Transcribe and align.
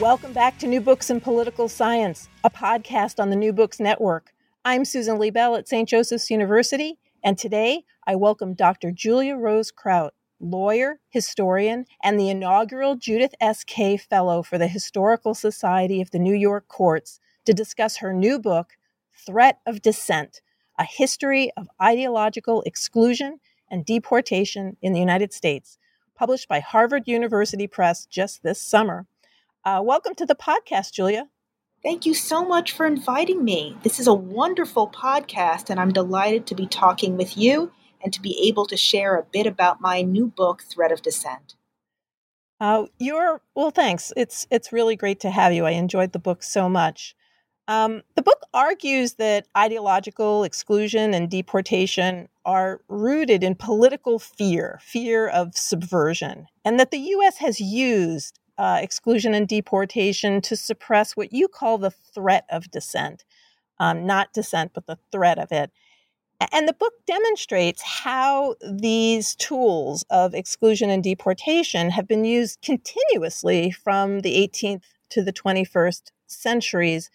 Welcome 0.00 0.32
back 0.32 0.58
to 0.58 0.68
New 0.68 0.80
Books 0.80 1.10
in 1.10 1.20
Political 1.20 1.68
Science, 1.68 2.28
a 2.44 2.50
podcast 2.50 3.18
on 3.18 3.30
the 3.30 3.36
New 3.36 3.52
Books 3.52 3.80
Network. 3.80 4.32
I'm 4.64 4.84
Susan 4.84 5.18
Liebell 5.18 5.58
at 5.58 5.66
St. 5.66 5.88
Joseph's 5.88 6.30
University, 6.30 7.00
and 7.24 7.36
today 7.36 7.82
I 8.06 8.14
welcome 8.14 8.54
Dr. 8.54 8.92
Julia 8.92 9.34
Rose 9.34 9.72
Kraut, 9.72 10.14
lawyer, 10.38 11.00
historian, 11.08 11.84
and 12.00 12.18
the 12.18 12.30
inaugural 12.30 12.94
Judith 12.94 13.34
S. 13.40 13.64
Kaye 13.64 13.96
Fellow 13.96 14.44
for 14.44 14.56
the 14.56 14.68
Historical 14.68 15.34
Society 15.34 16.00
of 16.00 16.12
the 16.12 16.20
New 16.20 16.34
York 16.34 16.68
Courts, 16.68 17.18
to 17.44 17.52
discuss 17.52 17.96
her 17.96 18.12
new 18.12 18.38
book, 18.38 18.76
Threat 19.26 19.58
of 19.66 19.82
Dissent 19.82 20.42
A 20.78 20.84
History 20.84 21.50
of 21.56 21.68
Ideological 21.82 22.62
Exclusion 22.62 23.40
and 23.68 23.84
Deportation 23.84 24.76
in 24.80 24.92
the 24.92 25.00
United 25.00 25.32
States, 25.32 25.76
published 26.14 26.46
by 26.48 26.60
Harvard 26.60 27.08
University 27.08 27.66
Press 27.66 28.06
just 28.06 28.44
this 28.44 28.62
summer. 28.62 29.08
Uh, 29.64 29.80
welcome 29.84 30.14
to 30.14 30.24
the 30.24 30.36
podcast, 30.36 30.92
Julia. 30.92 31.28
Thank 31.82 32.06
you 32.06 32.14
so 32.14 32.44
much 32.44 32.72
for 32.72 32.86
inviting 32.86 33.44
me. 33.44 33.76
This 33.82 33.98
is 33.98 34.06
a 34.06 34.14
wonderful 34.14 34.88
podcast, 34.88 35.68
and 35.68 35.80
I'm 35.80 35.92
delighted 35.92 36.46
to 36.46 36.54
be 36.54 36.66
talking 36.66 37.16
with 37.16 37.36
you 37.36 37.72
and 38.02 38.12
to 38.12 38.22
be 38.22 38.48
able 38.48 38.66
to 38.66 38.76
share 38.76 39.16
a 39.16 39.24
bit 39.24 39.46
about 39.46 39.80
my 39.80 40.02
new 40.02 40.26
book, 40.26 40.62
Threat 40.62 40.92
of 40.92 41.02
Dissent. 41.02 41.56
Uh, 42.60 42.86
you're 42.98 43.40
well, 43.54 43.70
thanks. 43.70 44.12
It's 44.16 44.46
it's 44.50 44.72
really 44.72 44.96
great 44.96 45.20
to 45.20 45.30
have 45.30 45.52
you. 45.52 45.66
I 45.66 45.72
enjoyed 45.72 46.12
the 46.12 46.18
book 46.18 46.42
so 46.42 46.68
much. 46.68 47.14
Um, 47.68 48.02
the 48.14 48.22
book 48.22 48.40
argues 48.54 49.14
that 49.14 49.46
ideological 49.56 50.42
exclusion 50.42 51.12
and 51.12 51.30
deportation 51.30 52.28
are 52.44 52.80
rooted 52.88 53.44
in 53.44 53.54
political 53.54 54.18
fear, 54.18 54.80
fear 54.82 55.28
of 55.28 55.56
subversion, 55.56 56.46
and 56.64 56.80
that 56.80 56.90
the 56.90 56.98
U.S. 56.98 57.38
has 57.38 57.60
used 57.60 58.40
uh, 58.58 58.80
exclusion 58.82 59.34
and 59.34 59.46
deportation 59.46 60.40
to 60.42 60.56
suppress 60.56 61.16
what 61.16 61.32
you 61.32 61.48
call 61.48 61.78
the 61.78 61.90
threat 61.90 62.44
of 62.50 62.70
dissent. 62.70 63.24
Um, 63.80 64.04
not 64.04 64.32
dissent, 64.32 64.72
but 64.74 64.86
the 64.86 64.98
threat 65.12 65.38
of 65.38 65.52
it. 65.52 65.70
And 66.52 66.68
the 66.68 66.72
book 66.72 66.92
demonstrates 67.06 67.82
how 67.82 68.54
these 68.60 69.34
tools 69.34 70.04
of 70.10 70.34
exclusion 70.34 70.90
and 70.90 71.02
deportation 71.02 71.90
have 71.90 72.06
been 72.06 72.24
used 72.24 72.60
continuously 72.62 73.70
from 73.70 74.20
the 74.20 74.36
18th 74.36 74.84
to 75.10 75.22
the 75.22 75.32
21st 75.32 76.12
centuries, 76.28 77.10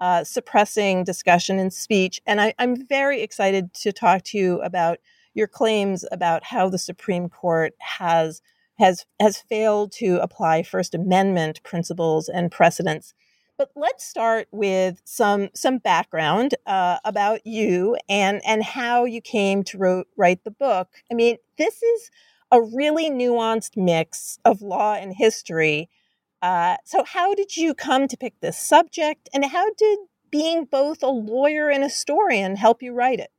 uh, 0.00 0.24
suppressing 0.24 1.04
discussion 1.04 1.58
and 1.58 1.72
speech. 1.72 2.20
And 2.26 2.40
I, 2.40 2.54
I'm 2.58 2.86
very 2.86 3.22
excited 3.22 3.72
to 3.74 3.92
talk 3.92 4.24
to 4.24 4.38
you 4.38 4.60
about 4.60 4.98
your 5.32 5.46
claims 5.46 6.04
about 6.12 6.44
how 6.44 6.68
the 6.68 6.78
Supreme 6.78 7.28
Court 7.28 7.74
has 7.78 8.42
has 8.78 9.06
has 9.20 9.38
failed 9.38 9.92
to 9.92 10.18
apply 10.22 10.62
First 10.62 10.94
Amendment 10.94 11.62
principles 11.62 12.28
and 12.28 12.50
precedents. 12.50 13.14
But 13.58 13.70
let's 13.74 14.04
start 14.04 14.48
with 14.52 15.00
some 15.04 15.48
some 15.54 15.78
background 15.78 16.54
uh, 16.66 16.98
about 17.04 17.46
you 17.46 17.96
and 18.08 18.42
and 18.46 18.62
how 18.62 19.04
you 19.04 19.20
came 19.20 19.62
to 19.64 19.78
wrote, 19.78 20.08
write 20.16 20.44
the 20.44 20.50
book. 20.50 20.88
I 21.10 21.14
mean, 21.14 21.38
this 21.56 21.82
is 21.82 22.10
a 22.52 22.60
really 22.60 23.10
nuanced 23.10 23.76
mix 23.76 24.38
of 24.44 24.62
law 24.62 24.94
and 24.94 25.14
history. 25.14 25.88
Uh, 26.42 26.76
so, 26.84 27.02
how 27.04 27.34
did 27.34 27.56
you 27.56 27.74
come 27.74 28.08
to 28.08 28.16
pick 28.16 28.38
this 28.40 28.58
subject, 28.58 29.28
and 29.32 29.44
how 29.46 29.72
did 29.72 29.98
being 30.30 30.64
both 30.64 31.02
a 31.02 31.08
lawyer 31.08 31.70
and 31.70 31.82
historian 31.82 32.56
help 32.56 32.82
you 32.82 32.92
write 32.92 33.20
it? 33.20 33.30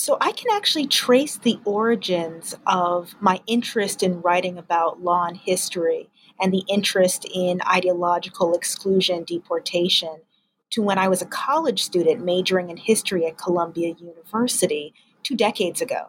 So 0.00 0.16
I 0.18 0.32
can 0.32 0.46
actually 0.56 0.86
trace 0.86 1.36
the 1.36 1.60
origins 1.66 2.54
of 2.66 3.14
my 3.20 3.42
interest 3.46 4.02
in 4.02 4.22
writing 4.22 4.56
about 4.56 5.02
law 5.02 5.26
and 5.26 5.36
history 5.36 6.08
and 6.40 6.54
the 6.54 6.64
interest 6.68 7.26
in 7.30 7.60
ideological 7.70 8.54
exclusion 8.54 9.24
deportation 9.24 10.22
to 10.70 10.80
when 10.80 10.96
I 10.96 11.08
was 11.08 11.20
a 11.20 11.26
college 11.26 11.82
student 11.82 12.24
majoring 12.24 12.70
in 12.70 12.78
history 12.78 13.26
at 13.26 13.36
Columbia 13.36 13.94
University 13.98 14.94
two 15.22 15.36
decades 15.36 15.82
ago. 15.82 16.06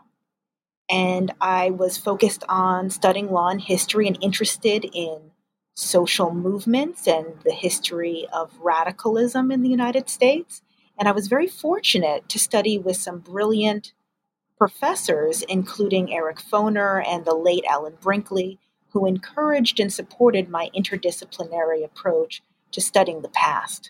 And 0.89 1.33
I 1.41 1.71
was 1.71 1.97
focused 1.97 2.45
on 2.47 2.91
studying 2.91 3.29
law 3.29 3.49
and 3.49 3.59
history 3.59 4.07
and 4.07 4.17
interested 4.21 4.85
in 4.93 5.31
social 5.75 6.33
movements 6.33 7.09
and 7.09 7.41
the 7.43 7.51
history 7.51 8.25
of 8.31 8.57
radicalism 8.61 9.51
in 9.51 9.63
the 9.63 9.69
United 9.69 10.09
States. 10.09 10.61
And 11.01 11.09
I 11.09 11.13
was 11.13 11.28
very 11.28 11.47
fortunate 11.47 12.29
to 12.29 12.38
study 12.38 12.78
with 12.78 12.95
some 12.95 13.17
brilliant 13.17 13.91
professors, 14.56 15.41
including 15.41 16.13
Eric 16.13 16.38
Foner 16.38 17.03
and 17.03 17.25
the 17.25 17.34
late 17.34 17.63
Alan 17.67 17.97
Brinkley, 18.00 18.59
who 18.89 19.07
encouraged 19.07 19.79
and 19.79 19.91
supported 19.91 20.47
my 20.47 20.69
interdisciplinary 20.78 21.84
approach 21.84 22.44
to 22.73 22.81
studying 22.81 23.23
the 23.23 23.29
past. 23.29 23.90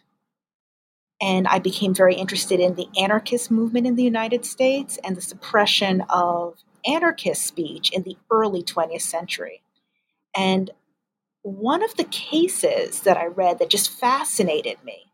And 1.19 1.49
I 1.49 1.59
became 1.59 1.93
very 1.93 2.15
interested 2.15 2.61
in 2.61 2.75
the 2.75 2.87
anarchist 2.97 3.51
movement 3.51 3.87
in 3.87 3.97
the 3.97 4.03
United 4.03 4.45
States 4.45 4.97
and 5.03 5.17
the 5.17 5.21
suppression 5.21 6.05
of 6.09 6.59
anarchist 6.87 7.45
speech 7.45 7.91
in 7.91 8.03
the 8.03 8.15
early 8.31 8.63
20th 8.63 9.01
century. 9.01 9.63
And 10.33 10.71
one 11.41 11.83
of 11.83 11.97
the 11.97 12.05
cases 12.05 13.01
that 13.01 13.17
I 13.17 13.25
read 13.25 13.59
that 13.59 13.69
just 13.69 13.91
fascinated 13.91 14.77
me 14.85 15.10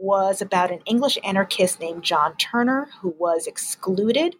was 0.00 0.40
about 0.40 0.72
an 0.72 0.80
English 0.86 1.18
anarchist 1.22 1.78
named 1.78 2.02
John 2.02 2.34
Turner 2.36 2.88
who 3.00 3.14
was 3.18 3.46
excluded 3.46 4.34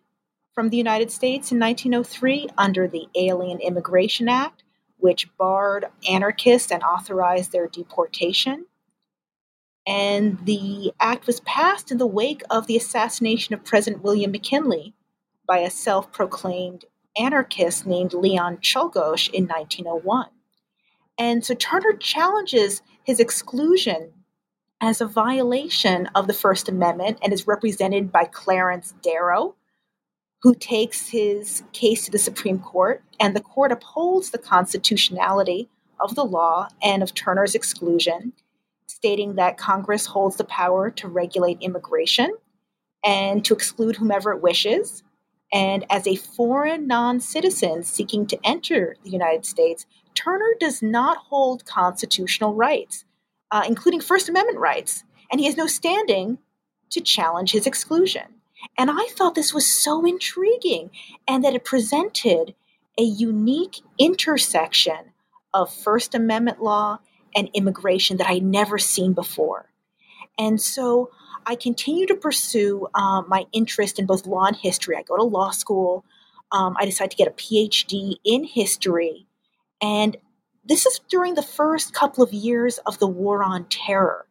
from 0.54 0.71
the 0.71 0.76
United 0.76 1.12
States 1.12 1.53
in 1.53 1.59
1903 1.59 2.48
under 2.56 2.88
the 2.88 3.06
Alien 3.15 3.60
Immigration 3.60 4.28
Act, 4.28 4.65
which 4.97 5.28
barred 5.37 5.87
anarchists 6.09 6.72
and 6.72 6.82
authorized 6.82 7.53
their 7.53 7.69
deportation. 7.69 8.66
And 9.87 10.44
the 10.47 10.93
act 10.99 11.26
was 11.26 11.41
passed 11.41 11.91
in 11.91 11.99
the 11.99 12.06
wake 12.06 12.43
of 12.50 12.66
the 12.66 12.76
assassination 12.76 13.54
of 13.54 13.65
President 13.65 14.03
William 14.03 14.31
McKinley 14.31 14.94
by 15.47 15.59
a 15.59 15.70
self 15.70 16.10
proclaimed 16.10 16.87
anarchist 17.19 17.87
named 17.87 18.15
Leon 18.15 18.59
Czolgosz 18.59 19.28
in 19.28 19.47
1901. 19.47 20.28
And 21.19 21.44
so 21.44 21.54
Turner 21.54 21.93
challenges 21.99 22.82
his 23.04 23.20
exclusion 23.20 24.12
as 24.81 25.01
a 25.01 25.07
violation 25.07 26.07
of 26.15 26.27
the 26.27 26.33
First 26.33 26.69
Amendment 26.69 27.19
and 27.23 27.33
is 27.33 27.47
represented 27.47 28.11
by 28.11 28.25
Clarence 28.25 28.95
Darrow, 29.03 29.55
who 30.43 30.55
takes 30.55 31.09
his 31.09 31.63
case 31.73 32.07
to 32.07 32.11
the 32.11 32.19
Supreme 32.19 32.59
Court, 32.59 33.03
and 33.19 33.37
the 33.37 33.43
court 33.43 33.73
upholds 33.73 34.31
the 34.31 34.39
constitutionality 34.39 35.69
of 36.01 36.15
the 36.15 36.25
law 36.25 36.69
and 36.83 37.03
of 37.03 37.15
Turner's 37.15 37.55
exclusion, 37.55 38.33
stating 38.87 39.35
that 39.35 39.59
Congress 39.59 40.07
holds 40.07 40.37
the 40.37 40.45
power 40.45 40.91
to 40.91 41.09
regulate 41.09 41.59
immigration 41.61 42.35
and 43.05 43.45
to 43.45 43.55
exclude 43.55 43.97
whomever 43.97 44.33
it 44.33 44.43
wishes. 44.43 45.03
And 45.53 45.85
as 45.91 46.07
a 46.07 46.17
foreign 46.17 46.87
non 46.87 47.21
citizen 47.21 47.83
seeking 47.83 48.27
to 48.29 48.39
enter 48.43 48.97
the 49.03 49.11
United 49.11 49.45
States, 49.45 49.85
Turner 50.15 50.55
does 50.59 50.81
not 50.81 51.19
hold 51.19 51.67
constitutional 51.67 52.55
rights 52.55 53.05
uh, 53.50 53.65
including 53.66 54.00
First 54.00 54.28
Amendment 54.28 54.59
rights, 54.59 55.05
and 55.31 55.41
he 55.41 55.47
has 55.47 55.56
no 55.56 55.66
standing 55.66 56.38
to 56.91 57.00
challenge 57.00 57.53
his 57.53 57.66
exclusion. 57.66 58.22
And 58.77 58.91
I 58.91 59.09
thought 59.12 59.34
this 59.34 59.55
was 59.55 59.66
so 59.66 60.05
intriguing 60.05 60.91
and 61.27 61.44
that 61.44 61.55
it 61.55 61.65
presented 61.65 62.55
a 62.99 63.03
unique 63.03 63.81
intersection 63.99 65.12
of 65.55 65.72
First 65.72 66.15
Amendment 66.15 66.62
law 66.62 66.99
and 67.34 67.49
immigration 67.55 68.16
that 68.19 68.28
I'd 68.28 68.43
never 68.43 68.78
seen 68.78 69.12
before. 69.12 69.71
And 70.38 70.61
so 70.61 71.11
I 71.47 71.55
continue 71.55 72.06
to 72.06 72.15
pursue 72.15 72.88
um, 72.94 73.27
my 73.28 73.47
interest 73.53 73.99
in 73.99 74.06
both 74.06 74.27
law 74.27 74.47
and 74.47 74.56
history. 74.56 74.97
I 74.97 75.03
go 75.03 75.17
to 75.17 75.22
law 75.22 75.50
school. 75.50 76.05
Um, 76.53 76.77
I 76.78 76.84
decide 76.84 77.11
to 77.12 77.17
get 77.17 77.28
a 77.28 77.32
PhD 77.32 78.17
in 78.25 78.44
history. 78.44 79.26
And 79.81 80.17
this 80.65 80.87
is 80.87 81.01
during 81.09 81.35
the 81.35 81.43
first 81.43 81.95
couple 81.95 82.23
of 82.23 82.33
years 82.33 82.79
of 82.87 82.99
the 82.99 83.07
war 83.07 83.43
on 83.43 83.67
terror. 83.69 84.27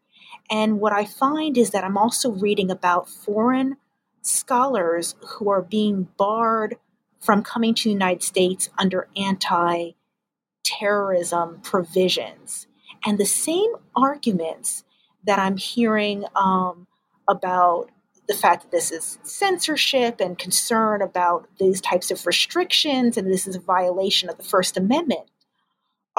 And 0.49 0.79
what 0.79 0.93
I 0.93 1.05
find 1.05 1.57
is 1.57 1.71
that 1.71 1.83
I'm 1.83 1.97
also 1.97 2.31
reading 2.31 2.71
about 2.71 3.09
foreign 3.09 3.77
scholars 4.21 5.15
who 5.21 5.49
are 5.49 5.61
being 5.61 6.07
barred 6.17 6.77
from 7.19 7.43
coming 7.43 7.73
to 7.75 7.83
the 7.83 7.91
United 7.91 8.23
States 8.23 8.69
under 8.77 9.07
anti 9.15 9.91
terrorism 10.63 11.59
provisions. 11.61 12.67
And 13.05 13.17
the 13.17 13.25
same 13.25 13.71
arguments 13.95 14.83
that 15.25 15.39
I'm 15.39 15.57
hearing 15.57 16.25
um, 16.35 16.87
about 17.27 17.89
the 18.27 18.33
fact 18.35 18.63
that 18.63 18.71
this 18.71 18.91
is 18.91 19.17
censorship 19.23 20.19
and 20.19 20.37
concern 20.37 21.01
about 21.01 21.47
these 21.59 21.81
types 21.81 22.11
of 22.11 22.25
restrictions 22.27 23.17
and 23.17 23.31
this 23.31 23.47
is 23.47 23.55
a 23.55 23.59
violation 23.59 24.29
of 24.29 24.37
the 24.37 24.43
First 24.43 24.77
Amendment 24.77 25.29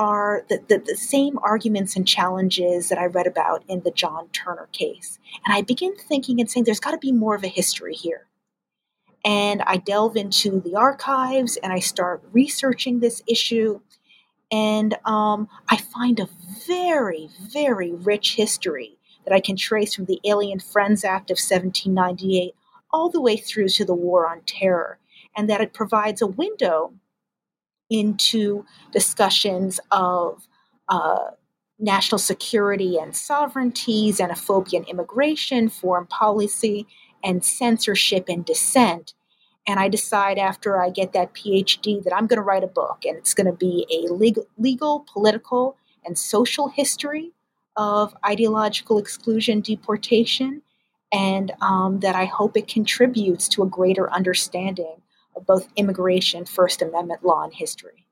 are 0.01 0.47
the, 0.49 0.59
the, 0.67 0.79
the, 0.79 0.97
same 0.97 1.39
arguments 1.43 1.95
and 1.95 2.09
challenges 2.09 2.89
that 2.89 2.97
I 2.97 3.05
read 3.05 3.27
about 3.27 3.63
in 3.69 3.81
the 3.81 3.91
John 3.91 4.29
Turner 4.29 4.67
case. 4.73 5.19
And 5.45 5.55
I 5.55 5.61
begin 5.61 5.95
thinking 5.95 6.41
and 6.41 6.51
saying 6.51 6.65
there's 6.65 6.81
got 6.81 6.93
to 6.93 6.99
be 6.99 7.13
more 7.13 7.35
of 7.35 7.45
a 7.45 7.49
history 7.49 7.93
here. 7.93 8.27
And 9.27 9.61
I 9.67 9.77
delve 9.77 10.17
into 10.17 10.59
the 10.59 10.75
archives 10.75 11.59
and 11.59 11.71
I 11.71 11.81
start 11.81 12.23
researching 12.33 13.01
this 13.01 13.23
issue. 13.29 13.81
And 14.51 14.97
um, 15.05 15.49
I 15.69 15.77
find 15.77 16.19
a 16.19 16.31
very, 16.67 17.29
very 17.53 17.93
rich 17.93 18.37
history 18.37 18.97
that 19.27 19.35
I 19.35 19.41
can 19.41 19.57
trace 19.57 19.95
from 19.95 20.07
the 20.07 20.21
Alien 20.25 20.61
Friends 20.61 21.05
Act 21.05 21.31
of 21.31 21.35
1798 21.35 22.55
all 22.91 23.11
the 23.11 23.21
way 23.21 23.37
through 23.37 23.69
to 23.69 23.85
the 23.85 23.95
War 23.95 24.27
on 24.27 24.41
Terror, 24.47 24.99
and 25.37 25.49
that 25.51 25.61
it 25.61 25.75
provides 25.75 26.23
a 26.23 26.27
window 26.27 26.95
into 27.91 28.65
discussions 28.93 29.81
of 29.91 30.47
uh, 30.89 31.31
national 31.79 32.19
security 32.19 32.99
and 32.99 33.17
sovereignty, 33.17 34.13
xenophobia 34.13 34.79
and 34.79 34.89
immigration, 34.89 35.69
foreign 35.69 36.07
policy, 36.07 36.87
and 37.25 37.45
censorship 37.45 38.29
and 38.29 38.45
dissent. 38.45 39.15
And 39.67 39.79
I 39.79 39.89
decide 39.89 40.39
after 40.39 40.81
I 40.81 40.91
get 40.91 41.13
that 41.13 41.35
PhD 41.35 42.03
that 42.05 42.15
I'm 42.15 42.27
going 42.27 42.39
to 42.39 42.43
write 42.43 42.65
a 42.65 42.69
book, 42.69 43.05
and 43.05 43.17
it's 43.17 43.35
going 43.35 43.47
to 43.47 43.53
be 43.53 43.87
a 43.91 44.13
legal, 44.13 44.47
legal, 44.59 45.05
political, 45.13 45.77
and 46.05 46.19
social 46.19 46.69
history 46.69 47.33
of 47.77 48.15
ideological 48.27 48.99
exclusion, 48.99 49.61
deportation, 49.61 50.63
and 51.13 51.53
um, 51.61 52.01
that 52.01 52.15
I 52.15 52.25
hope 52.25 52.57
it 52.57 52.69
contributes 52.69 53.49
to 53.49 53.63
a 53.63 53.67
greater 53.67 54.11
understanding 54.13 54.97
both 55.47 55.69
immigration, 55.77 56.45
First 56.45 56.83
Amendment 56.83 57.25
law, 57.25 57.43
and 57.45 57.55
history. 57.55 58.07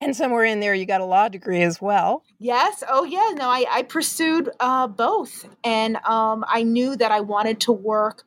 And 0.00 0.14
somewhere 0.14 0.44
in 0.44 0.60
there, 0.60 0.74
you 0.74 0.84
got 0.84 1.00
a 1.00 1.04
law 1.06 1.28
degree 1.28 1.62
as 1.62 1.80
well. 1.80 2.24
Yes. 2.38 2.82
Oh, 2.88 3.04
yeah. 3.04 3.30
No, 3.34 3.48
I, 3.48 3.64
I 3.70 3.82
pursued 3.82 4.50
uh, 4.60 4.86
both. 4.86 5.48
And 5.64 5.96
um, 6.04 6.44
I 6.46 6.62
knew 6.62 6.94
that 6.96 7.10
I 7.10 7.20
wanted 7.20 7.60
to 7.60 7.72
work 7.72 8.24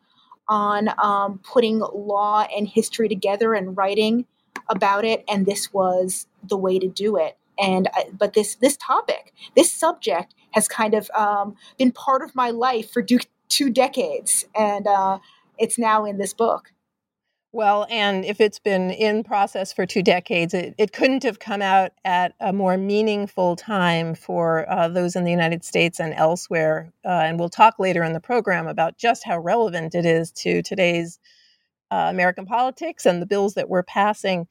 on 0.47 0.89
um, 1.03 1.39
putting 1.43 1.79
law 1.79 2.47
and 2.55 2.67
history 2.67 3.07
together 3.07 3.53
and 3.53 3.77
writing 3.77 4.25
about 4.69 5.05
it. 5.05 5.23
And 5.27 5.45
this 5.45 5.71
was 5.71 6.25
the 6.41 6.57
way 6.57 6.79
to 6.79 6.87
do 6.87 7.17
it. 7.17 7.37
And 7.59 7.87
uh, 7.87 8.03
but 8.17 8.33
this 8.33 8.55
this 8.55 8.77
topic, 8.77 9.33
this 9.55 9.71
subject, 9.71 10.33
has 10.51 10.67
kind 10.67 10.93
of 10.93 11.09
um, 11.11 11.55
been 11.77 11.91
part 11.91 12.21
of 12.21 12.35
my 12.35 12.49
life 12.51 12.91
for 12.91 13.01
do, 13.01 13.19
two 13.49 13.69
decades, 13.69 14.45
and 14.55 14.87
uh, 14.87 15.19
it's 15.57 15.77
now 15.77 16.05
in 16.05 16.17
this 16.17 16.33
book. 16.33 16.71
Well, 17.57 17.87
and 17.89 18.23
if 18.23 18.39
it's 18.39 18.59
been 18.59 18.91
in 18.91 19.23
process 19.23 19.73
for 19.73 19.87
two 19.87 20.03
decades, 20.03 20.53
it, 20.53 20.75
it 20.77 20.93
couldn't 20.93 21.23
have 21.23 21.39
come 21.39 21.63
out 21.63 21.91
at 22.05 22.35
a 22.39 22.53
more 22.53 22.77
meaningful 22.77 23.55
time 23.55 24.13
for 24.13 24.69
uh, 24.69 24.89
those 24.89 25.15
in 25.15 25.23
the 25.23 25.31
United 25.31 25.63
States 25.63 25.99
and 25.99 26.13
elsewhere. 26.13 26.93
Uh, 27.03 27.07
and 27.07 27.39
we'll 27.39 27.49
talk 27.49 27.79
later 27.79 28.03
in 28.03 28.13
the 28.13 28.19
program 28.19 28.67
about 28.67 28.99
just 28.99 29.23
how 29.23 29.39
relevant 29.39 29.95
it 29.95 30.05
is 30.05 30.31
to 30.33 30.61
today's 30.61 31.17
uh, 31.89 32.05
American 32.11 32.45
politics 32.45 33.07
and 33.07 33.23
the 33.23 33.25
bills 33.25 33.55
that 33.55 33.69
we're 33.69 33.81
passing. 33.81 34.47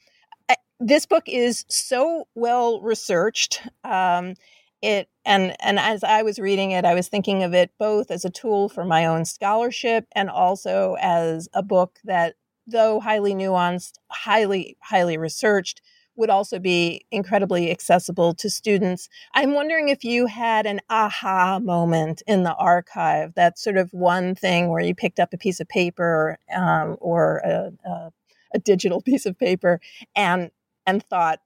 I, 0.49 0.56
this 0.81 1.06
book 1.06 1.29
is 1.29 1.64
so 1.69 2.26
well 2.35 2.81
researched. 2.81 3.62
Um, 3.85 4.35
it 4.82 5.08
and 5.25 5.55
and 5.61 5.79
as 5.79 6.03
I 6.03 6.23
was 6.23 6.41
reading 6.41 6.73
it, 6.73 6.85
I 6.85 6.94
was 6.94 7.06
thinking 7.06 7.44
of 7.44 7.55
it 7.55 7.70
both 7.79 8.11
as 8.11 8.25
a 8.25 8.31
tool 8.31 8.69
for 8.69 8.85
my 8.85 9.06
own 9.06 9.25
scholarship 9.25 10.06
and 10.11 10.29
also 10.29 10.97
as 11.00 11.49
a 11.55 11.62
book 11.62 12.00
that 12.03 12.35
though 12.67 13.01
highly 13.01 13.35
nuanced, 13.35 13.95
highly, 14.11 14.77
highly 14.83 15.19
researched, 15.19 15.81
would 16.17 16.31
also 16.31 16.59
be 16.59 17.05
incredibly 17.11 17.71
accessible 17.71 18.35
to 18.35 18.49
students. 18.51 19.09
I'm 19.35 19.53
wondering 19.53 19.89
if 19.89 20.03
you 20.05 20.27
had 20.27 20.67
an 20.67 20.81
aha 20.89 21.59
moment 21.59 22.23
in 22.27 22.43
the 22.43 22.55
archive, 22.55 23.35
that 23.35 23.59
sort 23.59 23.77
of 23.77 23.93
one 23.93 24.35
thing 24.35 24.69
where 24.69 24.81
you 24.83 24.95
picked 24.95 25.21
up 25.21 25.35
a 25.35 25.39
piece 25.39 25.61
of 25.61 25.69
paper 25.69 26.39
um, 26.55 26.97
or 27.01 27.39
a, 27.39 27.73
a, 27.89 28.13
a 28.55 28.59
digital 28.59 29.01
piece 29.03 29.27
of 29.27 29.39
paper 29.39 29.81
and 30.15 30.51
and 30.87 31.03
thought, 31.03 31.41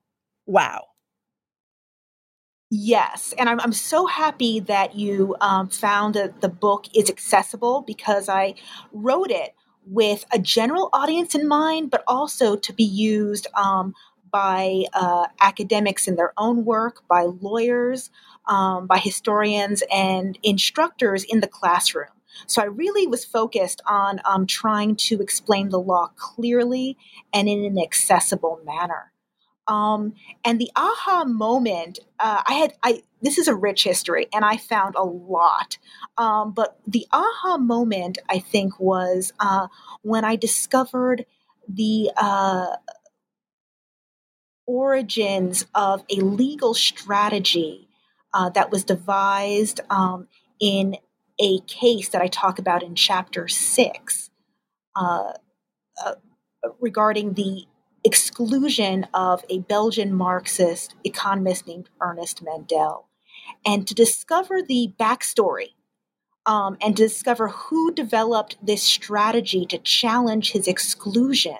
wow, 0.47 0.85
Yes, 2.73 3.35
and 3.37 3.49
I'm, 3.49 3.61
I'm 3.61 3.73
so 3.73 4.07
happy 4.07 4.61
that 4.61 4.95
you 4.95 5.35
um, 5.41 5.69
found 5.69 6.15
that 6.15 6.41
the 6.41 6.49
book 6.49 6.87
is 6.95 7.11
accessible 7.11 7.83
because 7.83 8.29
I 8.29 8.55
wrote 8.93 9.31
it 9.33 9.55
with 9.87 10.25
a 10.32 10.38
general 10.38 10.88
audience 10.93 11.35
in 11.35 11.49
mind, 11.49 11.91
but 11.91 12.05
also 12.06 12.56
to 12.56 12.73
be 12.73 12.85
used 12.85 13.47
um, 13.55 13.94
by 14.31 14.85
uh, 14.93 15.27
academics 15.41 16.06
in 16.06 16.17
their 16.17 16.32
own 16.37 16.65
work, 16.65 17.03
by 17.09 17.23
lawyers, 17.41 18.11
um, 18.49 18.87
by 18.87 18.99
historians, 18.99 19.82
and 19.93 20.38
instructors 20.43 21.25
in 21.25 21.41
the 21.41 21.49
classroom. 21.49 22.09
So 22.47 22.62
I 22.62 22.67
really 22.67 23.06
was 23.06 23.25
focused 23.25 23.82
on 23.87 24.21
um, 24.25 24.47
trying 24.47 24.97
to 24.97 25.21
explain 25.21 25.69
the 25.69 25.81
law 25.81 26.11
clearly 26.17 26.97
and 27.33 27.49
in 27.49 27.65
an 27.65 27.79
accessible 27.79 28.61
manner. 28.65 29.12
Um, 29.67 30.15
and 30.45 30.61
the 30.61 30.71
aha 30.75 31.25
moment, 31.25 32.01
uh, 32.19 32.43
I 32.47 32.55
had, 32.55 32.75
I 32.83 33.03
this 33.23 33.39
is 33.39 33.49
a 33.49 33.55
rich 33.55 33.85
history, 33.85 34.27
and 34.33 34.45
I 34.45 34.57
found 34.57 34.95
a 34.97 35.05
lot. 35.05 35.79
Um, 36.17 36.53
but 36.53 36.79
the 36.87 37.07
aha 37.12 37.59
moment, 37.59 38.19
I 38.29 38.39
think, 38.39 38.81
was 38.81 39.33
uh, 39.39 39.69
when 40.03 40.25
I 40.25 40.37
discovered 40.37 41.27
the 41.69 42.11
uh, 42.17 42.77
origins 44.67 45.67
of 45.75 46.05
a 46.11 46.17
legal 46.17 46.75
strategy 46.75 47.89
uh, 48.33 48.49
that 48.51 48.71
was 48.71 48.85
devised 48.85 49.81
um, 49.91 50.29
in 50.61 50.97
a 51.41 51.61
case 51.61 52.11
that 52.11 52.23
I 52.23 52.29
talk 52.29 52.59
about 52.59 52.83
in 52.83 52.95
chapter 52.95 53.49
six 53.49 54.31
uh, 54.95 55.33
uh, 56.05 56.15
regarding 56.81 57.35
the 57.35 57.67
exclusion 58.05 59.06
of 59.12 59.44
a 59.49 59.61
Belgian 59.61 60.12
Marxist 60.14 60.94
economist 61.05 61.67
named 61.67 61.88
Ernest 62.00 62.43
Mandel. 62.43 63.08
And 63.64 63.87
to 63.87 63.94
discover 63.94 64.62
the 64.62 64.93
backstory 64.99 65.75
um, 66.47 66.76
and 66.81 66.97
to 66.97 67.02
discover 67.05 67.49
who 67.49 67.93
developed 67.93 68.56
this 68.62 68.82
strategy 68.82 69.67
to 69.67 69.79
challenge 69.79 70.52
his 70.52 70.67
exclusion. 70.67 71.58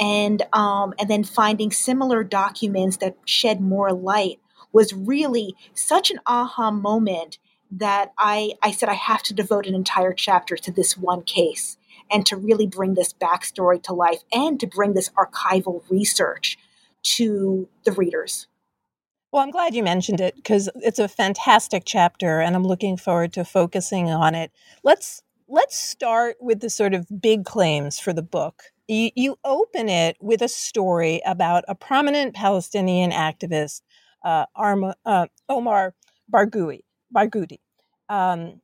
And, 0.00 0.42
um, 0.52 0.94
and 0.98 1.08
then 1.08 1.24
finding 1.24 1.70
similar 1.70 2.24
documents 2.24 2.96
that 2.98 3.16
shed 3.24 3.60
more 3.60 3.92
light 3.92 4.40
was 4.72 4.94
really 4.94 5.54
such 5.74 6.10
an 6.10 6.18
aha 6.26 6.70
moment 6.70 7.38
that 7.70 8.12
I, 8.18 8.52
I 8.62 8.70
said 8.70 8.88
I 8.88 8.94
have 8.94 9.22
to 9.24 9.34
devote 9.34 9.66
an 9.66 9.74
entire 9.74 10.12
chapter 10.12 10.56
to 10.56 10.72
this 10.72 10.96
one 10.96 11.22
case 11.22 11.76
and 12.12 12.26
to 12.26 12.36
really 12.36 12.66
bring 12.66 12.94
this 12.94 13.12
backstory 13.12 13.82
to 13.84 13.92
life 13.92 14.22
and 14.32 14.60
to 14.60 14.66
bring 14.66 14.94
this 14.94 15.10
archival 15.10 15.82
research 15.90 16.58
to 17.02 17.68
the 17.84 17.92
readers. 17.92 18.46
Well, 19.32 19.42
I'm 19.42 19.50
glad 19.50 19.74
you 19.74 19.82
mentioned 19.82 20.20
it 20.20 20.36
because 20.36 20.68
it's 20.76 20.98
a 20.98 21.08
fantastic 21.08 21.84
chapter 21.86 22.40
and 22.40 22.54
I'm 22.54 22.66
looking 22.66 22.98
forward 22.98 23.32
to 23.34 23.44
focusing 23.44 24.10
on 24.10 24.34
it. 24.34 24.52
Let's 24.84 25.22
let's 25.48 25.76
start 25.76 26.36
with 26.40 26.60
the 26.60 26.70
sort 26.70 26.94
of 26.94 27.06
big 27.20 27.44
claims 27.44 27.98
for 27.98 28.12
the 28.12 28.22
book. 28.22 28.64
You, 28.88 29.10
you 29.14 29.38
open 29.44 29.88
it 29.88 30.16
with 30.20 30.42
a 30.42 30.48
story 30.48 31.20
about 31.24 31.64
a 31.68 31.74
prominent 31.74 32.34
Palestinian 32.34 33.10
activist, 33.10 33.82
uh, 34.24 34.46
Arma, 34.54 34.96
uh, 35.04 35.26
Omar 35.48 35.94
Barghouti. 36.32 36.80
Barghouti. 37.14 37.58
Um, 38.08 38.60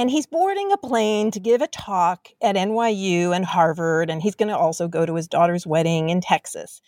and 0.00 0.10
he's 0.10 0.24
boarding 0.24 0.72
a 0.72 0.78
plane 0.78 1.30
to 1.30 1.38
give 1.38 1.60
a 1.60 1.66
talk 1.66 2.28
at 2.40 2.56
NYU 2.56 3.36
and 3.36 3.44
Harvard, 3.44 4.08
and 4.08 4.22
he's 4.22 4.34
going 4.34 4.48
to 4.48 4.56
also 4.56 4.88
go 4.88 5.04
to 5.04 5.14
his 5.14 5.28
daughter's 5.28 5.66
wedding 5.66 6.08
in 6.08 6.22
Texas. 6.22 6.80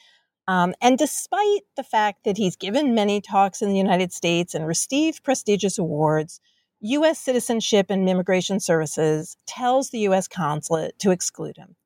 Um, 0.48 0.74
and 0.80 0.96
despite 0.96 1.60
the 1.76 1.82
fact 1.82 2.24
that 2.24 2.38
he's 2.38 2.56
given 2.56 2.94
many 2.94 3.20
talks 3.20 3.60
in 3.60 3.68
the 3.68 3.76
United 3.76 4.14
States 4.14 4.54
and 4.54 4.66
received 4.66 5.24
prestigious 5.24 5.76
awards, 5.76 6.40
U.S. 6.80 7.18
Citizenship 7.18 7.90
and 7.90 8.08
Immigration 8.08 8.60
Services 8.60 9.36
tells 9.46 9.90
the 9.90 9.98
U.S. 10.00 10.26
consulate 10.26 10.98
to 11.00 11.10
exclude 11.10 11.58
him. 11.58 11.76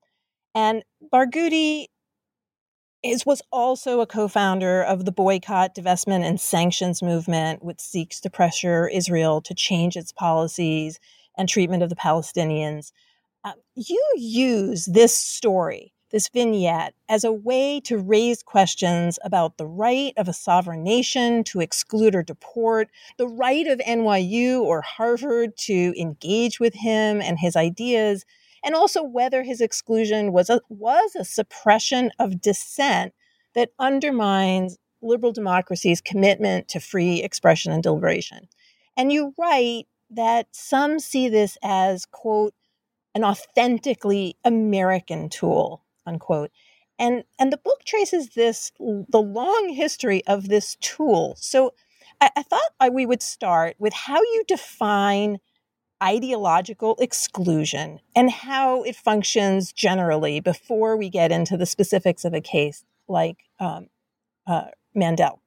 And 0.54 0.84
Barghouti 1.12 1.86
is, 3.02 3.26
was 3.26 3.42
also 3.50 4.00
a 4.00 4.06
co-founder 4.06 4.80
of 4.80 5.04
the 5.04 5.12
boycott, 5.12 5.74
divestment, 5.74 6.24
and 6.24 6.40
sanctions 6.40 7.02
movement, 7.02 7.64
which 7.64 7.80
seeks 7.80 8.20
to 8.20 8.30
pressure 8.30 8.86
Israel 8.86 9.40
to 9.40 9.54
change 9.54 9.96
its 9.96 10.12
policies 10.12 11.00
and 11.36 11.48
treatment 11.48 11.82
of 11.82 11.90
the 11.90 11.96
Palestinians. 11.96 12.92
Uh, 13.44 13.52
you 13.74 14.02
use 14.16 14.86
this 14.86 15.16
story, 15.16 15.92
this 16.10 16.28
vignette, 16.28 16.94
as 17.08 17.24
a 17.24 17.32
way 17.32 17.80
to 17.80 17.98
raise 17.98 18.42
questions 18.42 19.18
about 19.22 19.56
the 19.56 19.66
right 19.66 20.12
of 20.16 20.28
a 20.28 20.32
sovereign 20.32 20.82
nation 20.82 21.44
to 21.44 21.60
exclude 21.60 22.14
or 22.14 22.22
deport, 22.22 22.88
the 23.18 23.28
right 23.28 23.66
of 23.66 23.78
NYU 23.80 24.60
or 24.60 24.82
Harvard 24.82 25.56
to 25.58 25.94
engage 25.96 26.58
with 26.58 26.74
him 26.74 27.20
and 27.20 27.38
his 27.38 27.54
ideas, 27.54 28.24
and 28.64 28.74
also 28.74 29.02
whether 29.02 29.42
his 29.42 29.60
exclusion 29.60 30.32
was 30.32 30.50
a, 30.50 30.60
was 30.68 31.14
a 31.14 31.24
suppression 31.24 32.10
of 32.18 32.40
dissent 32.40 33.12
that 33.54 33.70
undermines 33.78 34.76
liberal 35.02 35.32
democracy's 35.32 36.00
commitment 36.00 36.68
to 36.68 36.80
free 36.80 37.22
expression 37.22 37.72
and 37.72 37.82
deliberation. 37.82 38.48
And 38.96 39.12
you 39.12 39.34
write 39.38 39.86
that 40.10 40.48
some 40.52 40.98
see 40.98 41.28
this 41.28 41.58
as, 41.62 42.06
quote, 42.06 42.54
an 43.14 43.24
authentically 43.24 44.36
American 44.44 45.28
tool, 45.28 45.82
unquote. 46.04 46.50
And, 46.98 47.24
and 47.38 47.52
the 47.52 47.58
book 47.58 47.84
traces 47.84 48.30
this, 48.30 48.72
the 48.78 49.20
long 49.20 49.70
history 49.70 50.24
of 50.26 50.48
this 50.48 50.76
tool. 50.80 51.36
So 51.38 51.74
I, 52.20 52.30
I 52.36 52.42
thought 52.42 52.70
I, 52.80 52.88
we 52.88 53.06
would 53.06 53.22
start 53.22 53.76
with 53.78 53.92
how 53.92 54.20
you 54.20 54.44
define 54.46 55.38
ideological 56.02 56.96
exclusion 56.98 58.00
and 58.14 58.30
how 58.30 58.82
it 58.82 58.96
functions 58.96 59.72
generally 59.72 60.40
before 60.40 60.96
we 60.96 61.08
get 61.08 61.32
into 61.32 61.56
the 61.56 61.66
specifics 61.66 62.24
of 62.24 62.34
a 62.34 62.40
case 62.40 62.84
like 63.08 63.44
um, 63.60 63.88
uh, 64.46 64.66
Mandel. 64.94 65.40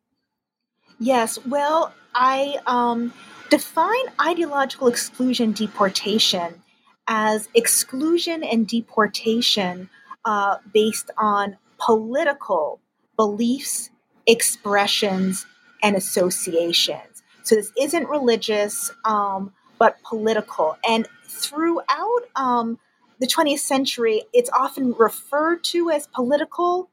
Yes, 1.00 1.44
well, 1.46 1.94
I 2.22 2.60
um, 2.68 3.14
define 3.50 4.04
ideological 4.22 4.88
exclusion 4.88 5.54
deportation 5.54 6.62
as 7.08 7.48
exclusion 7.56 8.44
and 8.44 8.68
deportation 8.68 9.90
uh, 10.26 10.58
based 10.74 11.12
on 11.18 11.58
political 11.78 12.82
beliefs, 13.16 13.90
expressions, 14.28 15.46
and 15.82 15.96
associations. 15.96 17.24
So 17.44 17.56
this 17.56 17.72
isn't 17.80 18.10
religious, 18.10 18.92
um, 19.06 19.54
but 19.80 20.04
political. 20.04 20.78
And 20.86 21.08
throughout 21.26 22.22
um, 22.36 22.80
the 23.22 23.28
20th 23.28 23.60
century, 23.60 24.24
it's 24.34 24.50
often 24.50 24.94
referred 25.00 25.64
to 25.66 25.90
as 25.90 26.08
political 26.08 26.90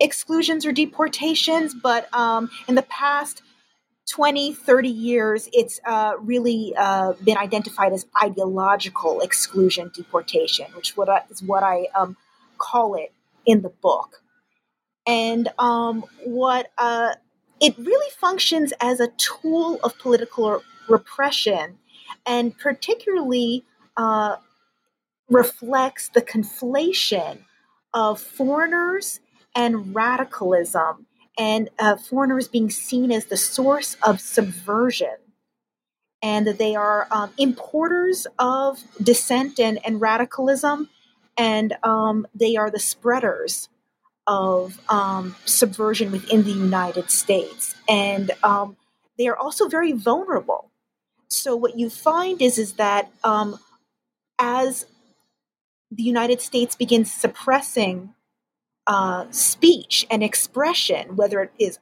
exclusions 0.00 0.64
or 0.64 0.72
deportations, 0.72 1.74
but 1.74 2.12
um, 2.14 2.50
in 2.68 2.74
the 2.74 2.82
past 2.82 3.42
20, 4.10 4.52
30 4.52 4.88
years, 4.88 5.48
it's 5.52 5.80
uh, 5.86 6.14
really 6.18 6.74
uh, 6.76 7.12
been 7.24 7.38
identified 7.38 7.92
as 7.92 8.06
ideological 8.22 9.20
exclusion 9.20 9.90
deportation, 9.94 10.66
which 10.74 10.96
what 10.96 11.08
I, 11.08 11.22
is 11.30 11.42
what 11.42 11.62
I 11.62 11.86
um, 11.94 12.16
call 12.58 12.94
it 12.94 13.12
in 13.46 13.62
the 13.62 13.68
book. 13.68 14.22
And 15.06 15.48
um, 15.58 16.04
what 16.24 16.70
uh, 16.78 17.14
it 17.60 17.76
really 17.78 18.10
functions 18.18 18.72
as 18.80 19.00
a 19.00 19.08
tool 19.18 19.78
of 19.84 19.98
political 19.98 20.62
repression, 20.88 21.78
and 22.26 22.56
particularly 22.58 23.64
uh, 23.96 24.36
reflects 25.28 26.08
the 26.08 26.22
conflation 26.22 27.38
of 27.94 28.20
foreigners 28.20 29.20
and 29.54 29.94
radicalism, 29.94 31.06
and 31.38 31.70
uh, 31.78 31.96
foreigners 31.96 32.48
being 32.48 32.70
seen 32.70 33.10
as 33.10 33.26
the 33.26 33.36
source 33.36 33.96
of 34.02 34.20
subversion. 34.20 35.16
And 36.24 36.46
that 36.46 36.58
they 36.58 36.76
are 36.76 37.08
um, 37.10 37.32
importers 37.36 38.28
of 38.38 38.78
dissent 39.02 39.58
and, 39.58 39.84
and 39.84 40.00
radicalism, 40.00 40.88
and 41.36 41.74
um, 41.82 42.28
they 42.32 42.54
are 42.56 42.70
the 42.70 42.78
spreaders 42.78 43.68
of 44.26 44.80
um, 44.88 45.34
subversion 45.44 46.12
within 46.12 46.44
the 46.44 46.52
United 46.52 47.10
States. 47.10 47.74
And 47.88 48.30
um, 48.44 48.76
they 49.18 49.26
are 49.26 49.36
also 49.36 49.68
very 49.68 49.92
vulnerable. 49.92 50.70
So 51.28 51.56
what 51.56 51.78
you 51.78 51.90
find 51.90 52.40
is 52.40 52.58
is 52.58 52.74
that 52.74 53.10
um, 53.24 53.58
as 54.38 54.86
the 55.90 56.02
United 56.02 56.40
States 56.40 56.76
begins 56.76 57.12
suppressing 57.12 58.14
uh, 58.86 59.26
speech 59.30 60.06
and 60.10 60.22
expression, 60.22 61.16
whether 61.16 61.40
it 61.40 61.52
is 61.58 61.78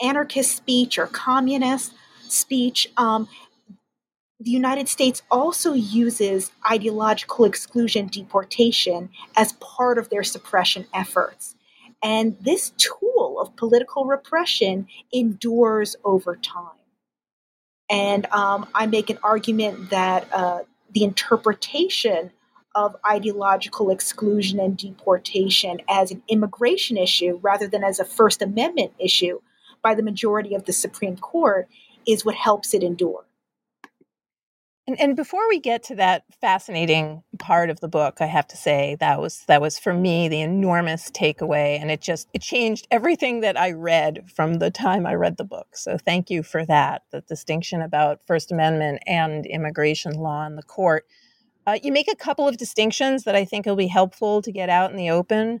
anarchist 0.00 0.56
speech 0.56 0.98
or 0.98 1.06
communist 1.06 1.92
speech, 2.28 2.88
um, 2.96 3.28
the 4.40 4.50
United 4.50 4.88
States 4.88 5.22
also 5.30 5.72
uses 5.72 6.50
ideological 6.68 7.44
exclusion 7.44 8.08
deportation 8.08 9.08
as 9.36 9.52
part 9.54 9.98
of 9.98 10.10
their 10.10 10.24
suppression 10.24 10.86
efforts. 10.92 11.54
And 12.02 12.36
this 12.40 12.72
tool 12.76 13.38
of 13.40 13.54
political 13.54 14.04
repression 14.04 14.88
endures 15.12 15.94
over 16.04 16.34
time. 16.34 16.80
And 17.88 18.26
um, 18.32 18.66
I 18.74 18.86
make 18.86 19.10
an 19.10 19.18
argument 19.22 19.90
that 19.90 20.26
uh, 20.32 20.60
the 20.92 21.04
interpretation 21.04 22.32
of 22.74 22.96
ideological 23.08 23.90
exclusion 23.90 24.58
and 24.58 24.76
deportation 24.76 25.80
as 25.88 26.10
an 26.10 26.22
immigration 26.28 26.96
issue 26.96 27.38
rather 27.42 27.66
than 27.68 27.84
as 27.84 28.00
a 28.00 28.04
First 28.04 28.42
Amendment 28.42 28.92
issue 28.98 29.40
by 29.82 29.94
the 29.94 30.02
majority 30.02 30.54
of 30.54 30.64
the 30.64 30.72
Supreme 30.72 31.16
Court 31.16 31.68
is 32.06 32.24
what 32.24 32.34
helps 32.34 32.74
it 32.74 32.82
endure. 32.82 33.24
And, 34.88 35.00
and 35.00 35.14
before 35.14 35.48
we 35.48 35.60
get 35.60 35.84
to 35.84 35.94
that 35.96 36.24
fascinating 36.40 37.22
part 37.38 37.70
of 37.70 37.78
the 37.78 37.88
book, 37.88 38.16
I 38.20 38.26
have 38.26 38.48
to 38.48 38.56
say 38.56 38.96
that 38.98 39.20
was 39.20 39.44
that 39.46 39.60
was 39.60 39.78
for 39.78 39.94
me 39.94 40.26
the 40.26 40.40
enormous 40.40 41.08
takeaway, 41.08 41.80
and 41.80 41.88
it 41.88 42.00
just 42.00 42.28
it 42.34 42.42
changed 42.42 42.88
everything 42.90 43.40
that 43.40 43.56
I 43.56 43.70
read 43.70 44.28
from 44.34 44.54
the 44.54 44.72
time 44.72 45.06
I 45.06 45.14
read 45.14 45.36
the 45.36 45.44
book. 45.44 45.76
So 45.76 45.96
thank 45.98 46.30
you 46.30 46.42
for 46.42 46.66
that. 46.66 47.02
The 47.12 47.20
distinction 47.20 47.80
about 47.80 48.26
First 48.26 48.50
Amendment 48.50 49.02
and 49.06 49.46
immigration 49.46 50.14
law 50.14 50.44
in 50.46 50.56
the 50.56 50.64
court. 50.64 51.06
Uh, 51.66 51.78
you 51.82 51.92
make 51.92 52.10
a 52.10 52.16
couple 52.16 52.48
of 52.48 52.56
distinctions 52.56 53.24
that 53.24 53.34
I 53.34 53.44
think 53.44 53.66
will 53.66 53.76
be 53.76 53.86
helpful 53.86 54.42
to 54.42 54.52
get 54.52 54.68
out 54.68 54.90
in 54.90 54.96
the 54.96 55.10
open. 55.10 55.60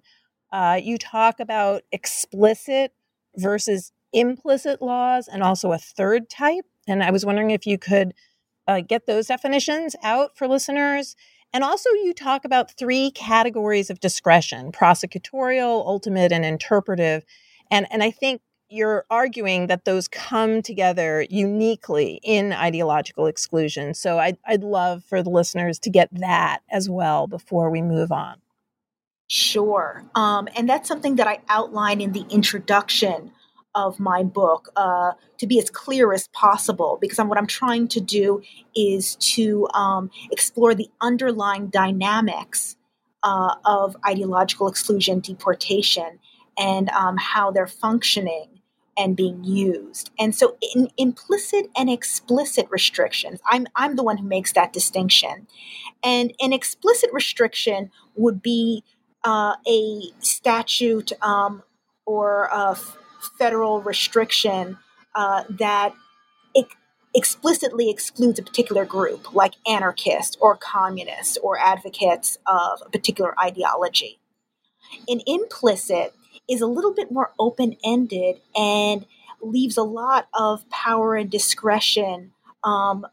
Uh, 0.52 0.80
you 0.82 0.98
talk 0.98 1.40
about 1.40 1.82
explicit 1.92 2.92
versus 3.36 3.92
implicit 4.12 4.82
laws, 4.82 5.28
and 5.28 5.42
also 5.42 5.72
a 5.72 5.78
third 5.78 6.28
type. 6.28 6.64
And 6.86 7.02
I 7.02 7.10
was 7.10 7.24
wondering 7.24 7.50
if 7.50 7.66
you 7.66 7.78
could 7.78 8.12
uh, 8.66 8.80
get 8.80 9.06
those 9.06 9.26
definitions 9.26 9.96
out 10.02 10.36
for 10.36 10.46
listeners. 10.46 11.16
And 11.52 11.64
also, 11.64 11.90
you 11.90 12.12
talk 12.14 12.44
about 12.44 12.76
three 12.76 13.10
categories 13.10 13.90
of 13.90 14.00
discretion 14.00 14.72
prosecutorial, 14.72 15.86
ultimate, 15.86 16.32
and 16.32 16.44
interpretive. 16.44 17.24
And, 17.70 17.86
and 17.90 18.02
I 18.02 18.10
think 18.10 18.42
you're 18.72 19.04
arguing 19.10 19.66
that 19.66 19.84
those 19.84 20.08
come 20.08 20.62
together 20.62 21.26
uniquely 21.28 22.20
in 22.22 22.52
ideological 22.52 23.26
exclusion. 23.26 23.92
So 23.94 24.18
I'd, 24.18 24.38
I'd 24.46 24.62
love 24.62 25.04
for 25.04 25.22
the 25.22 25.30
listeners 25.30 25.78
to 25.80 25.90
get 25.90 26.08
that 26.12 26.60
as 26.70 26.88
well 26.88 27.26
before 27.26 27.70
we 27.70 27.82
move 27.82 28.10
on. 28.10 28.36
Sure. 29.28 30.04
Um, 30.14 30.48
and 30.56 30.68
that's 30.68 30.88
something 30.88 31.16
that 31.16 31.26
I 31.26 31.40
outline 31.48 32.00
in 32.00 32.12
the 32.12 32.24
introduction 32.30 33.30
of 33.74 33.98
my 33.98 34.22
book 34.22 34.68
uh, 34.76 35.12
to 35.38 35.46
be 35.46 35.58
as 35.58 35.70
clear 35.70 36.12
as 36.12 36.28
possible 36.28 36.98
because 37.00 37.18
I'm, 37.18 37.28
what 37.28 37.38
I'm 37.38 37.46
trying 37.46 37.88
to 37.88 38.00
do 38.00 38.42
is 38.76 39.16
to 39.16 39.66
um, 39.74 40.10
explore 40.30 40.74
the 40.74 40.88
underlying 41.00 41.68
dynamics 41.68 42.76
uh, 43.22 43.54
of 43.64 43.96
ideological 44.06 44.68
exclusion, 44.68 45.20
deportation, 45.20 46.18
and 46.58 46.90
um, 46.90 47.16
how 47.16 47.50
they're 47.50 47.66
functioning 47.66 48.51
and 48.96 49.16
being 49.16 49.42
used. 49.44 50.10
And 50.18 50.34
so, 50.34 50.56
in 50.74 50.88
implicit 50.96 51.70
and 51.76 51.88
explicit 51.88 52.66
restrictions, 52.70 53.40
I'm, 53.50 53.66
I'm 53.74 53.96
the 53.96 54.02
one 54.02 54.18
who 54.18 54.26
makes 54.26 54.52
that 54.52 54.72
distinction. 54.72 55.46
And 56.04 56.32
an 56.40 56.52
explicit 56.52 57.10
restriction 57.12 57.90
would 58.16 58.42
be 58.42 58.84
uh, 59.24 59.54
a 59.66 60.02
statute 60.18 61.12
um, 61.22 61.62
or 62.04 62.48
a 62.52 62.76
federal 63.38 63.80
restriction 63.80 64.78
uh, 65.14 65.44
that 65.50 65.94
explicitly 67.14 67.90
excludes 67.90 68.38
a 68.38 68.42
particular 68.42 68.84
group, 68.84 69.34
like 69.34 69.54
anarchists 69.66 70.36
or 70.40 70.56
communists 70.56 71.36
or 71.42 71.58
advocates 71.58 72.38
of 72.46 72.82
a 72.84 72.90
particular 72.90 73.38
ideology. 73.40 74.18
An 75.08 75.20
implicit 75.26 76.14
is 76.48 76.60
a 76.60 76.66
little 76.66 76.92
bit 76.92 77.10
more 77.10 77.32
open 77.38 77.76
ended 77.84 78.40
and 78.54 79.06
leaves 79.40 79.76
a 79.76 79.82
lot 79.82 80.28
of 80.34 80.68
power 80.70 81.16
and 81.16 81.30
discretion 81.30 82.32
um, 82.64 83.06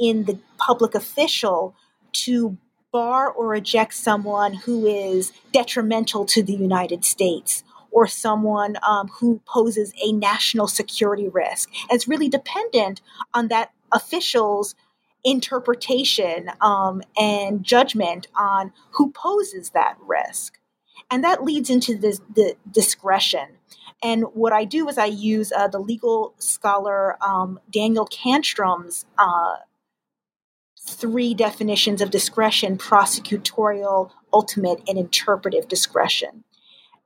in 0.00 0.24
the 0.24 0.38
public 0.58 0.94
official 0.94 1.74
to 2.12 2.56
bar 2.92 3.30
or 3.30 3.48
reject 3.48 3.94
someone 3.94 4.54
who 4.54 4.86
is 4.86 5.32
detrimental 5.52 6.24
to 6.26 6.42
the 6.42 6.52
United 6.52 7.04
States 7.04 7.64
or 7.90 8.06
someone 8.06 8.76
um, 8.86 9.08
who 9.08 9.40
poses 9.46 9.92
a 10.02 10.12
national 10.12 10.66
security 10.66 11.28
risk. 11.28 11.70
And 11.90 11.96
it's 11.96 12.08
really 12.08 12.28
dependent 12.28 13.00
on 13.34 13.48
that 13.48 13.70
official's 13.92 14.74
interpretation 15.24 16.50
um, 16.60 17.02
and 17.16 17.62
judgment 17.62 18.26
on 18.34 18.72
who 18.92 19.10
poses 19.12 19.70
that 19.70 19.96
risk. 20.00 20.58
And 21.12 21.22
that 21.22 21.44
leads 21.44 21.68
into 21.68 21.94
the 21.96 22.56
discretion. 22.70 23.58
And 24.02 24.24
what 24.32 24.52
I 24.52 24.64
do 24.64 24.88
is 24.88 24.96
I 24.98 25.04
use 25.04 25.52
uh, 25.52 25.68
the 25.68 25.78
legal 25.78 26.34
scholar 26.38 27.22
um, 27.22 27.60
Daniel 27.70 28.06
Kanstroom's 28.06 29.04
uh, 29.18 29.56
three 30.80 31.34
definitions 31.34 32.00
of 32.00 32.10
discretion 32.10 32.78
prosecutorial, 32.78 34.10
ultimate, 34.32 34.82
and 34.88 34.98
interpretive 34.98 35.68
discretion 35.68 36.44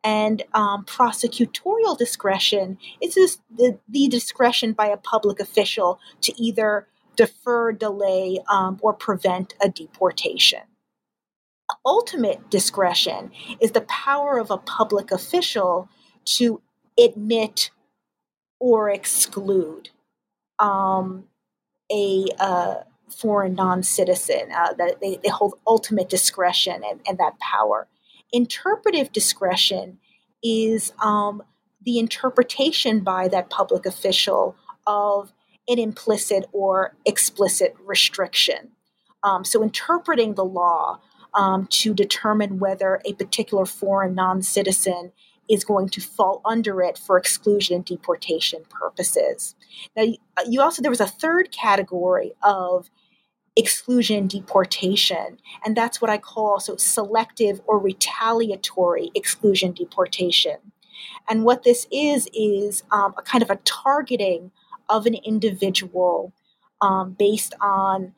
and 0.07 0.45
um, 0.55 0.85
prosecutorial 0.85 1.99
discretion 1.99 2.79
is 3.03 3.39
the, 3.53 3.77
the, 3.89 4.07
discretion 4.07 4.73
by 4.73 4.87
a 4.87 4.97
public 4.97 5.41
official 5.41 5.99
to 6.21 6.33
either 6.41 6.87
defer, 7.17 7.73
delay, 7.73 8.39
um, 8.49 8.79
or 8.83 8.93
prevent 8.93 9.55
a 9.61 9.69
deportation. 9.69 10.61
Ultimate 11.87 12.51
discretion 12.51 13.31
is 13.61 13.71
the 13.71 13.83
power 13.83 14.39
of 14.39 14.51
a 14.51 14.59
public 14.59 15.13
official 15.13 15.89
to 16.25 16.61
admit 16.99 17.71
or 18.59 18.91
exclude 18.91 19.91
um, 20.59 21.25
a 21.91 22.27
uh, 22.41 22.75
foreign 23.09 23.55
non-citizen. 23.55 24.51
Uh, 24.53 24.73
that 24.75 25.01
they, 25.01 25.19
they 25.23 25.29
hold 25.29 25.55
ultimate 25.67 26.09
discretion 26.09 26.83
and, 26.89 27.01
and 27.07 27.19
that 27.19 27.39
power. 27.39 27.87
Interpretive 28.33 29.13
discretion 29.13 29.99
is 30.43 30.93
um, 31.01 31.43
the 31.83 31.99
interpretation 31.99 33.01
by 33.01 33.29
that 33.29 33.49
public 33.49 33.87
official 33.87 34.57
of 34.87 35.33
an 35.69 35.79
implicit 35.79 36.47
or 36.53 36.97
explicit 37.05 37.75
restriction. 37.85 38.71
Um, 39.23 39.45
so, 39.45 39.63
interpreting 39.63 40.35
the 40.35 40.45
law 40.45 41.01
um, 41.37 41.69
to 41.71 41.95
determine 41.95 42.59
whether 42.59 43.01
a 43.05 43.13
particular 43.13 43.67
foreign 43.67 44.15
non 44.15 44.43
citizen 44.43 45.13
is 45.49 45.65
going 45.65 45.89
to 45.91 46.01
fall 46.01 46.41
under 46.45 46.83
it 46.83 46.99
for 46.99 47.17
exclusion 47.17 47.77
and 47.77 47.85
deportation 47.85 48.63
purposes. 48.69 49.55
Now, 49.97 50.05
you 50.49 50.61
also, 50.61 50.83
there 50.83 50.91
was 50.91 51.01
a 51.01 51.07
third 51.07 51.53
category 51.53 52.33
of 52.43 52.91
exclusion 53.55 54.27
deportation, 54.27 55.39
and 55.65 55.77
that's 55.77 56.01
what 56.01 56.11
I 56.11 56.19
call 56.19 56.59
so 56.59 56.77
selective 56.77 57.61
or 57.67 57.79
retaliatory 57.79 59.11
exclusion 59.15 59.73
deportation. 59.73 60.57
And 61.29 61.45
what 61.45 61.63
this 61.63 61.87
is, 61.93 62.29
is 62.35 62.83
um, 62.91 63.15
a 63.17 63.23
kind 63.23 63.43
of 63.43 63.51
a 63.51 63.57
targeting 63.65 64.51
of 64.89 65.07
an 65.07 65.15
individual 65.15 66.33
um, 66.81 67.15
based 67.19 67.55
on 67.61 68.15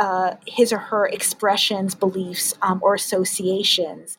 uh, 0.00 0.36
his 0.46 0.72
or 0.72 0.78
her 0.78 1.06
expressions, 1.06 1.94
beliefs, 1.94 2.54
um, 2.62 2.80
or 2.82 2.94
associations, 2.94 4.16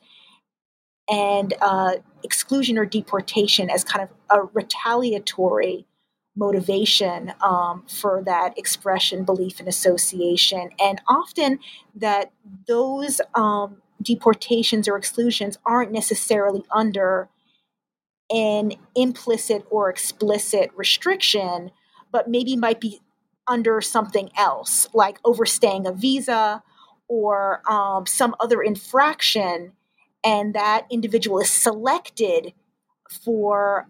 and 1.10 1.56
uh, 1.60 1.96
exclusion 2.24 2.78
or 2.78 2.86
deportation 2.86 3.70
as 3.70 3.84
kind 3.84 4.08
of 4.08 4.10
a 4.30 4.44
retaliatory 4.54 5.88
motivation 6.36 7.34
um, 7.42 7.84
for 7.88 8.22
that 8.24 8.58
expression, 8.58 9.26
belief, 9.26 9.60
and 9.60 9.68
association. 9.68 10.70
And 10.80 11.02
often 11.08 11.60
that 11.96 12.32
those 12.68 13.20
um, 13.34 13.82
deportations 14.02 14.88
or 14.88 14.96
exclusions 14.98 15.58
aren't 15.66 15.92
necessarily 15.92 16.64
under 16.72 17.28
an 18.30 18.74
implicit 18.96 19.66
or 19.72 19.90
explicit 19.90 20.70
restriction, 20.76 21.72
but 22.12 22.30
maybe 22.30 22.56
might 22.56 22.80
be 22.80 23.02
under 23.52 23.82
something 23.82 24.30
else, 24.38 24.88
like 24.94 25.20
overstaying 25.26 25.86
a 25.86 25.92
visa 25.92 26.64
or 27.10 27.62
um, 27.70 28.06
some 28.06 28.34
other 28.40 28.62
infraction, 28.62 29.74
and 30.24 30.56
that 30.56 30.88
individual 30.90 31.40
is 31.40 31.50
selected 31.50 32.54
for 33.10 33.90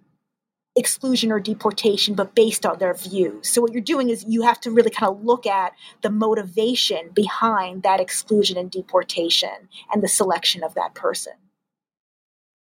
exclusion 0.75 1.31
or 1.31 1.39
deportation, 1.39 2.15
but 2.15 2.33
based 2.33 2.65
on 2.65 2.79
their 2.79 2.95
views. 2.95 3.47
So, 3.47 3.61
what 3.61 3.71
you're 3.71 3.81
doing 3.81 4.09
is 4.09 4.25
you 4.27 4.41
have 4.41 4.59
to 4.61 4.71
really 4.71 4.89
kind 4.89 5.11
of 5.11 5.23
look 5.23 5.45
at 5.45 5.73
the 6.01 6.09
motivation 6.09 7.09
behind 7.13 7.83
that 7.83 7.99
exclusion 7.99 8.57
and 8.57 8.71
deportation 8.71 9.69
and 9.93 10.01
the 10.01 10.07
selection 10.07 10.63
of 10.63 10.73
that 10.73 10.95
person. 10.95 11.33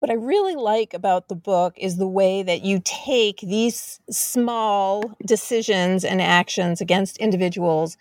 What 0.04 0.12
I 0.12 0.16
really 0.16 0.56
like 0.56 0.94
about 0.94 1.30
the 1.30 1.36
book 1.36 1.76
is 1.78 1.96
the 1.96 2.10
way 2.10 2.44
that 2.44 2.62
you 2.62 2.82
take 2.84 3.40
these 3.40 4.02
small 4.10 5.16
decisions 5.26 6.04
and 6.04 6.22
actions 6.22 6.82
against 6.82 7.16
individuals 7.20 7.96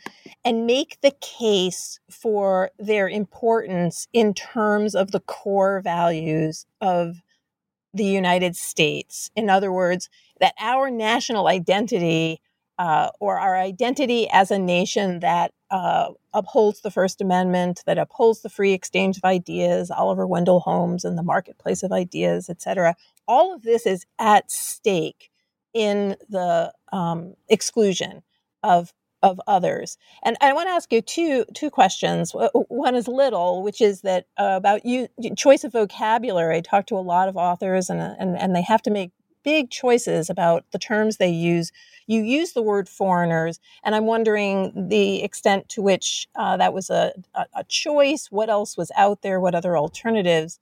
and 0.44 0.66
make 0.66 1.00
the 1.00 1.12
case 1.20 2.00
for 2.10 2.72
their 2.76 3.08
importance 3.08 4.08
in 4.12 4.34
terms 4.34 4.96
of 4.96 5.12
the 5.12 5.20
core 5.20 5.80
values 5.80 6.66
of 6.80 7.22
the 7.94 8.02
United 8.02 8.56
States. 8.56 9.30
In 9.36 9.48
other 9.48 9.70
words, 9.70 10.08
that 10.40 10.54
our 10.58 10.90
national 10.90 11.46
identity 11.46 12.40
uh, 12.78 13.10
or 13.20 13.38
our 13.38 13.56
identity 13.56 14.28
as 14.28 14.50
a 14.50 14.58
nation 14.58 15.20
that 15.20 15.52
uh, 15.72 16.12
upholds 16.32 16.82
the 16.82 16.90
First 16.92 17.20
Amendment, 17.20 17.82
that 17.86 17.98
upholds 17.98 18.42
the 18.42 18.50
free 18.50 18.74
exchange 18.74 19.16
of 19.16 19.24
ideas, 19.24 19.90
Oliver 19.90 20.26
Wendell 20.26 20.60
Holmes 20.60 21.04
and 21.04 21.18
the 21.18 21.24
marketplace 21.24 21.82
of 21.82 21.92
ideas, 21.92 22.48
et 22.50 22.62
cetera. 22.62 22.94
All 23.26 23.54
of 23.54 23.62
this 23.62 23.86
is 23.86 24.06
at 24.18 24.50
stake 24.50 25.30
in 25.74 26.16
the 26.28 26.72
um, 26.92 27.34
exclusion 27.48 28.22
of 28.62 28.92
of 29.22 29.40
others. 29.46 29.98
And 30.24 30.36
I 30.40 30.52
want 30.52 30.68
to 30.68 30.72
ask 30.72 30.92
you 30.92 31.00
two 31.00 31.44
two 31.54 31.70
questions. 31.70 32.32
One 32.68 32.96
is 32.96 33.08
little, 33.08 33.62
which 33.62 33.80
is 33.80 34.02
that 34.02 34.26
uh, 34.36 34.54
about 34.56 34.84
you 34.84 35.08
choice 35.36 35.64
of 35.64 35.72
vocabulary. 35.72 36.56
I 36.56 36.60
talk 36.60 36.86
to 36.86 36.96
a 36.96 37.08
lot 37.14 37.28
of 37.28 37.36
authors, 37.36 37.90
and 37.90 38.00
and 38.02 38.36
and 38.36 38.54
they 38.54 38.62
have 38.62 38.82
to 38.82 38.90
make 38.90 39.12
big 39.44 39.70
choices 39.70 40.30
about 40.30 40.64
the 40.72 40.78
terms 40.78 41.16
they 41.16 41.30
use. 41.30 41.72
You 42.06 42.22
use 42.22 42.52
the 42.52 42.62
word 42.62 42.88
foreigners, 42.88 43.60
and 43.84 43.94
I'm 43.94 44.06
wondering 44.06 44.88
the 44.88 45.22
extent 45.22 45.68
to 45.70 45.82
which 45.82 46.28
uh, 46.34 46.56
that 46.56 46.74
was 46.74 46.90
a, 46.90 47.12
a, 47.34 47.46
a 47.56 47.64
choice. 47.64 48.28
What 48.30 48.50
else 48.50 48.76
was 48.76 48.90
out 48.96 49.22
there? 49.22 49.40
What 49.40 49.54
other 49.54 49.76
alternatives? 49.76 50.58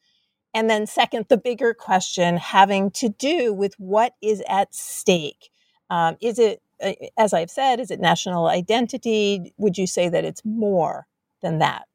And 0.52 0.68
then, 0.68 0.86
second, 0.86 1.26
the 1.28 1.36
bigger 1.38 1.74
question 1.74 2.36
having 2.36 2.90
to 2.92 3.08
do 3.08 3.52
with 3.52 3.74
what 3.78 4.14
is 4.20 4.42
at 4.48 4.74
stake. 4.74 5.50
Um, 5.90 6.16
is 6.20 6.38
it, 6.38 6.60
uh, 6.82 6.92
as 7.16 7.32
I've 7.32 7.50
said, 7.50 7.80
is 7.80 7.90
it 7.90 8.00
national 8.00 8.46
identity? 8.46 9.52
Would 9.58 9.78
you 9.78 9.86
say 9.86 10.08
that 10.08 10.24
it's 10.24 10.44
more 10.44 11.06
than 11.40 11.58
that? 11.58 11.86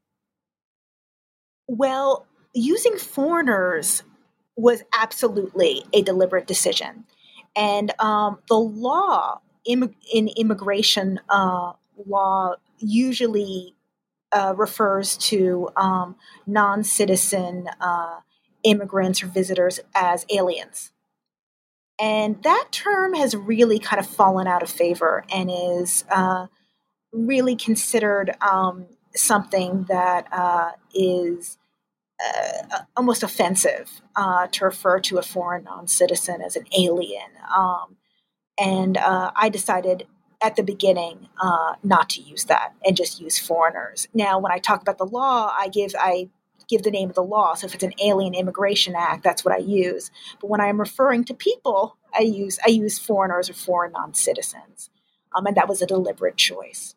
Well, 1.67 2.27
using 2.53 2.97
foreigners 2.97 4.03
was 4.55 4.83
absolutely 4.93 5.83
a 5.93 6.01
deliberate 6.01 6.47
decision. 6.47 7.05
And 7.55 7.91
um, 7.99 8.39
the 8.47 8.55
law 8.55 9.41
Im- 9.65 9.95
in 10.13 10.27
immigration 10.37 11.19
uh, 11.29 11.73
law 12.05 12.53
usually 12.77 13.75
uh, 14.31 14.53
refers 14.55 15.17
to 15.17 15.69
um, 15.75 16.15
non 16.45 16.83
citizen 16.83 17.67
uh, 17.81 18.19
immigrants 18.63 19.23
or 19.23 19.27
visitors 19.27 19.79
as 19.95 20.25
aliens. 20.29 20.91
And 21.99 22.43
that 22.43 22.67
term 22.71 23.13
has 23.13 23.35
really 23.35 23.79
kind 23.79 23.99
of 23.99 24.07
fallen 24.07 24.47
out 24.47 24.61
of 24.61 24.69
favor 24.69 25.23
and 25.31 25.49
is 25.49 26.03
uh, 26.11 26.47
really 27.13 27.55
considered 27.55 28.35
um, 28.41 28.87
something 29.15 29.85
that 29.87 30.27
uh, 30.33 30.71
is 30.93 31.57
uh, 32.23 32.80
almost 32.95 33.23
offensive 33.23 34.01
uh, 34.15 34.47
to 34.47 34.65
refer 34.65 34.99
to 34.99 35.17
a 35.17 35.21
foreign 35.21 35.63
non 35.63 35.88
citizen 35.88 36.41
as 36.41 36.56
an 36.56 36.65
alien. 36.78 37.30
Um, 37.56 37.97
and 38.60 38.97
uh, 38.97 39.32
I 39.36 39.49
decided 39.49 40.08
at 40.41 40.56
the 40.56 40.63
beginning 40.63 41.28
uh, 41.41 41.75
not 41.84 42.10
to 42.10 42.21
use 42.21 42.45
that 42.45 42.73
and 42.86 42.95
just 42.95 43.19
use 43.19 43.38
foreigners. 43.39 44.08
Now, 44.13 44.39
when 44.39 44.51
I 44.51 44.60
talk 44.60 44.82
about 44.82 44.97
the 44.97 45.06
law, 45.06 45.54
I 45.58 45.67
give 45.69 45.93
I 45.99 46.30
give 46.67 46.84
the 46.84 46.91
name 46.91 47.10
of 47.10 47.15
the 47.15 47.23
law. 47.23 47.54
So 47.54 47.67
if 47.67 47.75
it's 47.75 47.84
an 47.84 47.93
Alien 48.04 48.34
Immigration 48.34 48.95
Act, 48.95 49.23
that's 49.23 49.45
what 49.45 49.54
I 49.54 49.58
use. 49.58 50.10
But 50.41 50.49
when 50.49 50.62
I'm 50.62 50.80
referring 50.80 51.23
to 51.25 51.34
people, 51.34 51.97
I 52.17 52.21
use 52.21 52.60
I 52.65 52.69
use 52.69 52.97
foreigners 52.97 53.49
or 53.49 53.54
foreign 53.54 53.91
non 53.91 54.13
citizens, 54.13 54.89
um, 55.36 55.45
and 55.45 55.58
that 55.58 55.67
was 55.67 55.82
a 55.82 55.88
deliberate 55.88 56.38
choice. 56.38 56.95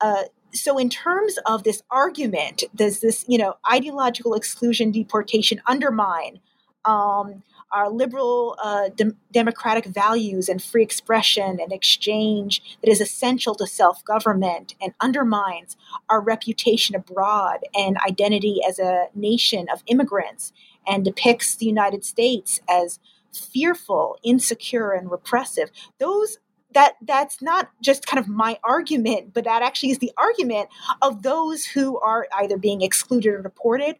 Uh, 0.00 0.24
so 0.56 0.78
in 0.78 0.88
terms 0.88 1.38
of 1.46 1.64
this 1.64 1.82
argument 1.90 2.64
does 2.74 3.00
this 3.00 3.24
you 3.28 3.38
know 3.38 3.54
ideological 3.70 4.34
exclusion 4.34 4.90
deportation 4.90 5.60
undermine 5.66 6.40
um, 6.84 7.42
our 7.72 7.90
liberal 7.90 8.56
uh, 8.62 8.88
de- 8.90 9.16
democratic 9.32 9.86
values 9.86 10.48
and 10.48 10.62
free 10.62 10.84
expression 10.84 11.58
and 11.60 11.72
exchange 11.72 12.78
that 12.80 12.90
is 12.90 13.00
essential 13.00 13.56
to 13.56 13.66
self-government 13.66 14.74
and 14.80 14.94
undermines 15.00 15.76
our 16.08 16.20
reputation 16.20 16.94
abroad 16.94 17.58
and 17.74 17.96
identity 18.06 18.60
as 18.66 18.78
a 18.78 19.06
nation 19.14 19.66
of 19.72 19.82
immigrants 19.86 20.52
and 20.86 21.04
depicts 21.04 21.56
the 21.56 21.66
united 21.66 22.04
states 22.04 22.60
as 22.68 23.00
fearful 23.36 24.18
insecure 24.22 24.92
and 24.92 25.10
repressive? 25.10 25.70
Those 25.98 26.38
that 26.72 26.94
that's 27.02 27.40
not 27.40 27.70
just 27.82 28.06
kind 28.06 28.20
of 28.20 28.28
my 28.28 28.58
argument, 28.64 29.32
but 29.32 29.44
that 29.44 29.62
actually 29.62 29.90
is 29.90 29.98
the 29.98 30.12
argument 30.16 30.68
of 31.02 31.22
those 31.22 31.64
who 31.64 31.98
are 32.00 32.26
either 32.40 32.58
being 32.58 32.82
excluded 32.82 33.32
or 33.32 33.42
deported, 33.42 33.96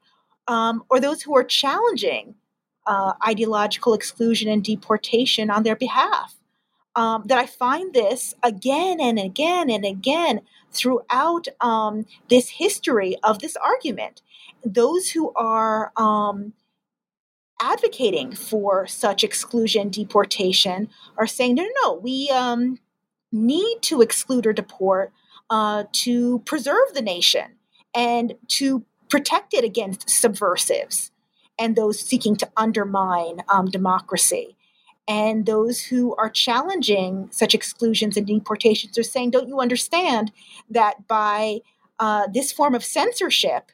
um, 0.48 0.84
or 0.90 1.00
those 1.00 1.22
who 1.22 1.36
are 1.36 1.44
challenging 1.44 2.34
uh, 2.86 3.12
ideological 3.26 3.94
exclusion 3.94 4.48
and 4.48 4.62
deportation 4.62 5.50
on 5.50 5.62
their 5.62 5.76
behalf. 5.76 6.34
Um, 6.94 7.24
that 7.26 7.36
I 7.36 7.44
find 7.44 7.92
this 7.92 8.34
again 8.42 9.00
and 9.00 9.18
again 9.18 9.68
and 9.68 9.84
again 9.84 10.40
throughout 10.72 11.46
um, 11.60 12.06
this 12.30 12.48
history 12.48 13.16
of 13.22 13.40
this 13.40 13.54
argument. 13.56 14.22
Those 14.64 15.10
who 15.10 15.30
are 15.36 15.92
um, 15.98 16.54
advocating 17.60 18.32
for 18.32 18.86
such 18.86 19.24
exclusion 19.24 19.88
deportation 19.88 20.88
are 21.16 21.26
saying 21.26 21.54
no 21.54 21.62
no 21.62 21.70
no 21.82 21.94
we 21.94 22.28
um, 22.30 22.78
need 23.32 23.78
to 23.82 24.02
exclude 24.02 24.46
or 24.46 24.52
deport 24.52 25.12
uh, 25.50 25.84
to 25.92 26.40
preserve 26.40 26.92
the 26.94 27.02
nation 27.02 27.56
and 27.94 28.34
to 28.48 28.84
protect 29.08 29.54
it 29.54 29.64
against 29.64 30.10
subversives 30.10 31.10
and 31.58 31.76
those 31.76 31.98
seeking 32.00 32.36
to 32.36 32.50
undermine 32.56 33.42
um, 33.48 33.66
democracy. 33.66 34.56
And 35.08 35.46
those 35.46 35.80
who 35.82 36.14
are 36.16 36.28
challenging 36.28 37.28
such 37.30 37.54
exclusions 37.54 38.16
and 38.16 38.26
deportations 38.26 38.98
are 38.98 39.04
saying, 39.04 39.30
don't 39.30 39.48
you 39.48 39.60
understand 39.60 40.32
that 40.68 41.06
by 41.06 41.60
uh, 41.98 42.26
this 42.32 42.52
form 42.52 42.74
of 42.74 42.84
censorship 42.84 43.70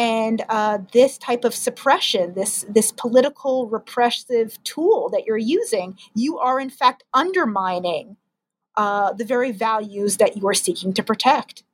and 0.00 0.42
uh, 0.48 0.78
this 0.92 1.18
type 1.18 1.44
of 1.44 1.54
suppression, 1.54 2.32
this, 2.32 2.64
this 2.70 2.90
political 2.90 3.68
repressive 3.68 4.56
tool 4.64 5.10
that 5.10 5.26
you're 5.26 5.36
using, 5.36 5.98
you 6.14 6.38
are 6.38 6.58
in 6.58 6.70
fact 6.70 7.04
undermining 7.12 8.16
uh, 8.76 9.12
the 9.12 9.26
very 9.26 9.52
values 9.52 10.16
that 10.16 10.38
you 10.38 10.48
are 10.48 10.54
seeking 10.54 10.94
to 10.94 11.02
protect. 11.02 11.64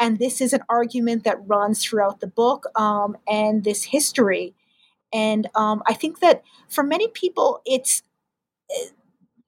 And 0.00 0.18
this 0.18 0.40
is 0.40 0.54
an 0.54 0.62
argument 0.70 1.24
that 1.24 1.46
runs 1.46 1.84
throughout 1.84 2.20
the 2.20 2.26
book 2.26 2.64
um, 2.74 3.18
and 3.28 3.64
this 3.64 3.84
history 3.84 4.54
and 5.14 5.48
um, 5.54 5.82
I 5.86 5.94
think 5.94 6.18
that 6.18 6.42
for 6.68 6.82
many 6.82 7.06
people, 7.06 7.62
it's 7.64 8.02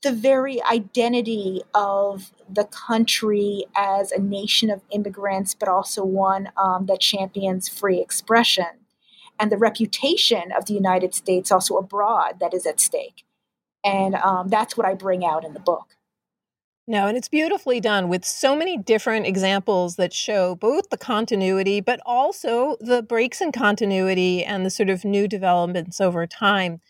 the 0.07 0.13
very 0.13 0.63
identity 0.63 1.63
of 1.75 2.31
the 2.49 2.65
country 2.65 3.65
as 3.75 4.13
a 4.13 4.21
nation 4.21 4.71
of 4.71 4.83
immigrants, 4.93 5.53
but 5.53 5.69
also 5.69 6.05
one 6.05 6.49
um, 6.57 6.87
that 6.87 7.01
champions 7.01 7.69
free 7.69 8.01
expression, 8.01 8.87
and 9.41 9.51
the 9.51 9.57
reputation 9.57 10.53
of 10.57 10.67
the 10.67 10.75
United 10.75 11.13
States 11.13 11.51
also 11.51 11.77
abroad 11.77 12.39
that 12.39 12.55
is 12.55 12.67
at 12.67 12.79
stake. 12.79 13.25
And 13.85 14.15
um, 14.15 14.49
that's 14.49 14.77
what 14.77 14.87
I 14.87 14.95
bring 14.95 15.25
out 15.25 15.45
in 15.45 15.55
the 15.55 15.61
book. 15.61 15.97
No, 16.87 17.09
and 17.09 17.17
it's 17.17 17.29
beautifully 17.29 17.81
done 17.81 18.09
with 18.09 18.25
so 18.25 18.55
many 18.55 18.79
different 18.79 19.27
examples 19.27 19.97
that 19.97 20.13
show 20.13 20.55
both 20.55 20.91
the 20.91 20.97
continuity, 20.97 21.81
but 21.81 21.99
also 22.07 22.77
the 22.79 23.03
breaks 23.03 23.41
in 23.41 23.51
continuity 23.51 24.45
and 24.45 24.65
the 24.65 24.71
sort 24.71 24.89
of 24.89 25.05
new 25.05 25.27
developments 25.27 26.01
over 26.01 26.29
time. 26.29 26.81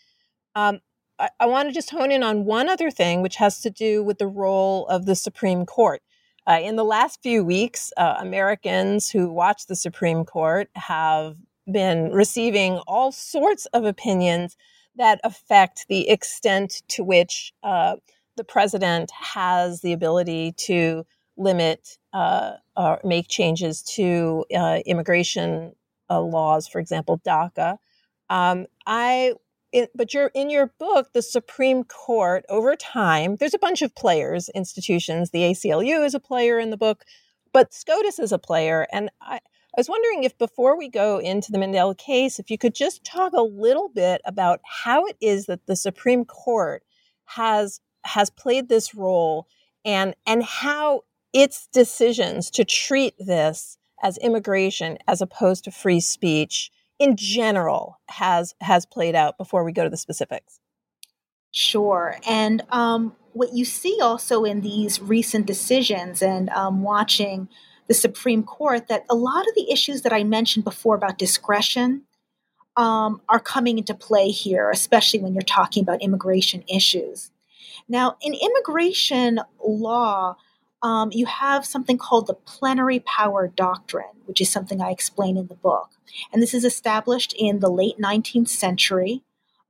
Um, 0.53 0.81
I, 1.19 1.29
I 1.39 1.45
want 1.45 1.69
to 1.69 1.73
just 1.73 1.89
hone 1.89 2.11
in 2.11 2.23
on 2.23 2.45
one 2.45 2.69
other 2.69 2.91
thing, 2.91 3.21
which 3.21 3.37
has 3.37 3.61
to 3.61 3.69
do 3.69 4.03
with 4.03 4.17
the 4.17 4.27
role 4.27 4.87
of 4.87 5.05
the 5.05 5.15
Supreme 5.15 5.65
Court. 5.65 6.01
Uh, 6.47 6.59
in 6.61 6.75
the 6.77 6.85
last 6.85 7.21
few 7.21 7.43
weeks, 7.43 7.91
uh, 7.97 8.15
Americans 8.19 9.09
who 9.09 9.31
watch 9.31 9.67
the 9.67 9.75
Supreme 9.75 10.23
Court 10.23 10.69
have 10.75 11.37
been 11.69 12.11
receiving 12.11 12.77
all 12.87 13.11
sorts 13.11 13.65
of 13.67 13.83
opinions 13.83 14.55
that 14.95 15.19
affect 15.23 15.87
the 15.89 16.09
extent 16.09 16.83
to 16.87 17.03
which 17.03 17.53
uh, 17.63 17.97
the 18.37 18.43
president 18.43 19.11
has 19.11 19.81
the 19.81 19.93
ability 19.93 20.53
to 20.53 21.05
limit 21.35 21.97
uh, 22.13 22.53
or 22.75 22.99
make 23.03 23.27
changes 23.27 23.83
to 23.83 24.45
uh, 24.55 24.79
immigration 24.85 25.73
uh, 26.09 26.21
laws, 26.21 26.67
for 26.67 26.79
example, 26.79 27.19
DACA. 27.25 27.77
Um, 28.29 28.67
I, 28.85 29.33
it, 29.71 29.91
but 29.95 30.13
you're 30.13 30.31
in 30.33 30.49
your 30.49 30.67
book, 30.79 31.13
the 31.13 31.21
Supreme 31.21 31.83
Court 31.83 32.45
over 32.49 32.75
time. 32.75 33.35
There's 33.37 33.53
a 33.53 33.59
bunch 33.59 33.81
of 33.81 33.95
players, 33.95 34.49
institutions. 34.49 35.31
The 35.31 35.43
ACLU 35.43 36.05
is 36.05 36.13
a 36.15 36.19
player 36.19 36.59
in 36.59 36.69
the 36.69 36.77
book, 36.77 37.03
but 37.53 37.73
SCOTUS 37.73 38.19
is 38.19 38.31
a 38.31 38.39
player, 38.39 38.87
and 38.91 39.09
I. 39.21 39.39
I 39.75 39.79
was 39.79 39.89
wondering 39.89 40.23
if 40.23 40.35
before 40.39 40.75
we 40.75 40.89
go 40.89 41.19
into 41.19 41.51
the 41.51 41.59
Mandel 41.59 41.93
case, 41.93 42.39
if 42.39 42.49
you 42.49 42.57
could 42.57 42.73
just 42.73 43.03
talk 43.03 43.33
a 43.33 43.43
little 43.43 43.89
bit 43.89 44.21
about 44.25 44.59
how 44.63 45.05
it 45.05 45.15
is 45.21 45.45
that 45.45 45.67
the 45.67 45.75
Supreme 45.75 46.25
Court 46.25 46.81
has 47.25 47.79
has 48.03 48.31
played 48.31 48.69
this 48.69 48.95
role 48.95 49.47
and 49.85 50.15
and 50.25 50.43
how 50.43 51.03
its 51.33 51.67
decisions 51.67 52.49
to 52.51 52.65
treat 52.65 53.13
this 53.19 53.77
as 54.01 54.17
immigration 54.17 54.97
as 55.07 55.21
opposed 55.21 55.63
to 55.65 55.71
free 55.71 55.99
speech 55.99 56.71
in 56.99 57.15
general 57.15 57.99
has 58.09 58.55
has 58.61 58.85
played 58.85 59.15
out 59.15 59.37
before 59.37 59.63
we 59.63 59.71
go 59.71 59.83
to 59.83 59.89
the 59.89 59.97
specifics. 59.97 60.59
Sure 61.51 62.17
and 62.27 62.61
um, 62.69 63.15
what 63.33 63.53
you 63.53 63.65
see 63.65 63.99
also 64.01 64.43
in 64.43 64.61
these 64.61 65.01
recent 65.01 65.45
decisions 65.45 66.21
and 66.21 66.49
um, 66.49 66.83
watching 66.83 67.47
the 67.87 67.93
supreme 67.93 68.43
court 68.43 68.87
that 68.89 69.05
a 69.09 69.15
lot 69.15 69.47
of 69.47 69.55
the 69.55 69.71
issues 69.71 70.01
that 70.01 70.13
i 70.13 70.23
mentioned 70.23 70.65
before 70.65 70.95
about 70.95 71.17
discretion 71.17 72.03
um, 72.75 73.21
are 73.29 73.39
coming 73.39 73.77
into 73.77 73.93
play 73.95 74.27
here 74.27 74.69
especially 74.69 75.19
when 75.19 75.33
you're 75.33 75.41
talking 75.41 75.81
about 75.81 76.01
immigration 76.01 76.63
issues. 76.67 77.31
Now, 77.87 78.17
in 78.21 78.33
immigration 78.33 79.39
law, 79.65 80.35
um, 80.83 81.09
you 81.11 81.25
have 81.25 81.65
something 81.65 81.97
called 81.97 82.27
the 82.27 82.33
plenary 82.33 82.99
power 82.99 83.47
doctrine, 83.47 84.05
which 84.25 84.41
is 84.41 84.49
something 84.49 84.81
I 84.81 84.91
explain 84.91 85.37
in 85.37 85.47
the 85.47 85.55
book. 85.55 85.89
And 86.31 86.41
this 86.41 86.53
is 86.53 86.63
established 86.63 87.33
in 87.37 87.59
the 87.59 87.69
late 87.69 87.97
19th 87.97 88.49
century 88.49 89.23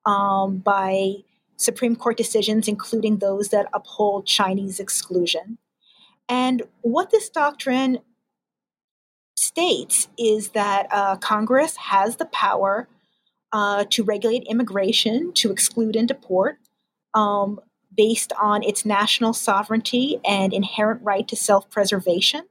um, 0.06 0.58
by 0.58 1.18
Supreme 1.56 1.96
Court 1.96 2.18
decisions, 2.18 2.68
including 2.68 3.18
those 3.18 3.50
that 3.50 3.68
uphold 3.74 4.26
Chinese 4.26 4.80
exclusion. 4.80 5.58
And 6.30 6.64
what 6.82 7.10
this 7.10 7.30
doctrine 7.30 8.00
states 9.38 10.08
is 10.18 10.50
that 10.50 10.88
uh, 10.92 11.16
Congress 11.18 11.78
has 11.78 12.18
the 12.18 12.26
power 12.26 12.88
uh, 13.54 13.86
to 13.92 14.04
regulate 14.04 14.44
immigration, 14.50 15.32
to 15.34 15.52
exclude 15.52 15.96
and 15.96 16.08
deport, 16.08 16.58
um, 17.14 17.60
based 17.98 18.32
on 18.40 18.64
its 18.64 18.86
national 18.86 19.34
sovereignty 19.34 20.20
and 20.24 20.54
inherent 20.54 21.02
right 21.04 21.28
to 21.28 21.36
self 21.36 21.70
preservation, 21.70 22.44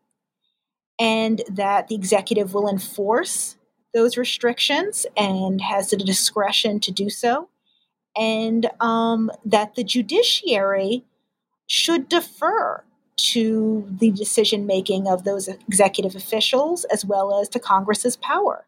and 0.98 1.42
that 1.48 1.88
the 1.88 1.94
executive 1.94 2.52
will 2.52 2.68
enforce 2.68 3.56
those 3.94 4.18
restrictions 4.18 5.06
and 5.16 5.60
has 5.62 5.90
the 5.90 5.96
discretion 5.96 6.80
to 6.80 6.90
do 6.90 7.08
so, 7.08 7.48
and 8.16 8.68
um, 8.80 9.30
that 9.44 9.74
the 9.76 9.84
judiciary 9.84 11.04
should 11.66 12.08
defer 12.08 12.82
to 13.16 13.86
the 13.98 14.10
decision 14.10 14.66
making 14.66 15.08
of 15.08 15.24
those 15.24 15.48
executive 15.48 16.14
officials 16.14 16.84
as 16.84 17.04
well 17.04 17.40
as 17.40 17.48
to 17.48 17.58
Congress's 17.58 18.16
power. 18.16 18.66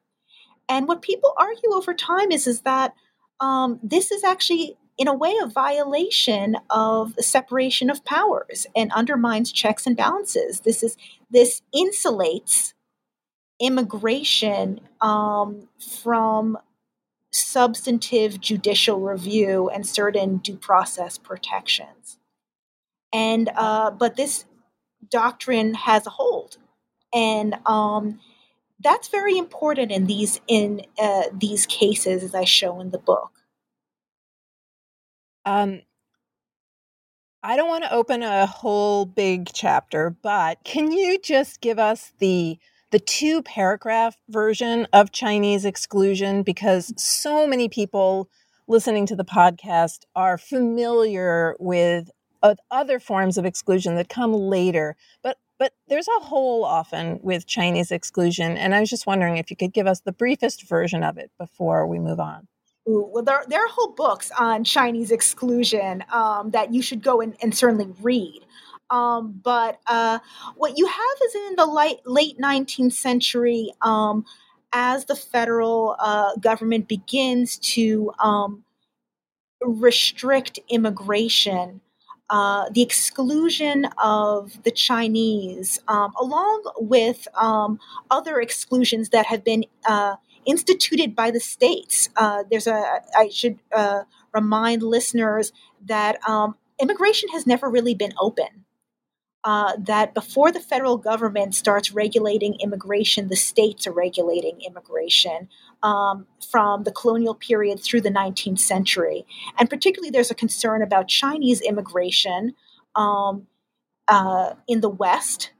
And 0.69 0.89
what 0.89 1.03
people 1.03 1.33
argue 1.37 1.73
over 1.73 1.95
time 1.95 2.31
is, 2.33 2.47
is 2.47 2.63
that 2.63 2.95
um, 3.41 3.79
this 3.83 4.11
is 4.11 4.25
actually 4.25 4.77
in 4.99 5.07
a 5.07 5.15
way, 5.15 5.35
a 5.41 5.47
violation 5.47 6.57
of 6.69 7.15
the 7.15 7.23
separation 7.23 7.89
of 7.89 8.05
powers 8.05 8.67
and 8.75 8.93
undermines 8.93 9.53
checks 9.53 9.87
and 9.87 9.97
balances. 9.97 10.61
This 10.61 10.83
is 10.83 10.97
this 11.31 11.63
insulates 11.75 12.75
immigration 13.61 14.81
um, 15.01 15.69
from 16.03 16.59
substantive 17.33 18.41
judicial 18.41 19.01
review 19.01 19.69
and 19.69 19.87
certain 19.87 20.39
due 20.39 20.57
process 20.57 21.17
protections. 21.17 22.19
And 23.13 23.51
uh, 23.55 23.93
but 23.93 24.17
this 24.17 24.45
doctrine 25.11 25.75
has 25.75 26.07
a 26.07 26.11
hold, 26.11 26.59
and 27.15 27.55
um, 27.67 28.19
that's 28.81 29.09
very 29.09 29.39
important 29.39 29.93
in 29.93 30.07
these 30.07 30.41
in 30.49 30.83
uh, 30.99 31.25
these 31.33 31.67
cases, 31.67 32.25
as 32.25 32.35
I 32.35 32.45
show 32.45 32.81
in 32.81 32.91
the 32.91 32.99
book. 32.99 33.38
Um, 35.49 35.81
I 37.43 37.57
don't 37.57 37.69
want 37.69 37.85
to 37.85 37.93
open 37.95 38.23
a 38.23 38.45
whole 38.45 39.07
big 39.07 39.49
chapter, 39.55 40.11
but 40.11 40.59
can 40.63 40.93
you 40.93 41.19
just 41.19 41.63
give 41.63 41.79
us 41.79 42.13
the 42.19 42.59
the 42.91 42.99
two 42.99 43.43
paragraph 43.43 44.17
version 44.29 44.87
of 44.93 45.11
Chinese 45.13 45.65
exclusion 45.65 46.43
because 46.43 46.93
so 47.03 47.47
many 47.47 47.71
people 47.71 48.29
listening 48.67 49.07
to 49.07 49.17
the 49.17 49.25
podcast 49.25 50.01
are 50.15 50.37
familiar 50.37 51.57
with 51.59 52.11
other 52.71 53.01
forms 53.01 53.39
of 53.39 53.47
exclusion 53.47 53.95
that 53.97 54.11
come 54.11 54.35
later, 54.35 54.97
but 55.23 55.39
but 55.59 55.73
there's 55.89 56.09
a 56.09 56.25
hole 56.25 56.63
often 56.63 57.21
with 57.23 57.47
Chinese 57.47 57.91
exclusion, 57.91 58.59
and 58.59 58.75
I 58.75 58.81
was 58.81 58.91
just 58.91 59.07
wondering 59.07 59.39
if 59.39 59.51
you 59.51 59.57
could 59.57 59.73
give 59.73 59.87
us 59.87 60.01
the 60.01 60.13
briefest 60.13 60.69
version 60.69 61.03
of 61.03 61.17
it 61.17 61.31
before 61.39 61.87
we 61.87 61.99
move 61.99 62.21
on. 62.21 62.49
Ooh, 62.89 63.11
well, 63.13 63.23
there, 63.23 63.45
there 63.49 63.65
are 63.65 63.69
whole 63.69 63.93
books 63.93 64.31
on 64.39 64.65
Chinese 64.65 65.11
exclusion 65.11 66.03
um, 66.11 66.51
that 66.53 66.73
you 66.73 66.81
should 66.81 67.03
go 67.03 67.21
and, 67.21 67.37
and 67.43 67.55
certainly 67.55 67.93
read. 68.01 68.41
Um, 68.91 69.39
but 69.45 69.81
uh, 69.87 70.19
what 70.57 70.79
you 70.79 70.87
have 70.87 71.19
is 71.27 71.35
in 71.35 71.57
the 71.57 71.67
late, 71.67 71.99
late 72.07 72.39
19th 72.39 72.95
century, 72.95 73.73
um, 73.83 74.25
as 74.73 75.05
the 75.05 75.17
federal 75.17 75.97
uh, 75.99 76.35
government 76.37 76.89
begins 76.89 77.59
to 77.59 78.11
um, 78.23 78.65
restrict 79.61 80.59
immigration, 80.71 81.81
uh, 82.31 82.69
the 82.71 82.83
exclusion 82.83 83.87
of 84.03 84.63
the 84.63 84.71
Chinese, 84.71 85.81
um, 85.89 86.13
along 86.21 86.63
with 86.79 87.29
um, 87.35 87.79
other 88.11 88.41
exclusions 88.41 89.11
that 89.11 89.27
have 89.27 89.45
been 89.45 89.65
uh, 89.87 90.17
instituted 90.47 91.15
by 91.17 91.31
the 91.31 91.41
states. 91.41 92.09
Uh, 92.17 92.45
there's 92.51 92.67
a, 92.67 93.03
I 93.17 93.29
should 93.29 93.59
uh, 93.75 94.03
remind 94.35 94.83
listeners 94.83 95.53
that 95.87 96.19
um, 96.29 96.57
immigration 96.81 97.31
has 97.31 97.47
never 97.47 97.69
really 97.71 97.95
been 97.95 98.15
open. 98.21 98.65
uh, 99.45 99.73
that 99.79 100.15
before 100.15 100.51
the 100.53 100.61
federal 100.61 100.97
government 100.99 101.55
starts 101.55 101.93
regulating 101.93 102.55
immigration, 102.61 103.29
the 103.29 103.37
states 103.37 103.87
are 103.87 103.93
regulating 103.93 104.61
immigration 104.67 105.49
um, 105.83 106.27
from 106.51 106.83
the 106.83 106.93
colonial 106.93 107.35
period 107.35 107.81
through 107.81 108.01
the 108.01 108.11
19th 108.11 108.59
century. 108.59 109.25
And 109.59 109.71
particularly, 109.71 110.11
there's 110.11 110.31
a 110.31 110.35
concern 110.35 110.83
about 110.83 111.09
Chinese 111.09 111.61
immigration 111.61 112.55
um, 112.97 113.47
uh, 114.09 114.55
in 114.67 114.81
the 114.81 114.89
West. 114.89 115.51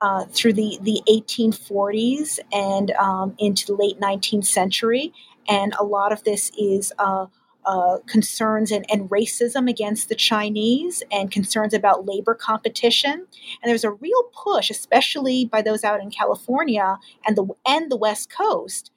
Uh, 0.00 0.24
through 0.26 0.52
the, 0.52 0.78
the 0.82 1.00
1840s 1.08 2.38
and 2.52 2.90
um, 2.92 3.34
into 3.38 3.64
the 3.64 3.74
late 3.74 3.98
19th 3.98 4.44
century. 4.44 5.14
And 5.48 5.72
a 5.80 5.84
lot 5.84 6.12
of 6.12 6.24
this 6.24 6.50
is 6.58 6.92
uh, 6.98 7.26
uh, 7.66 7.98
concerns 8.06 8.70
and, 8.70 8.84
and, 8.90 9.08
racism 9.08 9.70
against 9.70 10.08
the 10.08 10.14
Chinese 10.14 11.02
and 11.10 11.30
concerns 11.30 11.72
about 11.72 12.04
labor 12.04 12.34
competition. 12.34 13.12
And 13.12 13.26
there's 13.70 13.84
a 13.84 13.90
real 13.90 14.24
push, 14.34 14.68
especially 14.68 15.46
by 15.46 15.62
those 15.62 15.84
out 15.84 16.00
in 16.00 16.10
California 16.10 16.98
and 17.26 17.36
the 17.36 17.46
and 17.66 17.90
the 17.90 17.96
West 17.96 18.30
Coast, 18.30 18.90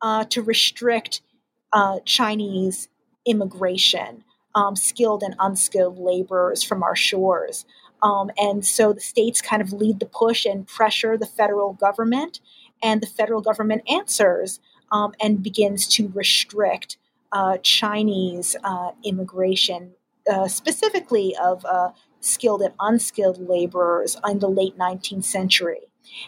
uh, 0.00 0.24
to 0.26 0.40
restrict 0.40 1.20
uh, 1.72 1.98
Chinese 2.06 2.88
immigration, 3.26 4.24
um, 4.54 4.76
skilled 4.76 5.22
and 5.22 5.34
unskilled 5.38 5.98
laborers 5.98 6.62
from 6.62 6.82
our 6.82 6.96
shores. 6.96 7.66
Um, 8.04 8.30
and 8.36 8.64
so 8.64 8.92
the 8.92 9.00
states 9.00 9.40
kind 9.40 9.62
of 9.62 9.72
lead 9.72 9.98
the 9.98 10.06
push 10.06 10.44
and 10.44 10.66
pressure 10.66 11.16
the 11.16 11.26
federal 11.26 11.72
government, 11.72 12.40
and 12.82 13.00
the 13.00 13.06
federal 13.06 13.40
government 13.40 13.82
answers 13.90 14.60
um, 14.92 15.14
and 15.20 15.42
begins 15.42 15.88
to 15.88 16.12
restrict 16.14 16.98
uh, 17.32 17.56
Chinese 17.62 18.56
uh, 18.62 18.92
immigration, 19.02 19.92
uh, 20.30 20.46
specifically 20.46 21.34
of 21.42 21.64
uh, 21.64 21.90
skilled 22.20 22.62
and 22.62 22.74
unskilled 22.78 23.38
laborers 23.48 24.16
in 24.28 24.38
the 24.38 24.48
late 24.48 24.76
19th 24.78 25.24
century. 25.24 25.80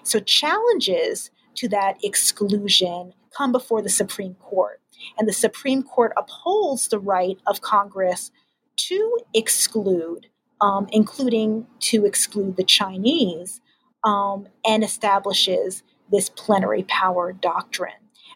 So 0.03 0.19
challenges 0.19 1.31
to 1.57 1.69
that 1.69 2.03
exclusion 2.03 3.13
come 3.37 3.53
before 3.53 3.83
the 3.83 3.91
Supreme 3.91 4.35
Court. 4.35 4.81
And 5.19 5.29
the 5.29 5.33
Supreme 5.33 5.83
Court 5.83 6.13
upholds 6.17 6.89
the 6.89 6.99
right 6.99 7.39
of 7.47 7.61
Congress 7.61 8.31
to 8.77 9.19
exclude, 9.35 10.29
um, 10.61 10.89
including 10.93 11.67
to 11.81 12.05
exclude 12.07 12.57
the 12.57 12.65
Chinese, 12.65 13.61
um, 14.05 14.49
and 14.65 14.85
establishes 14.85 15.83
this 16.11 16.29
plenary 16.29 16.85
power 16.85 17.33
doctrine. 17.33 17.93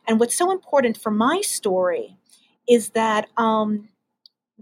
And 0.09 0.19
what's 0.19 0.37
so 0.37 0.51
important 0.51 0.97
for 0.97 1.11
my 1.11 1.41
story 1.43 2.17
is 2.69 2.91
that 2.91 3.29
um, 3.37 3.89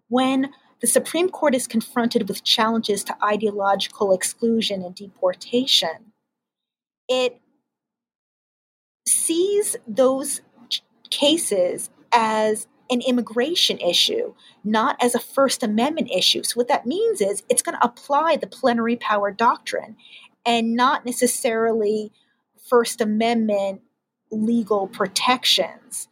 when 0.08 0.50
the 0.80 0.86
Supreme 0.86 1.28
Court 1.28 1.54
is 1.54 1.66
confronted 1.66 2.28
with 2.28 2.44
challenges 2.44 3.02
to 3.04 3.16
ideological 3.24 4.12
exclusion 4.12 4.82
and 4.82 4.94
deportation, 4.94 6.12
it 7.08 7.40
sees 9.06 9.76
those 9.86 10.42
cases 11.10 11.90
as 12.12 12.66
an 12.90 13.00
immigration 13.02 13.78
issue, 13.78 14.34
not 14.64 14.96
as 15.02 15.14
a 15.14 15.20
First 15.20 15.62
Amendment 15.62 16.10
issue. 16.10 16.42
So, 16.42 16.54
what 16.54 16.68
that 16.68 16.86
means 16.86 17.20
is 17.20 17.42
it's 17.48 17.62
going 17.62 17.76
to 17.76 17.84
apply 17.84 18.36
the 18.36 18.46
plenary 18.46 18.96
power 18.96 19.30
doctrine 19.30 19.96
and 20.46 20.74
not 20.74 21.04
necessarily 21.04 22.12
First 22.68 23.00
Amendment 23.00 23.82
legal 24.30 24.86
protections. 24.88 26.08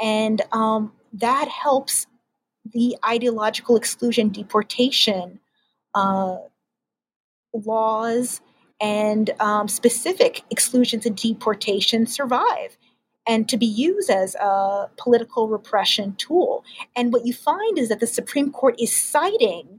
And 0.00 0.40
um, 0.52 0.92
that 1.12 1.48
helps 1.48 2.06
the 2.64 2.96
ideological 3.06 3.76
exclusion 3.76 4.30
deportation 4.30 5.40
uh, 5.94 6.36
laws 7.52 8.40
and 8.80 9.30
um, 9.40 9.68
specific 9.68 10.42
exclusions 10.50 11.04
and 11.04 11.16
deportation 11.16 12.06
survive 12.06 12.78
and 13.30 13.48
to 13.48 13.56
be 13.56 13.64
used 13.64 14.10
as 14.10 14.34
a 14.34 14.90
political 14.96 15.46
repression 15.46 16.16
tool. 16.16 16.64
And 16.96 17.12
what 17.12 17.24
you 17.24 17.32
find 17.32 17.78
is 17.78 17.88
that 17.88 18.00
the 18.00 18.06
Supreme 18.08 18.50
Court 18.50 18.74
is 18.80 18.92
citing 18.92 19.78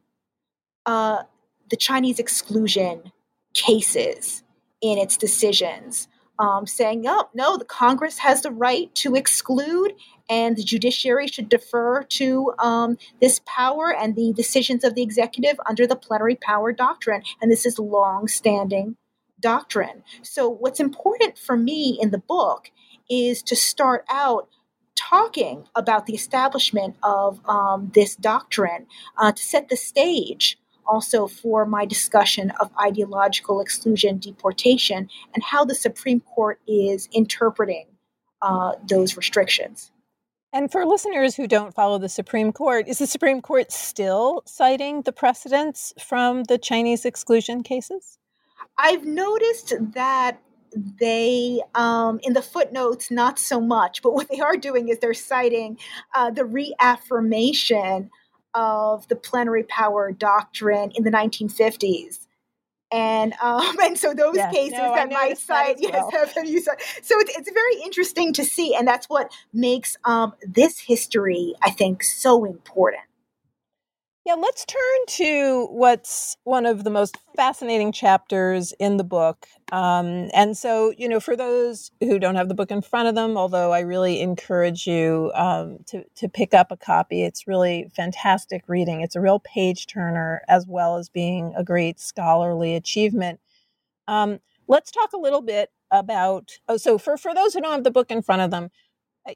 uh, 0.86 1.24
the 1.70 1.76
Chinese 1.76 2.18
exclusion 2.18 3.12
cases 3.54 4.42
in 4.80 4.98
its 4.98 5.18
decisions 5.18 6.08
um, 6.40 6.66
saying, 6.66 7.04
oh, 7.06 7.28
no, 7.34 7.58
the 7.58 7.66
Congress 7.66 8.20
has 8.20 8.42
the 8.42 8.52
right 8.52 8.94
to 8.96 9.16
exclude, 9.16 9.96
and 10.30 10.56
the 10.56 10.64
judiciary 10.64 11.28
should 11.28 11.50
defer 11.50 12.04
to 12.04 12.54
um, 12.58 12.98
this 13.20 13.42
power 13.46 13.94
and 13.94 14.16
the 14.16 14.32
decisions 14.32 14.86
of 14.86 14.96
the 14.96 15.04
executive 15.04 15.60
under 15.68 15.86
the 15.86 15.98
plenary 15.98 16.38
power 16.38 16.72
doctrine. 16.72 17.22
And 17.42 17.52
this 17.52 17.66
is 17.66 17.78
long 17.78 18.30
standing 18.30 18.96
doctrine. 19.42 20.04
So, 20.22 20.48
what's 20.48 20.80
important 20.80 21.38
for 21.38 21.58
me 21.58 21.98
in 22.02 22.12
the 22.12 22.18
book 22.18 22.72
is 23.12 23.44
to 23.44 23.56
start 23.56 24.06
out 24.10 24.48
talking 24.96 25.68
about 25.76 26.06
the 26.06 26.14
establishment 26.14 26.96
of 27.04 27.40
um, 27.48 27.92
this 27.94 28.16
doctrine 28.16 28.88
uh, 29.18 29.32
to 29.32 29.44
set 29.44 29.70
the 29.70 29.78
stage 29.78 30.58
also 30.88 31.28
for 31.28 31.66
my 31.66 31.86
discussion 31.86 32.52
of 32.60 32.72
ideological 32.80 33.62
exclusion 33.62 34.18
deportation 34.18 35.10
and 35.34 35.44
how 35.44 35.64
the 35.64 35.76
Supreme 35.76 36.22
Court 36.22 36.60
is 36.68 37.08
interpreting 37.14 37.86
uh, 38.42 38.74
those 38.88 39.16
restrictions. 39.16 39.92
And 40.54 40.70
for 40.70 40.86
listeners 40.86 41.36
who 41.36 41.48
don't 41.48 41.74
follow 41.74 41.98
the 41.98 42.10
Supreme 42.10 42.52
Court, 42.52 42.88
is 42.88 43.00
the 43.00 43.08
Supreme 43.08 43.42
Court 43.42 43.72
still 43.72 44.44
citing 44.46 45.04
the 45.04 45.14
precedents 45.14 45.94
from 45.98 46.44
the 46.44 46.58
Chinese 46.58 47.06
exclusion 47.06 47.64
cases? 47.64 48.18
I've 48.78 49.06
noticed 49.06 49.74
that 49.94 50.42
they, 50.74 51.62
um, 51.76 52.20
in 52.24 52.34
the 52.34 52.42
footnotes, 52.42 53.12
not 53.12 53.40
so 53.40 53.60
much, 53.60 54.02
but 54.02 54.14
what 54.14 54.30
they 54.30 54.40
are 54.40 54.58
doing 54.58 54.90
is 54.90 55.00
they're 55.00 55.14
citing 55.14 55.78
uh, 56.16 56.32
the 56.32 56.46
reaffirmation 56.46 58.10
of 58.54 59.08
the 59.08 59.16
plenary 59.16 59.64
power 59.64 60.12
doctrine 60.12 60.92
in 60.96 61.04
the 61.04 61.12
1950s. 61.12 62.28
And 62.92 63.34
um, 63.42 63.78
and 63.84 63.98
so 63.98 64.14
those 64.14 64.36
yes, 64.36 64.54
cases 64.54 64.78
no, 64.78 64.94
that 64.94 65.12
might 65.12 65.38
cite, 65.38 65.78
that 65.78 65.92
well. 65.92 66.10
yes, 66.12 66.28
have 66.28 66.36
been 66.36 66.52
used. 66.52 66.68
So 67.02 67.20
it's, 67.20 67.38
it's 67.38 67.52
very 67.52 67.82
interesting 67.84 68.34
to 68.34 68.44
see, 68.44 68.76
and 68.76 68.88
that's 68.88 69.08
what 69.08 69.32
makes 69.54 69.96
um, 70.04 70.34
this 70.46 70.80
history, 70.80 71.56
I 71.62 71.72
think, 71.72 72.04
so 72.04 72.44
important. 72.44 73.04
Yeah, 74.32 74.38
let's 74.38 74.66
turn 74.66 75.06
to 75.08 75.68
what's 75.72 76.38
one 76.46 76.66
of 76.66 76.86
the 76.86 76.90
most 76.90 77.18
fascinating 77.36 77.92
chapters 77.92 78.74
in 78.80 78.96
the 78.96 79.04
book. 79.04 79.46
Um, 79.74 80.30
and 80.34 80.58
so, 80.58 80.94
you 80.98 81.10
know, 81.10 81.20
for 81.20 81.36
those 81.36 81.92
who 82.00 82.18
don't 82.18 82.36
have 82.36 82.48
the 82.48 82.54
book 82.54 82.72
in 82.72 82.82
front 82.82 83.10
of 83.10 83.16
them, 83.16 83.36
although 83.36 83.74
I 83.74 83.82
really 83.82 84.22
encourage 84.22 84.88
you 84.88 85.34
um, 85.36 85.80
to, 85.88 86.06
to 86.16 86.30
pick 86.30 86.54
up 86.54 86.72
a 86.72 86.78
copy, 86.78 87.24
it's 87.24 87.46
really 87.46 87.92
fantastic 87.94 88.64
reading. 88.70 89.02
It's 89.02 89.18
a 89.18 89.22
real 89.22 89.40
page 89.40 89.88
turner 89.88 90.44
as 90.48 90.66
well 90.66 90.96
as 90.96 91.10
being 91.10 91.54
a 91.58 91.64
great 91.66 92.00
scholarly 92.00 92.74
achievement. 92.74 93.42
Um, 94.08 94.40
let's 94.66 94.92
talk 94.92 95.12
a 95.12 95.20
little 95.20 95.42
bit 95.42 95.72
about. 95.92 96.52
Oh, 96.70 96.78
so 96.78 96.98
for, 96.98 97.18
for 97.18 97.36
those 97.36 97.54
who 97.54 97.60
don't 97.60 97.74
have 97.74 97.84
the 97.84 97.92
book 97.92 98.10
in 98.10 98.22
front 98.22 98.44
of 98.44 98.52
them, 98.52 98.70
I, 99.28 99.36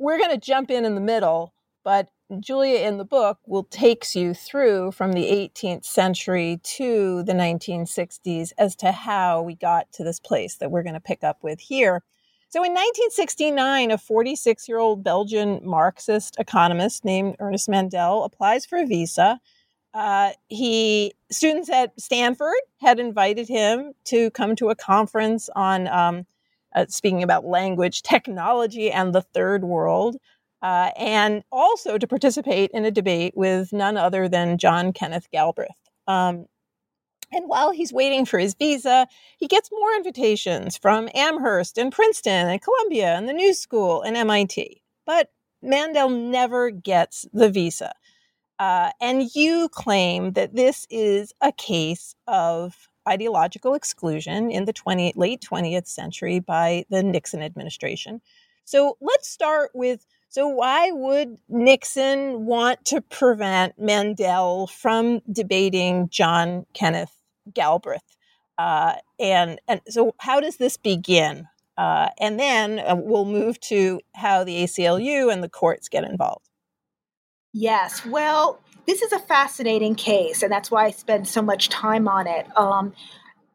we're 0.00 0.18
going 0.18 0.32
to 0.32 0.36
jump 0.36 0.68
in 0.68 0.84
in 0.84 0.96
the 0.96 1.00
middle, 1.00 1.54
but 1.84 2.08
Julia 2.38 2.86
in 2.86 2.98
the 2.98 3.04
book 3.04 3.38
will 3.46 3.64
takes 3.64 4.14
you 4.14 4.34
through 4.34 4.92
from 4.92 5.12
the 5.12 5.24
18th 5.24 5.84
century 5.84 6.60
to 6.62 7.22
the 7.24 7.32
1960s 7.32 8.52
as 8.56 8.76
to 8.76 8.92
how 8.92 9.42
we 9.42 9.56
got 9.56 9.90
to 9.92 10.04
this 10.04 10.20
place 10.20 10.56
that 10.56 10.70
we're 10.70 10.84
going 10.84 10.94
to 10.94 11.00
pick 11.00 11.24
up 11.24 11.42
with 11.42 11.58
here. 11.58 12.04
So 12.48 12.60
in 12.64 12.72
1969, 12.72 13.90
a 13.90 13.98
46 13.98 14.68
year 14.68 14.78
old 14.78 15.02
Belgian 15.02 15.60
Marxist 15.64 16.36
economist 16.38 17.04
named 17.04 17.36
Ernest 17.40 17.68
Mandel 17.68 18.24
applies 18.24 18.64
for 18.64 18.78
a 18.78 18.86
visa. 18.86 19.40
Uh, 19.92 20.30
he 20.48 21.14
students 21.32 21.68
at 21.68 21.98
Stanford 22.00 22.54
had 22.80 23.00
invited 23.00 23.48
him 23.48 23.92
to 24.04 24.30
come 24.30 24.54
to 24.56 24.68
a 24.68 24.76
conference 24.76 25.48
on 25.56 25.88
um, 25.88 26.26
uh, 26.74 26.86
speaking 26.88 27.24
about 27.24 27.44
language, 27.44 28.02
technology, 28.02 28.90
and 28.90 29.12
the 29.12 29.22
third 29.22 29.64
world 29.64 30.16
uh, 30.62 30.90
and 30.96 31.42
also 31.50 31.98
to 31.98 32.06
participate 32.06 32.70
in 32.72 32.84
a 32.84 32.90
debate 32.90 33.34
with 33.36 33.72
none 33.72 33.96
other 33.96 34.28
than 34.28 34.58
John 34.58 34.92
Kenneth 34.92 35.30
Galbraith. 35.30 35.70
Um, 36.06 36.46
and 37.32 37.48
while 37.48 37.70
he's 37.70 37.92
waiting 37.92 38.26
for 38.26 38.38
his 38.38 38.54
visa, 38.54 39.06
he 39.38 39.46
gets 39.46 39.70
more 39.70 39.94
invitations 39.94 40.76
from 40.76 41.08
Amherst 41.14 41.78
and 41.78 41.92
Princeton 41.92 42.48
and 42.48 42.60
Columbia 42.60 43.14
and 43.14 43.28
the 43.28 43.32
New 43.32 43.54
School 43.54 44.02
and 44.02 44.16
MIT. 44.16 44.82
But 45.06 45.30
Mandel 45.62 46.08
never 46.08 46.70
gets 46.70 47.26
the 47.32 47.48
visa. 47.48 47.92
Uh, 48.58 48.90
and 49.00 49.34
you 49.34 49.68
claim 49.70 50.32
that 50.32 50.54
this 50.54 50.86
is 50.90 51.32
a 51.40 51.52
case 51.52 52.14
of 52.26 52.88
ideological 53.08 53.74
exclusion 53.74 54.50
in 54.50 54.66
the 54.66 54.72
20, 54.72 55.14
late 55.16 55.40
20th 55.40 55.86
century 55.86 56.40
by 56.40 56.84
the 56.90 57.02
Nixon 57.02 57.42
administration. 57.42 58.20
So 58.64 58.98
let's 59.00 59.28
start 59.28 59.70
with 59.72 60.04
so, 60.30 60.48
why 60.48 60.90
would 60.92 61.38
Nixon 61.48 62.46
want 62.46 62.84
to 62.86 63.00
prevent 63.00 63.78
Mandel 63.78 64.66
from 64.68 65.20
debating 65.30 66.08
John 66.08 66.66
Kenneth 66.72 67.20
Galbraith. 67.52 68.16
Uh, 68.58 68.94
and, 69.18 69.60
and 69.68 69.80
so, 69.88 70.14
how 70.18 70.40
does 70.40 70.56
this 70.56 70.76
begin? 70.76 71.46
Uh, 71.76 72.08
and 72.18 72.38
then 72.38 72.78
uh, 72.78 72.94
we'll 72.94 73.24
move 73.24 73.58
to 73.60 74.00
how 74.14 74.44
the 74.44 74.64
ACLU 74.64 75.32
and 75.32 75.42
the 75.42 75.48
courts 75.48 75.88
get 75.88 76.04
involved. 76.04 76.48
Yes. 77.52 78.04
Well, 78.04 78.60
this 78.86 79.02
is 79.02 79.12
a 79.12 79.18
fascinating 79.18 79.94
case, 79.94 80.42
and 80.42 80.52
that's 80.52 80.70
why 80.70 80.84
I 80.84 80.90
spend 80.90 81.26
so 81.26 81.40
much 81.40 81.70
time 81.70 82.06
on 82.06 82.26
it 82.26 82.46
um, 82.56 82.92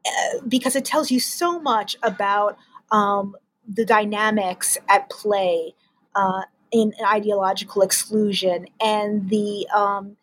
uh, 0.05 0.39
because 0.47 0.75
it 0.75 0.85
tells 0.85 1.11
you 1.11 1.19
so 1.19 1.59
much 1.59 1.95
about 2.01 2.57
um, 2.91 3.35
the 3.67 3.85
dynamics 3.85 4.77
at 4.89 5.09
play 5.09 5.75
uh, 6.15 6.43
in 6.71 6.93
ideological 7.05 7.81
exclusion 7.81 8.67
and 8.81 9.29
the 9.29 9.67
um, 9.73 10.17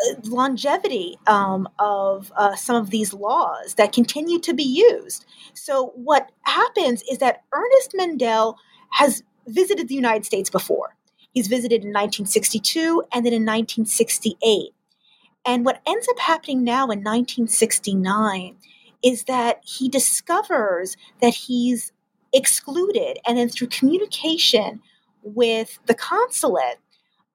uh, 0.00 0.14
longevity 0.24 1.18
um, 1.26 1.68
of 1.78 2.32
uh, 2.36 2.54
some 2.54 2.76
of 2.76 2.90
these 2.90 3.12
laws 3.12 3.74
that 3.74 3.92
continue 3.92 4.38
to 4.40 4.54
be 4.54 4.62
used. 4.62 5.24
So, 5.54 5.92
what 5.96 6.30
happens 6.42 7.02
is 7.10 7.18
that 7.18 7.42
Ernest 7.52 7.92
Mandel 7.94 8.56
has 8.92 9.22
visited 9.46 9.88
the 9.88 9.94
United 9.94 10.24
States 10.24 10.50
before. 10.50 10.94
He's 11.32 11.48
visited 11.48 11.82
in 11.82 11.88
1962 11.88 13.02
and 13.12 13.24
then 13.24 13.32
in 13.32 13.42
1968. 13.42 14.72
And 15.44 15.64
what 15.64 15.80
ends 15.86 16.08
up 16.08 16.18
happening 16.18 16.64
now 16.64 16.84
in 16.84 17.02
1969 17.02 18.56
is 19.02 19.24
that 19.24 19.60
he 19.64 19.88
discovers 19.88 20.96
that 21.20 21.34
he's 21.34 21.92
excluded, 22.32 23.18
and 23.26 23.38
then 23.38 23.48
through 23.48 23.68
communication 23.68 24.80
with 25.34 25.78
the 25.86 25.94
consulate, 25.94 26.78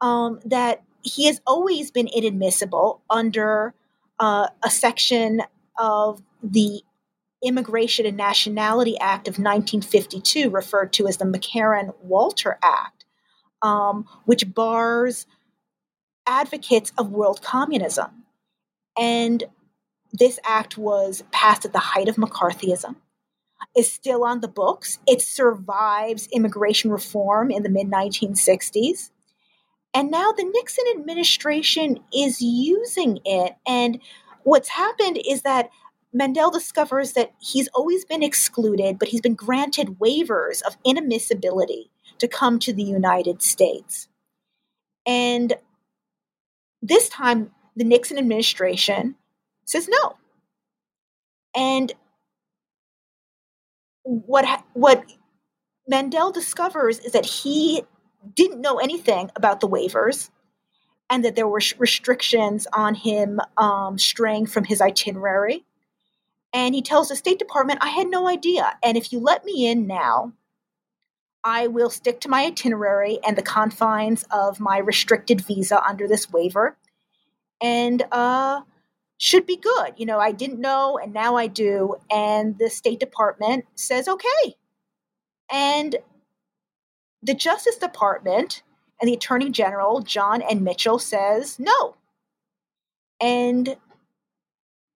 um, 0.01 0.39
that 0.45 0.83
he 1.03 1.25
has 1.25 1.41
always 1.45 1.91
been 1.91 2.07
inadmissible 2.07 3.01
under 3.09 3.73
uh, 4.19 4.47
a 4.63 4.69
section 4.69 5.41
of 5.77 6.21
the 6.41 6.81
Immigration 7.43 8.05
and 8.05 8.15
Nationality 8.15 8.97
Act 8.99 9.27
of 9.27 9.33
1952, 9.33 10.49
referred 10.49 10.93
to 10.93 11.07
as 11.07 11.17
the 11.17 11.25
McCarran 11.25 11.93
Walter 12.01 12.57
Act, 12.63 13.05
um, 13.61 14.07
which 14.25 14.53
bars 14.53 15.25
advocates 16.25 16.93
of 16.97 17.11
world 17.11 17.41
communism. 17.41 18.23
And 18.97 19.43
this 20.13 20.39
act 20.45 20.77
was 20.77 21.23
passed 21.31 21.65
at 21.65 21.73
the 21.73 21.79
height 21.79 22.07
of 22.07 22.15
McCarthyism, 22.15 22.95
is 23.75 23.91
still 23.91 24.23
on 24.23 24.41
the 24.41 24.47
books. 24.47 24.99
It 25.07 25.21
survives 25.21 26.27
immigration 26.31 26.91
reform 26.91 27.51
in 27.51 27.63
the 27.63 27.69
mid 27.69 27.87
1960s. 27.87 29.11
And 29.93 30.09
now 30.09 30.31
the 30.31 30.43
Nixon 30.43 30.85
administration 30.95 31.99
is 32.13 32.41
using 32.41 33.19
it. 33.25 33.55
And 33.67 33.99
what's 34.43 34.69
happened 34.69 35.19
is 35.27 35.43
that 35.43 35.69
Mandel 36.11 36.51
discovers 36.51 37.13
that 37.13 37.33
he's 37.39 37.67
always 37.69 38.05
been 38.05 38.23
excluded, 38.23 38.99
but 38.99 39.07
he's 39.07 39.21
been 39.21 39.35
granted 39.35 39.99
waivers 39.99 40.61
of 40.63 40.77
inadmissibility 40.83 41.89
to 42.19 42.27
come 42.27 42.59
to 42.59 42.73
the 42.73 42.83
United 42.83 43.41
States. 43.41 44.07
And 45.05 45.53
this 46.81 47.09
time, 47.09 47.51
the 47.75 47.83
Nixon 47.83 48.17
administration 48.17 49.15
says 49.65 49.87
no. 49.87 50.17
And 51.55 51.91
what 54.03 54.63
what 54.73 55.03
Mandel 55.87 56.31
discovers 56.31 56.99
is 56.99 57.11
that 57.11 57.25
he 57.25 57.83
didn't 58.33 58.61
know 58.61 58.77
anything 58.77 59.29
about 59.35 59.59
the 59.59 59.67
waivers 59.67 60.29
and 61.09 61.25
that 61.25 61.35
there 61.35 61.47
were 61.47 61.61
restrictions 61.77 62.67
on 62.73 62.95
him 62.95 63.39
um, 63.57 63.97
straying 63.97 64.45
from 64.45 64.63
his 64.63 64.81
itinerary. 64.81 65.65
And 66.53 66.73
he 66.73 66.81
tells 66.81 67.09
the 67.09 67.15
State 67.15 67.39
Department, 67.39 67.79
I 67.81 67.89
had 67.89 68.07
no 68.07 68.27
idea. 68.27 68.77
And 68.81 68.95
if 68.95 69.11
you 69.11 69.19
let 69.19 69.43
me 69.43 69.67
in 69.67 69.87
now, 69.87 70.33
I 71.43 71.67
will 71.67 71.89
stick 71.89 72.21
to 72.21 72.29
my 72.29 72.45
itinerary 72.45 73.19
and 73.25 73.37
the 73.37 73.41
confines 73.41 74.23
of 74.31 74.59
my 74.59 74.77
restricted 74.77 75.41
visa 75.41 75.83
under 75.85 76.07
this 76.07 76.31
waiver 76.31 76.77
and 77.61 78.03
uh, 78.11 78.61
should 79.23 79.45
be 79.45 79.55
good. 79.55 79.93
You 79.95 80.05
know, 80.05 80.19
I 80.19 80.33
didn't 80.33 80.59
know 80.59 80.99
and 81.01 81.13
now 81.13 81.37
I 81.37 81.47
do. 81.47 81.95
And 82.11 82.59
the 82.59 82.69
State 82.69 82.99
Department 82.99 83.63
says, 83.73 84.09
okay. 84.09 84.55
And 85.49 85.95
the 87.21 87.33
Justice 87.33 87.77
Department 87.77 88.63
and 88.99 89.07
the 89.07 89.13
Attorney 89.13 89.49
General, 89.49 90.01
John 90.01 90.41
N. 90.41 90.65
Mitchell, 90.65 90.99
says 90.99 91.57
no. 91.57 91.95
And 93.21 93.77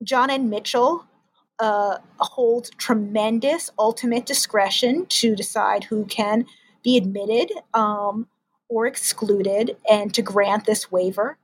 John 0.04 0.30
N. 0.30 0.50
Mitchell 0.50 1.06
uh, 1.60 2.00
holds 2.20 2.70
tremendous 2.72 3.70
ultimate 3.80 4.26
discretion 4.26 5.06
to 5.06 5.38
decide 5.38 5.86
who 5.86 6.04
can 6.04 6.46
be 6.84 6.98
admitted 6.98 7.54
um, 7.74 8.28
or 8.68 8.88
excluded 8.88 9.78
and 9.90 10.14
to 10.14 10.22
grant 10.22 10.66
this 10.66 10.92
waiver 10.92 11.38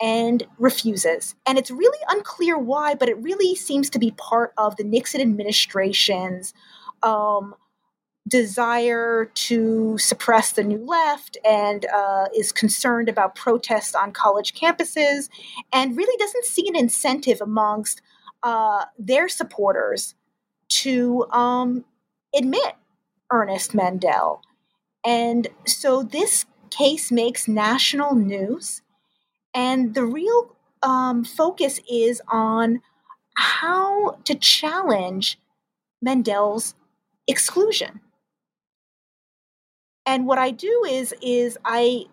and 0.00 0.46
refuses. 0.58 1.34
And 1.46 1.58
it's 1.58 1.70
really 1.70 1.98
unclear 2.08 2.58
why, 2.58 2.94
but 2.94 3.08
it 3.08 3.18
really 3.18 3.54
seems 3.54 3.88
to 3.90 3.98
be 3.98 4.10
part 4.12 4.52
of 4.58 4.76
the 4.76 4.84
Nixon 4.84 5.20
administration's 5.20 6.52
um, 7.02 7.54
desire 8.26 9.30
to 9.34 9.98
suppress 9.98 10.52
the 10.52 10.64
new 10.64 10.84
left 10.84 11.36
and 11.44 11.86
uh, 11.86 12.26
is 12.34 12.52
concerned 12.52 13.08
about 13.08 13.34
protests 13.34 13.94
on 13.94 14.12
college 14.12 14.54
campuses 14.54 15.28
and 15.72 15.96
really 15.96 16.16
doesn't 16.18 16.44
see 16.44 16.66
an 16.68 16.76
incentive 16.76 17.40
amongst 17.40 18.00
uh, 18.42 18.84
their 18.98 19.28
supporters 19.28 20.14
to 20.68 21.26
um, 21.30 21.84
admit 22.34 22.74
Ernest 23.30 23.74
Mandel. 23.74 24.40
And 25.04 25.48
so 25.66 26.02
this 26.02 26.46
case 26.70 27.12
makes 27.12 27.46
national 27.46 28.14
news. 28.14 28.80
And 29.54 29.94
the 29.94 30.04
real 30.04 30.54
um, 30.82 31.24
focus 31.24 31.80
is 31.90 32.20
on 32.28 32.82
how 33.36 34.18
to 34.24 34.34
challenge 34.34 35.38
Mandel's 36.02 36.74
exclusion 37.26 38.00
and 40.06 40.26
what 40.26 40.38
I 40.38 40.50
do 40.50 40.84
is 40.88 41.14
is 41.22 41.58
I 41.64 42.06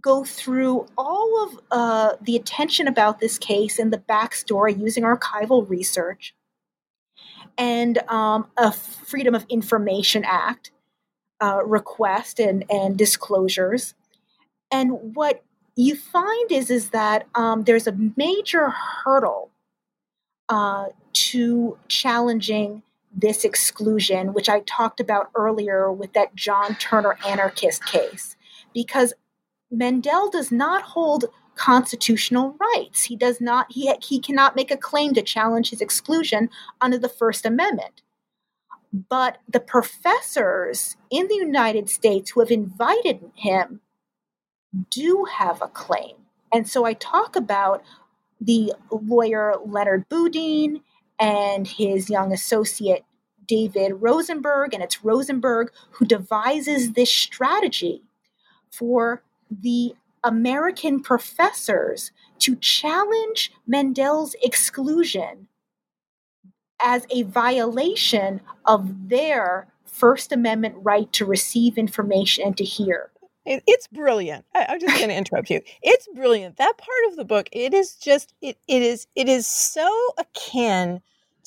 go 0.00 0.24
through 0.24 0.86
all 0.96 1.44
of 1.44 1.60
uh, 1.70 2.12
the 2.20 2.36
attention 2.36 2.86
about 2.86 3.20
this 3.20 3.38
case 3.38 3.78
and 3.78 3.92
the 3.92 3.98
backstory 3.98 4.78
using 4.78 5.02
archival 5.02 5.68
research 5.68 6.34
and 7.56 7.98
um, 8.08 8.46
a 8.56 8.70
Freedom 8.70 9.34
of 9.34 9.44
Information 9.48 10.24
Act 10.24 10.70
uh, 11.42 11.64
request 11.64 12.38
and, 12.38 12.64
and 12.70 12.96
disclosures. 12.96 13.94
And 14.70 15.16
what 15.16 15.42
you 15.78 15.94
find 15.94 16.50
is 16.50 16.70
is 16.70 16.90
that 16.90 17.28
um, 17.36 17.62
there's 17.62 17.86
a 17.86 17.96
major 18.16 18.70
hurdle 18.70 19.50
uh, 20.48 20.86
to 21.12 21.78
challenging 21.86 22.82
this 23.14 23.44
exclusion, 23.44 24.32
which 24.32 24.48
I 24.48 24.60
talked 24.60 24.98
about 24.98 25.30
earlier 25.36 25.92
with 25.92 26.14
that 26.14 26.34
John 26.34 26.74
Turner 26.76 27.16
anarchist 27.24 27.84
case, 27.84 28.36
because 28.74 29.14
Mandel 29.70 30.30
does 30.30 30.50
not 30.50 30.82
hold 30.82 31.26
constitutional 31.54 32.56
rights. 32.58 33.04
He 33.04 33.14
does 33.14 33.40
not 33.40 33.70
he 33.70 33.94
he 34.02 34.18
cannot 34.18 34.56
make 34.56 34.72
a 34.72 34.76
claim 34.76 35.14
to 35.14 35.22
challenge 35.22 35.70
his 35.70 35.80
exclusion 35.80 36.50
under 36.80 36.98
the 36.98 37.08
First 37.08 37.46
Amendment. 37.46 38.02
But 38.92 39.38
the 39.48 39.60
professors 39.60 40.96
in 41.08 41.28
the 41.28 41.36
United 41.36 41.88
States 41.88 42.30
who 42.30 42.40
have 42.40 42.50
invited 42.50 43.30
him 43.36 43.80
do 44.90 45.26
have 45.30 45.62
a 45.62 45.68
claim. 45.68 46.16
And 46.52 46.68
so 46.68 46.84
I 46.84 46.94
talk 46.94 47.36
about 47.36 47.82
the 48.40 48.72
lawyer 48.90 49.56
Leonard 49.64 50.08
Boudin 50.08 50.80
and 51.18 51.66
his 51.66 52.08
young 52.08 52.32
associate 52.32 53.04
David 53.46 53.94
Rosenberg, 54.00 54.74
and 54.74 54.82
it's 54.82 55.04
Rosenberg 55.04 55.72
who 55.92 56.04
devises 56.04 56.92
this 56.92 57.12
strategy 57.12 58.02
for 58.70 59.22
the 59.50 59.94
American 60.22 61.00
professors 61.00 62.12
to 62.40 62.56
challenge 62.56 63.50
Mandel's 63.66 64.36
exclusion 64.42 65.48
as 66.80 67.06
a 67.10 67.22
violation 67.22 68.40
of 68.66 69.08
their 69.08 69.68
First 69.84 70.30
Amendment 70.30 70.76
right 70.78 71.12
to 71.14 71.24
receive 71.24 71.76
information 71.76 72.44
and 72.44 72.56
to 72.56 72.64
hear. 72.64 73.10
It's 73.48 73.86
brilliant. 73.88 74.44
I, 74.54 74.66
am 74.68 74.80
just 74.80 74.96
going 74.96 75.08
to 75.14 75.16
interrupt 75.16 75.50
you. 75.50 75.60
It's 75.82 76.08
brilliant. 76.14 76.56
That 76.56 76.78
part 76.78 77.10
of 77.10 77.16
the 77.16 77.24
book, 77.24 77.48
it 77.52 77.74
is 77.74 77.94
just 77.94 78.34
it, 78.40 78.58
it 78.68 78.82
is 78.82 79.06
it 79.14 79.28
is 79.28 79.46
so 79.46 79.88
akin 80.18 81.00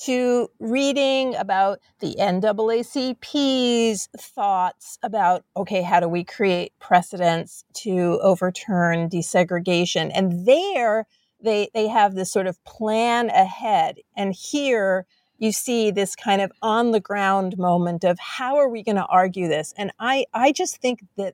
to 0.05 0.49
reading 0.59 1.35
about 1.35 1.79
the 1.99 2.15
NAACP's 2.19 4.09
thoughts 4.17 4.97
about, 5.03 5.45
okay, 5.55 5.83
how 5.83 5.99
do 5.99 6.07
we 6.07 6.23
create 6.23 6.73
precedents 6.79 7.63
to 7.73 8.19
overturn 8.23 9.09
desegregation? 9.09 10.09
And 10.11 10.47
there, 10.47 11.05
they 11.43 11.69
they 11.73 11.87
have 11.87 12.15
this 12.15 12.31
sort 12.31 12.47
of 12.47 12.63
plan 12.63 13.29
ahead 13.29 13.97
and 14.15 14.33
here 14.33 15.05
you 15.37 15.51
see 15.51 15.89
this 15.89 16.15
kind 16.15 16.39
of 16.39 16.51
on 16.61 16.91
the 16.91 16.99
ground 16.99 17.57
moment 17.57 18.03
of 18.03 18.19
how 18.19 18.57
are 18.57 18.69
we 18.69 18.83
going 18.83 18.95
to 18.95 19.05
argue 19.05 19.47
this 19.47 19.73
and 19.77 19.91
i 19.99 20.25
i 20.33 20.51
just 20.51 20.77
think 20.77 21.03
that 21.17 21.33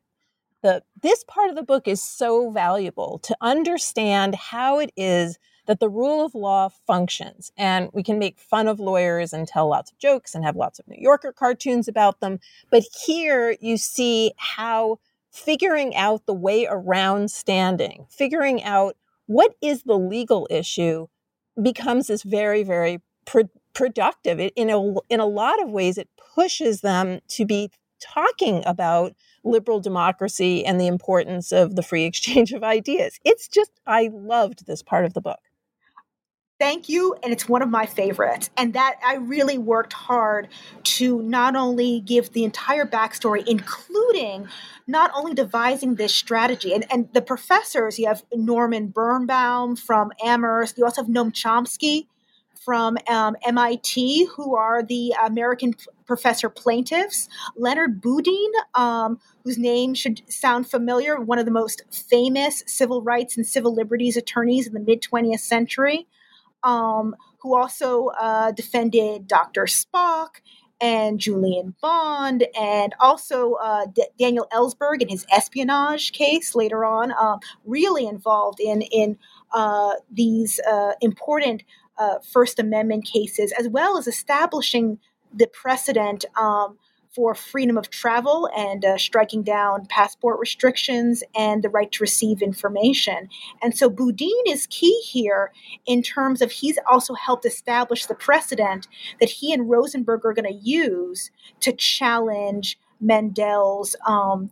the 0.68 0.84
this 1.02 1.24
part 1.24 1.50
of 1.50 1.56
the 1.56 1.64
book 1.64 1.88
is 1.88 2.02
so 2.02 2.52
valuable 2.52 3.20
to 3.24 3.38
understand 3.40 4.36
how 4.36 4.80
it 4.80 4.92
is 4.98 5.40
that 5.66 5.80
the 5.80 5.90
rule 5.90 6.26
of 6.26 6.36
law 6.36 6.70
functions. 6.86 7.52
And 7.58 7.90
we 7.94 8.04
can 8.04 8.20
make 8.20 8.40
fun 8.40 8.68
of 8.68 8.80
lawyers 8.80 9.32
and 9.32 9.48
tell 9.48 9.70
lots 9.70 9.92
of 9.92 9.98
jokes 9.98 10.36
and 10.36 10.44
have 10.44 10.58
lots 10.58 10.80
of 10.80 10.88
new 10.88 10.98
yorker 11.00 11.32
cartoons 11.32 11.88
about 11.88 12.20
them. 12.20 12.40
But 12.70 12.84
here 13.06 13.56
you 13.62 13.78
see 13.78 14.34
how 14.38 15.00
figuring 15.32 15.96
out 15.96 16.26
the 16.26 16.34
way 16.34 16.68
around 16.70 17.32
standing 17.32 18.06
figuring 18.10 18.64
out 18.64 18.98
what 19.28 19.56
is 19.62 19.84
the 19.84 19.98
legal 19.98 20.48
issue 20.50 21.08
becomes 21.62 22.08
this 22.08 22.24
very 22.24 22.64
very 22.64 23.02
pro- 23.26 23.50
productive. 23.74 24.40
It, 24.40 24.52
in 24.58 24.70
a 24.70 24.80
in 25.10 25.22
a 25.22 25.26
lot 25.26 25.62
of 25.64 25.70
ways 25.70 25.98
it 25.98 26.10
pushes 26.36 26.82
them 26.82 27.22
to 27.30 27.46
be 27.46 27.72
talking 28.02 28.64
about 28.66 29.14
liberal 29.44 29.80
democracy 29.80 30.66
and 30.66 30.80
the 30.80 30.88
importance 30.88 31.52
of 31.52 31.76
the 31.76 31.84
free 31.84 32.06
exchange 32.12 32.54
of 32.54 32.64
ideas 32.64 33.20
it's 33.24 33.48
just 33.48 33.72
i 33.86 34.10
loved 34.14 34.66
this 34.66 34.82
part 34.82 35.06
of 35.06 35.14
the 35.14 35.22
book 35.22 35.40
Thank 36.60 36.90
you, 36.90 37.16
and 37.22 37.32
it's 37.32 37.48
one 37.48 37.62
of 37.62 37.70
my 37.70 37.86
favorites. 37.86 38.50
And 38.58 38.74
that 38.74 38.96
I 39.06 39.16
really 39.16 39.60
worked 39.60 39.94
hard 39.94 40.48
to 40.84 41.22
not 41.22 41.56
only 41.56 42.00
give 42.00 42.32
the 42.32 42.44
entire 42.44 42.86
backstory, 42.86 43.46
including 43.46 44.48
not 44.88 45.12
only 45.14 45.36
devising 45.36 45.96
this 45.96 46.16
strategy, 46.16 46.74
and, 46.74 46.84
and 46.92 47.14
the 47.14 47.22
professors, 47.22 48.00
you 48.00 48.08
have 48.08 48.24
Norman 48.34 48.88
Birnbaum 48.88 49.76
from 49.76 50.12
Amherst, 50.24 50.80
you 50.80 50.84
also 50.84 51.04
have 51.04 51.12
Noam 51.12 51.32
Chomsky 51.32 52.08
from 52.56 52.98
um, 53.08 53.36
MIT, 53.46 54.26
who 54.36 54.56
are 54.56 54.82
the 54.82 55.14
American 55.24 55.76
professor 56.08 56.50
plaintiffs, 56.50 57.30
Leonard 57.58 58.02
Boudin, 58.02 58.52
um, 58.76 59.20
whose 59.44 59.58
name 59.58 59.94
should 59.94 60.22
sound 60.30 60.70
familiar, 60.70 61.20
one 61.20 61.40
of 61.40 61.46
the 61.46 61.52
most 61.52 61.84
famous 61.92 62.64
civil 62.68 63.02
rights 63.04 63.38
and 63.38 63.46
civil 63.46 63.74
liberties 63.74 64.18
attorneys 64.18 64.68
in 64.68 64.74
the 64.74 64.80
mid 64.80 65.02
20th 65.04 65.42
century 65.42 66.08
um, 66.64 67.16
who 67.40 67.56
also 67.56 68.08
uh, 68.20 68.52
defended 68.52 69.28
Dr. 69.28 69.64
Spock 69.64 70.42
and 70.82 71.20
Julian 71.20 71.76
Bond, 71.82 72.46
and 72.60 72.94
also 73.00 73.54
uh, 73.56 73.88
D- 73.88 74.08
Daniel 74.20 74.48
Ellsberg 74.54 75.02
in 75.02 75.10
his 75.10 75.26
espionage 75.32 76.12
case 76.12 76.56
later 76.56 76.86
on, 76.86 77.12
uh, 77.12 77.38
really 77.66 78.06
involved 78.08 78.60
in 78.60 78.82
in 78.84 79.18
uh, 79.54 79.94
these 80.12 80.60
uh, 80.70 80.94
important 81.02 81.64
uh, 81.98 82.20
First 82.20 82.60
Amendment 82.60 83.06
cases, 83.06 83.54
as 83.60 83.68
well 83.68 83.98
as 83.98 84.08
establishing 84.08 85.00
the 85.38 85.48
precedent 85.48 86.26
um, 86.40 86.78
for 87.18 87.34
freedom 87.34 87.78
of 87.78 87.90
travel 87.90 88.50
and 88.56 88.86
uh, 88.86 88.98
striking 88.98 89.42
down 89.42 89.88
passport 89.88 90.40
restrictions 90.40 91.24
and 91.36 91.64
the 91.64 91.70
right 91.70 91.92
to 91.92 92.04
receive 92.04 92.42
information. 92.42 93.28
And 93.62 93.76
so 93.76 93.90
Boudin 93.90 94.44
is 94.48 94.68
key 94.70 95.02
here 95.02 95.52
in 95.86 96.04
terms 96.04 96.42
of 96.42 96.52
he's 96.52 96.78
also 96.90 97.16
helped 97.16 97.46
establish 97.46 98.06
the 98.06 98.16
precedent 98.16 98.88
that 99.20 99.30
he 99.30 99.52
and 99.52 99.70
Rosenberg 99.70 100.26
are 100.26 100.34
going 100.34 100.52
to 100.52 100.60
use 100.62 101.32
to 101.62 101.72
challenge 101.72 102.78
Mandel's. 103.00 103.96
Um, 104.06 104.52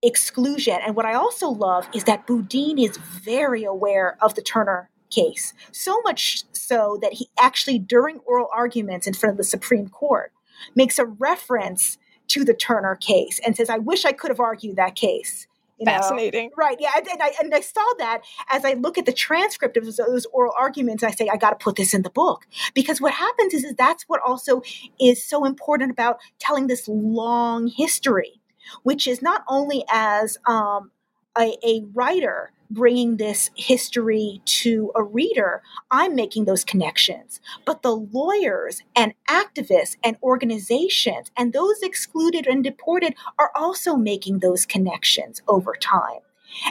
exclusion. 0.00 0.78
And 0.86 0.94
what 0.94 1.06
I 1.06 1.14
also 1.14 1.48
love 1.48 1.88
is 1.92 2.04
that 2.04 2.24
Boudin 2.24 2.78
is 2.78 2.96
very 2.96 3.64
aware 3.64 4.16
of 4.22 4.36
the 4.36 4.42
Turner 4.42 4.90
case, 5.10 5.54
so 5.72 6.00
much 6.02 6.44
so 6.52 6.98
that 7.02 7.14
he 7.14 7.28
actually, 7.38 7.78
during 7.78 8.18
oral 8.20 8.48
arguments 8.54 9.06
in 9.06 9.14
front 9.14 9.32
of 9.32 9.36
the 9.38 9.44
Supreme 9.44 9.88
Court, 9.88 10.32
makes 10.74 10.98
a 10.98 11.04
reference 11.04 11.98
to 12.28 12.44
the 12.44 12.54
Turner 12.54 12.96
case 12.96 13.40
and 13.44 13.56
says, 13.56 13.70
I 13.70 13.78
wish 13.78 14.04
I 14.04 14.12
could 14.12 14.30
have 14.30 14.40
argued 14.40 14.76
that 14.76 14.94
case. 14.94 15.46
You 15.78 15.84
Fascinating. 15.84 16.48
Know? 16.48 16.54
Right. 16.56 16.76
Yeah. 16.80 16.90
And 16.96 17.22
I, 17.22 17.32
and 17.40 17.54
I 17.54 17.60
saw 17.60 17.84
that 17.98 18.22
as 18.50 18.64
I 18.64 18.72
look 18.72 18.98
at 18.98 19.06
the 19.06 19.12
transcript 19.12 19.76
of 19.76 19.84
those, 19.84 19.96
those 19.96 20.26
oral 20.26 20.52
arguments, 20.58 21.04
I 21.04 21.12
say, 21.12 21.28
I 21.32 21.36
got 21.36 21.50
to 21.50 21.64
put 21.64 21.76
this 21.76 21.94
in 21.94 22.02
the 22.02 22.10
book. 22.10 22.46
Because 22.74 23.00
what 23.00 23.12
happens 23.12 23.54
is, 23.54 23.62
is 23.64 23.74
that's 23.76 24.02
what 24.08 24.20
also 24.26 24.62
is 25.00 25.24
so 25.24 25.44
important 25.44 25.92
about 25.92 26.18
telling 26.40 26.66
this 26.66 26.88
long 26.88 27.68
history, 27.68 28.40
which 28.82 29.06
is 29.06 29.22
not 29.22 29.44
only 29.48 29.84
as 29.88 30.36
um, 30.46 30.90
a, 31.38 31.56
a 31.64 31.84
writer, 31.94 32.50
bringing 32.70 33.16
this 33.16 33.50
history 33.54 34.40
to 34.44 34.92
a 34.94 35.02
reader, 35.02 35.62
I'm 35.90 36.14
making 36.14 36.44
those 36.44 36.64
connections. 36.64 37.40
But 37.64 37.82
the 37.82 37.96
lawyers 37.96 38.82
and 38.94 39.14
activists 39.28 39.96
and 40.04 40.16
organizations 40.22 41.30
and 41.36 41.52
those 41.52 41.82
excluded 41.82 42.46
and 42.46 42.62
deported 42.62 43.14
are 43.38 43.50
also 43.56 43.96
making 43.96 44.38
those 44.40 44.66
connections 44.66 45.42
over 45.48 45.74
time. 45.74 46.20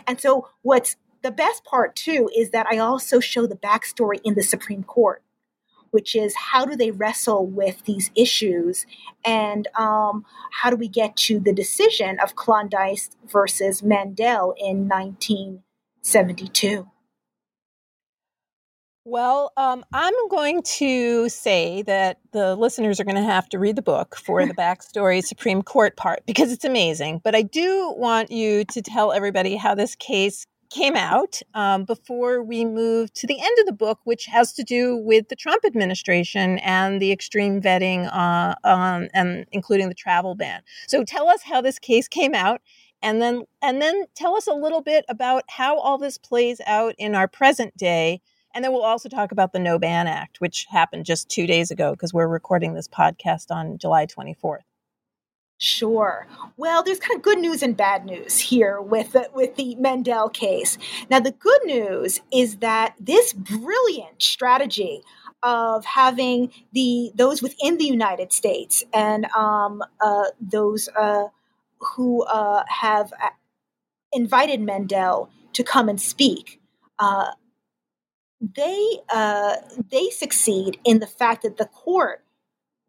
And 0.05 0.19
so, 0.19 0.49
what's 0.61 0.95
the 1.23 1.31
best 1.31 1.63
part 1.63 1.95
too 1.95 2.29
is 2.35 2.51
that 2.51 2.67
I 2.69 2.77
also 2.77 3.19
show 3.19 3.47
the 3.47 3.55
backstory 3.55 4.19
in 4.23 4.35
the 4.35 4.43
Supreme 4.43 4.83
Court 4.83 5.23
which 5.91 6.15
is 6.15 6.35
how 6.35 6.65
do 6.65 6.75
they 6.75 6.91
wrestle 6.91 7.45
with 7.45 7.83
these 7.85 8.11
issues 8.15 8.85
and 9.25 9.67
um, 9.77 10.25
how 10.51 10.69
do 10.69 10.75
we 10.75 10.87
get 10.87 11.15
to 11.15 11.39
the 11.39 11.53
decision 11.53 12.19
of 12.19 12.35
Kleindienst 12.35 13.15
versus 13.25 13.81
Mandel 13.81 14.53
in 14.57 14.87
19 14.87 15.63
72. 16.07 16.87
Well, 19.03 19.51
um, 19.57 19.85
I'm 19.93 20.13
going 20.29 20.63
to 20.63 21.27
say 21.29 21.81
that 21.83 22.19
the 22.31 22.55
listeners 22.55 22.99
are 22.99 23.03
going 23.03 23.15
to 23.15 23.23
have 23.23 23.47
to 23.49 23.59
read 23.59 23.75
the 23.75 23.81
book 23.81 24.15
for 24.15 24.45
the 24.45 24.53
backstory 24.53 25.21
Supreme 25.21 25.61
Court 25.63 25.95
part 25.97 26.25
because 26.25 26.51
it's 26.51 26.65
amazing. 26.65 27.21
But 27.23 27.35
I 27.35 27.41
do 27.41 27.93
want 27.97 28.31
you 28.31 28.63
to 28.65 28.81
tell 28.81 29.11
everybody 29.11 29.55
how 29.57 29.75
this 29.75 29.95
case 29.95 30.45
came 30.69 30.95
out 30.95 31.41
um, 31.53 31.85
before 31.85 32.43
we 32.43 32.65
move 32.65 33.13
to 33.13 33.27
the 33.27 33.39
end 33.39 33.59
of 33.59 33.65
the 33.65 33.73
book, 33.73 33.99
which 34.03 34.25
has 34.25 34.53
to 34.53 34.63
do 34.63 34.97
with 34.97 35.29
the 35.29 35.35
Trump 35.35 35.63
administration 35.65 36.59
and 36.59 37.01
the 37.01 37.11
extreme 37.11 37.61
vetting, 37.61 38.09
uh, 38.13 38.55
um, 38.63 39.07
and 39.13 39.45
including 39.51 39.89
the 39.89 39.95
travel 39.95 40.35
ban. 40.35 40.61
So 40.87 41.03
tell 41.03 41.27
us 41.27 41.43
how 41.43 41.61
this 41.61 41.79
case 41.79 42.07
came 42.07 42.33
out 42.33 42.61
and 43.07 43.21
then 43.21 43.43
and 43.61 43.81
then 43.81 44.03
tell 44.15 44.35
us 44.35 44.47
a 44.47 44.53
little 44.53 44.81
bit 44.81 45.05
about 45.07 45.43
how 45.47 45.77
all 45.79 45.97
this 45.97 46.17
plays 46.17 46.59
out 46.67 46.93
in 46.97 47.15
our 47.15 47.27
present 47.27 47.75
day 47.77 48.19
and 48.53 48.63
then 48.63 48.73
we'll 48.73 48.83
also 48.83 49.07
talk 49.07 49.31
about 49.31 49.53
the 49.53 49.59
no 49.59 49.79
ban 49.79 50.07
act 50.07 50.41
which 50.41 50.65
happened 50.69 51.05
just 51.05 51.29
2 51.29 51.47
days 51.47 51.71
ago 51.71 51.91
because 51.91 52.13
we're 52.13 52.27
recording 52.27 52.73
this 52.73 52.87
podcast 52.87 53.49
on 53.49 53.77
July 53.77 54.05
24th 54.05 54.59
Sure. 55.59 56.27
Well, 56.55 56.83
there's 56.83 56.99
kind 56.99 57.17
of 57.17 57.23
good 57.23 57.39
news 57.39 57.63
and 57.63 57.75
bad 57.75 58.05
news 58.05 58.37
here 58.37 58.79
with 58.79 59.13
the, 59.13 59.27
with 59.33 59.55
the 59.55 59.73
Mandel 59.77 60.29
case. 60.29 60.77
Now, 61.09 61.19
the 61.19 61.31
good 61.31 61.61
news 61.65 62.21
is 62.31 62.57
that 62.57 62.93
this 62.99 63.33
brilliant 63.33 64.21
strategy 64.21 65.01
of 65.41 65.83
having 65.83 66.51
the 66.73 67.11
those 67.15 67.41
within 67.41 67.77
the 67.77 67.85
United 67.85 68.31
States 68.33 68.83
and 68.93 69.25
um, 69.35 69.83
uh, 69.99 70.25
those 70.39 70.89
uh, 70.89 71.29
who 71.79 72.23
uh, 72.23 72.63
have 72.67 73.13
uh, 73.21 73.29
invited 74.11 74.61
Mandel 74.61 75.29
to 75.53 75.63
come 75.63 75.89
and 75.89 75.99
speak, 75.99 76.59
uh, 76.99 77.31
they 78.39 78.99
uh, 79.09 79.57
they 79.91 80.09
succeed 80.09 80.79
in 80.83 80.99
the 80.99 81.07
fact 81.07 81.43
that 81.43 81.57
the 81.57 81.65
court 81.65 82.23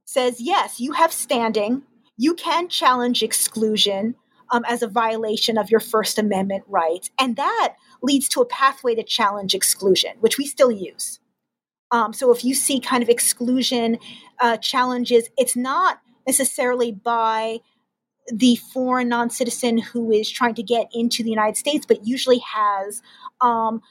says 0.05 0.41
yes, 0.41 0.81
you 0.81 0.93
have 0.93 1.13
standing, 1.13 1.83
you 2.17 2.35
can 2.35 2.69
challenge 2.69 3.23
exclusion 3.23 4.15
um, 4.51 4.65
as 4.67 4.83
a 4.83 4.89
violation 4.89 5.59
of 5.59 5.71
your 5.71 5.81
First 5.81 6.19
Amendment 6.19 6.65
rights, 6.67 7.11
and 7.19 7.37
that 7.37 7.75
leads 8.03 8.29
to 8.31 8.41
a 8.41 8.47
pathway 8.47 8.95
to 8.95 9.03
challenge 9.03 9.55
exclusion, 9.55 10.13
which 10.21 10.39
we 10.39 10.47
still 10.47 10.71
use. 10.71 11.21
Um, 11.91 12.13
so 12.13 12.31
if 12.33 12.45
you 12.45 12.55
see 12.55 12.81
kind 12.81 13.03
of 13.03 13.09
exclusion 13.09 13.99
uh, 14.41 14.59
challenges, 14.59 15.31
it's 15.39 15.57
not 15.57 16.01
necessarily 16.27 16.93
by 16.93 17.61
the 18.33 18.57
foreign 18.57 19.09
non 19.09 19.31
citizen 19.31 19.79
who 19.79 20.11
is 20.11 20.29
trying 20.29 20.55
to 20.55 20.63
get 20.63 20.89
into 20.93 21.23
the 21.23 21.31
United 21.31 21.57
States, 21.57 21.87
but 21.87 22.07
usually 22.07 22.39
has 22.39 23.03
um, 23.41 23.83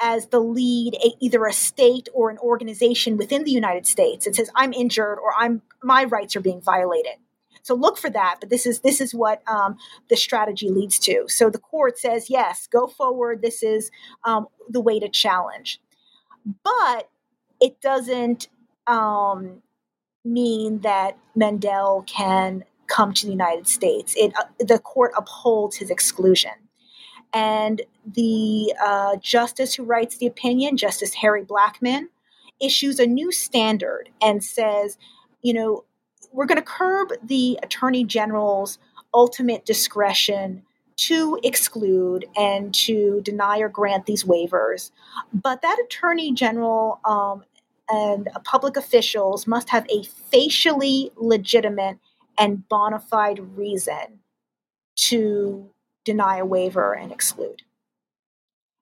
as 0.00 0.28
the 0.28 0.40
lead 0.40 0.94
a, 1.04 1.12
either 1.20 1.44
a 1.46 1.52
state 1.52 2.08
or 2.12 2.30
an 2.30 2.38
organization 2.38 3.16
within 3.16 3.44
the 3.44 3.50
United 3.50 3.86
States. 3.86 4.26
It 4.26 4.36
says, 4.36 4.50
"I'm 4.54 4.72
injured" 4.72 5.18
or 5.18 5.32
"I'm 5.38 5.62
my 5.82 6.04
rights 6.04 6.36
are 6.36 6.40
being 6.40 6.60
violated." 6.60 7.14
So 7.62 7.74
look 7.74 7.96
for 7.96 8.10
that. 8.10 8.36
But 8.40 8.50
this 8.50 8.66
is 8.66 8.80
this 8.80 9.00
is 9.00 9.14
what 9.14 9.42
um, 9.48 9.76
the 10.08 10.16
strategy 10.16 10.68
leads 10.68 10.98
to. 11.00 11.24
So 11.28 11.50
the 11.50 11.58
court 11.58 11.98
says, 11.98 12.30
"Yes, 12.30 12.66
go 12.66 12.86
forward. 12.86 13.42
This 13.42 13.62
is 13.62 13.90
um, 14.24 14.48
the 14.68 14.80
way 14.80 14.98
to 15.00 15.08
challenge," 15.08 15.80
but 16.62 17.08
it 17.60 17.80
doesn't 17.80 18.48
um, 18.86 19.62
mean 20.24 20.80
that 20.80 21.16
Mandel 21.34 22.04
can 22.06 22.64
come 22.94 23.12
to 23.12 23.26
the 23.26 23.32
United 23.32 23.66
States. 23.66 24.14
It, 24.16 24.32
uh, 24.38 24.44
the 24.58 24.78
court 24.78 25.12
upholds 25.16 25.76
his 25.76 25.90
exclusion. 25.90 26.52
And 27.32 27.82
the 28.06 28.72
uh, 28.80 29.16
justice 29.16 29.74
who 29.74 29.82
writes 29.82 30.18
the 30.18 30.26
opinion, 30.26 30.76
Justice 30.76 31.14
Harry 31.14 31.44
Blackmun, 31.44 32.04
issues 32.60 33.00
a 33.00 33.06
new 33.06 33.32
standard 33.32 34.08
and 34.22 34.44
says, 34.44 34.96
you 35.42 35.52
know, 35.52 35.84
we're 36.32 36.46
going 36.46 36.58
to 36.58 36.62
curb 36.62 37.08
the 37.22 37.58
attorney 37.62 38.04
general's 38.04 38.78
ultimate 39.12 39.64
discretion 39.64 40.62
to 40.96 41.40
exclude 41.42 42.24
and 42.36 42.72
to 42.72 43.20
deny 43.22 43.58
or 43.58 43.68
grant 43.68 44.06
these 44.06 44.22
waivers. 44.22 44.92
But 45.32 45.62
that 45.62 45.78
attorney 45.84 46.32
general 46.32 47.00
um, 47.04 47.42
and 47.88 48.28
public 48.44 48.76
officials 48.76 49.48
must 49.48 49.68
have 49.70 49.84
a 49.90 50.04
facially 50.04 51.10
legitimate 51.16 51.98
and 52.38 52.68
bona 52.68 52.98
fide 52.98 53.56
reason 53.56 54.20
to 54.96 55.70
deny 56.04 56.38
a 56.38 56.44
waiver 56.44 56.94
and 56.94 57.12
exclude. 57.12 57.62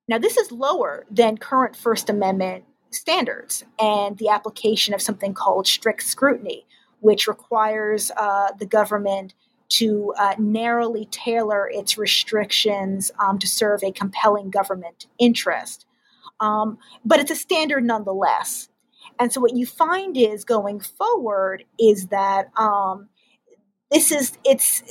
Now, 0.08 0.18
this 0.18 0.36
is 0.36 0.52
lower 0.52 1.06
than 1.10 1.38
current 1.38 1.76
First 1.76 2.10
Amendment 2.10 2.64
standards 2.90 3.64
and 3.78 4.18
the 4.18 4.28
application 4.28 4.92
of 4.94 5.00
something 5.00 5.32
called 5.32 5.66
strict 5.66 6.02
scrutiny, 6.02 6.66
which 7.00 7.26
requires 7.26 8.10
uh, 8.16 8.48
the 8.58 8.66
government 8.66 9.34
to 9.70 10.12
uh, 10.18 10.34
narrowly 10.38 11.06
tailor 11.10 11.70
its 11.70 11.96
restrictions 11.96 13.10
um, 13.18 13.38
to 13.38 13.46
serve 13.46 13.82
a 13.82 13.90
compelling 13.90 14.50
government 14.50 15.06
interest. 15.18 15.86
Um, 16.40 16.76
but 17.04 17.20
it's 17.20 17.30
a 17.30 17.36
standard 17.36 17.84
nonetheless. 17.84 18.68
And 19.18 19.32
so 19.32 19.40
what 19.40 19.54
you 19.54 19.64
find 19.64 20.16
is 20.16 20.44
going 20.44 20.80
forward 20.80 21.64
is 21.78 22.08
that 22.08 22.50
um, 22.58 23.08
this 23.92 24.10
is 24.10 24.38
it's 24.44 24.82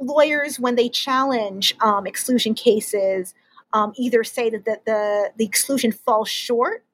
lawyers 0.00 0.58
when 0.58 0.74
they 0.74 0.88
challenge 0.88 1.76
um, 1.80 2.06
exclusion 2.06 2.54
cases 2.54 3.34
um, 3.72 3.92
either 3.96 4.24
say 4.24 4.50
that 4.50 4.64
the, 4.64 4.80
the, 4.84 5.30
the 5.36 5.44
exclusion 5.44 5.92
falls 5.92 6.28
short 6.28 6.84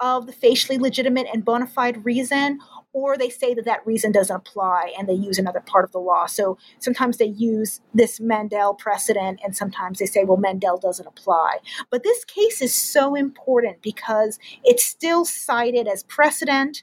of 0.00 0.26
the 0.26 0.32
facially 0.32 0.78
legitimate 0.78 1.26
and 1.32 1.44
bona 1.44 1.66
fide 1.66 2.04
reason, 2.04 2.58
or 2.92 3.18
they 3.18 3.28
say 3.28 3.52
that 3.52 3.66
that 3.66 3.86
reason 3.86 4.10
doesn't 4.10 4.34
apply 4.34 4.92
and 4.98 5.06
they 5.06 5.14
use 5.14 5.38
another 5.38 5.60
part 5.60 5.84
of 5.84 5.92
the 5.92 5.98
law. 5.98 6.26
So 6.26 6.56
sometimes 6.78 7.18
they 7.18 7.26
use 7.26 7.80
this 7.92 8.18
Mandel 8.18 8.74
precedent 8.74 9.40
and 9.44 9.54
sometimes 9.54 9.98
they 9.98 10.06
say, 10.06 10.24
well, 10.24 10.38
Mandel 10.38 10.78
doesn't 10.78 11.06
apply. 11.06 11.58
But 11.90 12.02
this 12.02 12.24
case 12.24 12.62
is 12.62 12.74
so 12.74 13.14
important 13.14 13.82
because 13.82 14.38
it's 14.64 14.84
still 14.84 15.24
cited 15.26 15.86
as 15.86 16.02
precedent. 16.04 16.82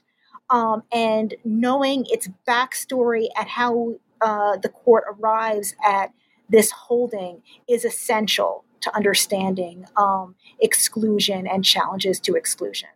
Um, 0.50 0.82
and 0.90 1.34
knowing 1.44 2.06
its 2.08 2.28
backstory 2.46 3.28
and 3.36 3.48
how 3.48 3.96
uh, 4.20 4.56
the 4.56 4.70
court 4.70 5.04
arrives 5.08 5.74
at 5.84 6.12
this 6.48 6.70
holding 6.70 7.42
is 7.68 7.84
essential 7.84 8.64
to 8.80 8.94
understanding 8.96 9.84
um, 9.96 10.34
exclusion 10.60 11.46
and 11.46 11.64
challenges 11.64 12.20
to 12.20 12.34
exclusion. 12.34 12.88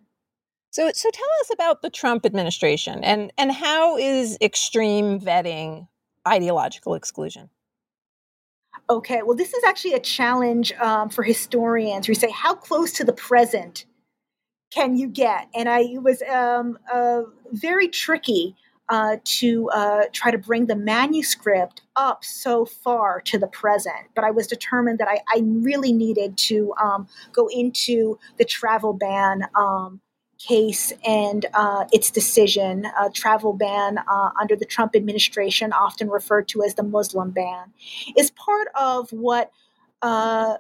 So, 0.71 0.91
so 0.95 1.11
tell 1.11 1.29
us 1.41 1.51
about 1.53 1.83
the 1.83 1.91
Trump 1.91 2.25
administration 2.25 3.05
and, 3.05 3.31
and 3.37 3.53
how 3.53 3.99
is 3.99 4.39
extreme 4.41 5.21
vetting 5.21 5.89
ideological 6.27 6.95
exclusion? 6.95 7.51
Okay, 8.89 9.23
well, 9.23 9.37
this 9.37 9.53
is 9.55 9.63
actually 9.65 9.95
a 9.95 10.01
challenge 10.01 10.73
um, 10.75 11.09
for 11.09 11.23
historians. 11.23 12.09
We 12.09 12.15
say, 12.15 12.31
how 12.31 12.55
close 12.55 12.93
to 12.93 13.05
the 13.05 13.13
present 13.13 13.87
can 14.73 14.97
you 14.97 15.09
get? 15.09 15.49
And 15.55 15.69
I 15.69 15.85
was 16.01 16.23
um, 16.23 16.79
uh, 16.93 17.23
very 17.53 17.89
tricky 17.89 18.57
uh, 18.89 19.17
to 19.25 19.71
uh, 19.71 20.03
try 20.13 20.31
to 20.31 20.39
bring 20.39 20.67
the 20.67 20.77
manuscript 20.77 21.83
up 21.97 22.25
so 22.25 22.65
far 22.65 23.21
to 23.21 23.39
the 23.39 23.47
present. 23.47 24.09
But 24.15 24.25
I 24.25 24.31
was 24.31 24.47
determined 24.47 24.99
that 24.99 25.09
I, 25.09 25.21
I 25.29 25.43
really 25.45 25.93
needed 25.93 26.37
to 26.39 26.75
um, 26.83 27.09
go 27.33 27.49
into 27.49 28.19
the 28.39 28.45
travel 28.45 28.93
ban 28.93 29.45
um, 29.55 30.01
case 30.39 30.93
and 31.07 31.47
uh, 31.55 31.85
its 31.93 32.11
decision, 32.11 32.87
a 33.01 33.09
travel 33.11 33.53
ban 33.53 33.99
uh, 33.99 34.31
under 34.41 34.57
the 34.57 34.65
Trump 34.65 34.97
administration, 34.97 35.73
often 35.73 36.11
referred 36.11 36.49
to 36.49 36.63
as 36.63 36.75
the 36.75 36.83
Muslim 36.83 37.31
ban, 37.31 37.73
is 38.17 38.31
part 38.33 38.69
of 38.79 39.11
what 39.11 39.53
uh, 40.03 40.57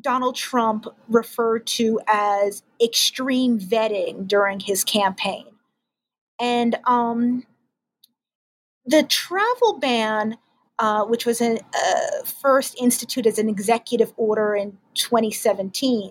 Donald 0.00 0.34
Trump 0.34 0.86
referred 1.08 1.66
to 1.66 2.00
as 2.08 2.62
extreme 2.82 3.60
vetting 3.60 4.26
during 4.26 4.58
his 4.58 4.82
campaign. 4.82 5.51
And 6.42 6.76
um, 6.86 7.44
the 8.84 9.04
travel 9.04 9.78
ban, 9.78 10.38
uh, 10.80 11.04
which 11.04 11.24
was 11.24 11.40
an, 11.40 11.60
uh, 11.72 12.24
first 12.42 12.74
instituted 12.80 13.28
as 13.28 13.38
an 13.38 13.48
executive 13.48 14.12
order 14.16 14.56
in 14.56 14.76
2017, 14.94 16.10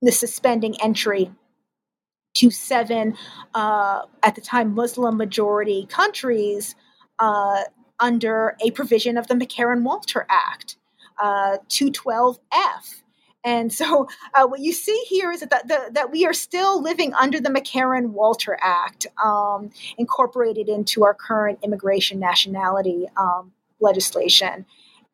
the 0.00 0.12
suspending 0.12 0.80
entry 0.80 1.30
to 2.36 2.50
seven, 2.50 3.14
uh, 3.54 4.06
at 4.22 4.34
the 4.34 4.40
time, 4.40 4.74
Muslim 4.74 5.18
majority 5.18 5.84
countries 5.90 6.74
uh, 7.18 7.64
under 7.98 8.56
a 8.64 8.70
provision 8.70 9.18
of 9.18 9.26
the 9.26 9.34
McCarran 9.34 9.82
Walter 9.82 10.26
Act, 10.30 10.78
uh, 11.22 11.58
212F. 11.68 13.02
And 13.42 13.72
so, 13.72 14.08
uh, 14.34 14.46
what 14.46 14.60
you 14.60 14.72
see 14.72 15.02
here 15.08 15.32
is 15.32 15.40
that, 15.40 15.66
the, 15.66 15.90
that 15.92 16.10
we 16.10 16.26
are 16.26 16.32
still 16.32 16.82
living 16.82 17.14
under 17.14 17.40
the 17.40 17.48
McCarran 17.48 18.10
Walter 18.10 18.58
Act, 18.60 19.06
um, 19.22 19.70
incorporated 19.96 20.68
into 20.68 21.04
our 21.04 21.14
current 21.14 21.58
immigration 21.62 22.18
nationality 22.18 23.06
um, 23.16 23.52
legislation. 23.80 24.66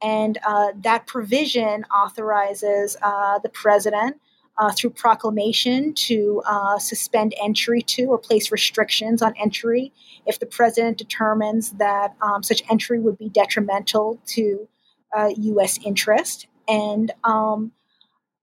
And 0.03 0.39
uh, 0.47 0.73
that 0.83 1.07
provision 1.07 1.85
authorizes 1.85 2.97
uh, 3.01 3.39
the 3.39 3.49
president 3.49 4.21
uh, 4.59 4.73
through 4.73 4.91
proclamation 4.91 5.93
to 5.95 6.43
uh, 6.47 6.79
suspend 6.79 7.35
entry 7.43 7.83
to 7.83 8.07
or 8.07 8.19
place 8.19 8.51
restrictions 8.51 9.23
on 9.23 9.35
entry 9.41 9.93
if 10.27 10.39
the 10.39 10.47
president 10.47 10.99
determines 10.99 11.73
that 11.73 12.15
um, 12.21 12.43
such 12.43 12.63
entry 12.71 12.99
would 12.99 13.19
be 13.19 13.29
detrimental 13.29 14.21
to 14.27 14.69
uh, 15.17 15.31
U.S. 15.37 15.79
interest. 15.85 16.47
And 16.69 17.13
um, 17.23 17.73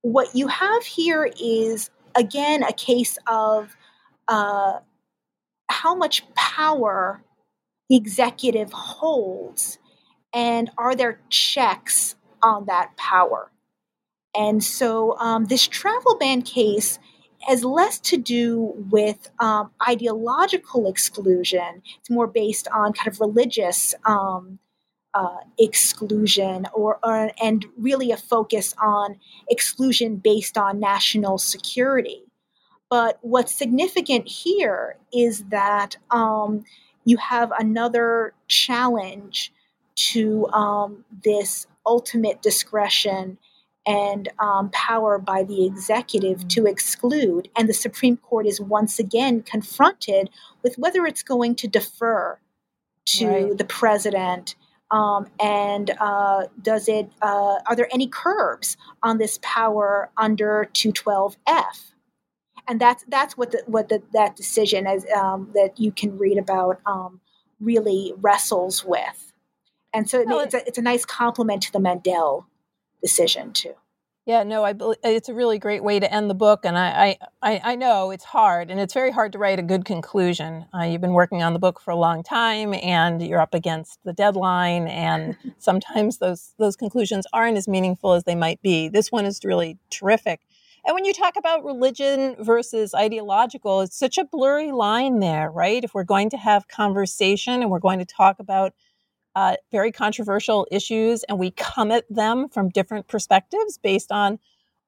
what 0.04 0.36
you 0.36 0.48
have 0.48 0.84
here 0.84 1.32
is, 1.42 1.90
again, 2.14 2.62
a 2.62 2.74
case 2.74 3.18
of 3.26 3.76
uh, 4.28 4.80
how 5.70 5.96
much 5.96 6.24
power 6.36 7.24
the 7.90 7.96
executive 7.96 8.72
holds, 8.72 9.80
and 10.34 10.70
are 10.78 10.96
there 10.96 11.20
checks 11.30 12.16
on 12.44 12.66
that 12.66 12.96
power? 12.98 13.50
And 14.36 14.64
so 14.64 15.18
um, 15.20 15.46
this 15.46 15.68
travel 15.68 16.18
ban 16.18 16.42
case 16.42 17.00
has 17.48 17.64
less 17.64 18.00
to 18.00 18.18
do 18.18 18.74
with 18.90 19.30
um, 19.40 19.72
ideological 19.88 20.90
exclusion. 20.90 21.82
It's 22.00 22.10
more 22.10 22.28
based 22.28 22.68
on 22.74 22.94
kind 22.94 23.08
of 23.08 23.20
religious 23.20 23.96
um, 24.06 24.60
uh, 25.14 25.38
exclusion, 25.60 26.68
or, 26.74 27.00
or, 27.04 27.32
and 27.42 27.66
really 27.78 28.12
a 28.12 28.18
focus 28.18 28.74
on 28.82 29.18
exclusion 29.50 30.18
based 30.18 30.58
on 30.58 30.80
national 30.80 31.38
security. 31.38 32.24
But 32.90 33.18
what's 33.22 33.54
significant 33.54 34.28
here 34.28 34.98
is 35.12 35.44
that 35.46 35.98
um, 36.12 36.64
you 37.06 37.18
have 37.18 37.52
another 37.58 38.34
challenge 38.48 39.52
to 39.96 40.48
um, 40.50 41.04
this 41.24 41.68
ultimate 41.86 42.42
discretion 42.42 43.38
and 43.86 44.30
um, 44.40 44.70
power 44.72 45.18
by 45.18 45.44
the 45.44 45.66
executive 45.66 46.48
to 46.50 46.66
exclude. 46.66 47.50
And 47.56 47.68
the 47.68 47.74
Supreme 47.74 48.18
Court 48.18 48.46
is 48.46 48.62
once 48.62 48.98
again 49.00 49.42
confronted 49.42 50.30
with 50.62 50.78
whether 50.78 51.06
it's 51.06 51.24
going 51.24 51.56
to 51.56 51.68
defer 51.68 52.40
to 53.06 53.28
right. 53.28 53.58
the 53.58 53.66
president. 53.66 54.56
Um, 54.94 55.28
and 55.40 55.90
uh, 56.00 56.46
does 56.62 56.88
it? 56.88 57.10
Uh, 57.20 57.58
are 57.66 57.76
there 57.76 57.90
any 57.92 58.08
curbs 58.08 58.78
on 59.02 59.18
this 59.18 59.40
power 59.42 60.12
under 60.18 60.70
212F? 60.74 61.94
And 62.68 62.80
that's 62.80 63.04
that's 63.08 63.36
what 63.36 63.52
the, 63.52 63.64
what 63.66 63.90
the, 63.90 64.04
that 64.14 64.36
decision 64.36 64.86
is, 64.86 65.06
um, 65.18 65.50
that 65.56 65.80
you 65.80 65.92
can 65.92 66.18
read 66.18 66.38
about 66.38 66.80
um, 66.86 67.22
really 67.60 68.14
wrestles 68.22 68.86
with. 68.86 69.34
And 69.94 70.08
so 70.08 70.24
well, 70.26 70.42
it's, 70.42 70.54
a, 70.54 70.68
it's 70.68 70.78
a 70.78 70.82
nice 70.82 71.06
complement 71.06 71.64
to 71.64 71.72
the 71.72 71.80
Mandel 71.80 72.46
decision 73.02 73.52
too. 73.52 73.74
Yeah, 74.26 74.44
no, 74.44 74.64
I 74.64 74.72
believe 74.72 75.00
it's 75.04 75.28
a 75.28 75.34
really 75.34 75.60
great 75.60 75.84
way 75.84 76.00
to 76.00 76.12
end 76.12 76.30
the 76.30 76.34
book, 76.34 76.62
and 76.64 76.78
I, 76.78 77.18
I, 77.42 77.60
I 77.62 77.76
know 77.76 78.12
it's 78.12 78.24
hard, 78.24 78.72
and 78.72 78.80
it's 78.80 78.94
very 78.94 79.12
hard 79.12 79.34
to 79.34 79.38
write 79.38 79.60
a 79.60 79.64
good 79.64 79.84
conclusion. 79.84 80.66
Uh, 80.74 80.84
you've 80.84 81.02
been 81.02 81.12
working 81.12 81.44
on 81.44 81.52
the 81.52 81.60
book 81.60 81.82
for 81.82 81.92
a 81.92 81.98
long 81.98 82.24
time, 82.24 82.74
and 82.74 83.22
you're 83.22 83.42
up 83.42 83.54
against 83.54 84.00
the 84.06 84.14
deadline, 84.14 84.88
and 84.88 85.36
sometimes 85.58 86.20
those 86.20 86.54
those 86.58 86.78
conclusions 86.78 87.28
aren't 87.34 87.58
as 87.58 87.68
meaningful 87.68 88.14
as 88.14 88.24
they 88.24 88.36
might 88.36 88.62
be. 88.62 88.88
This 88.88 89.12
one 89.12 89.26
is 89.26 89.42
really 89.44 89.78
terrific. 89.90 90.40
And 90.86 90.96
when 90.96 91.04
you 91.04 91.14
talk 91.14 91.36
about 91.36 91.66
religion 91.66 92.38
versus 92.40 92.94
ideological, 92.94 93.82
it's 93.82 93.98
such 93.98 94.18
a 94.18 94.24
blurry 94.24 94.72
line 94.72 95.20
there, 95.20 95.52
right? 95.52 95.84
If 95.84 95.94
we're 95.94 96.04
going 96.06 96.30
to 96.30 96.38
have 96.38 96.70
conversation 96.70 97.62
and 97.62 97.70
we're 97.70 97.80
going 97.80 98.00
to 98.00 98.06
talk 98.06 98.40
about 98.40 98.74
uh, 99.36 99.56
very 99.72 99.92
controversial 99.92 100.68
issues, 100.72 101.24
and 101.24 101.40
we 101.40 101.52
come 101.52 101.92
at 101.92 102.06
them 102.10 102.50
from 102.50 102.70
different 102.70 103.08
perspectives 103.08 103.78
based 103.78 104.12
on 104.12 104.40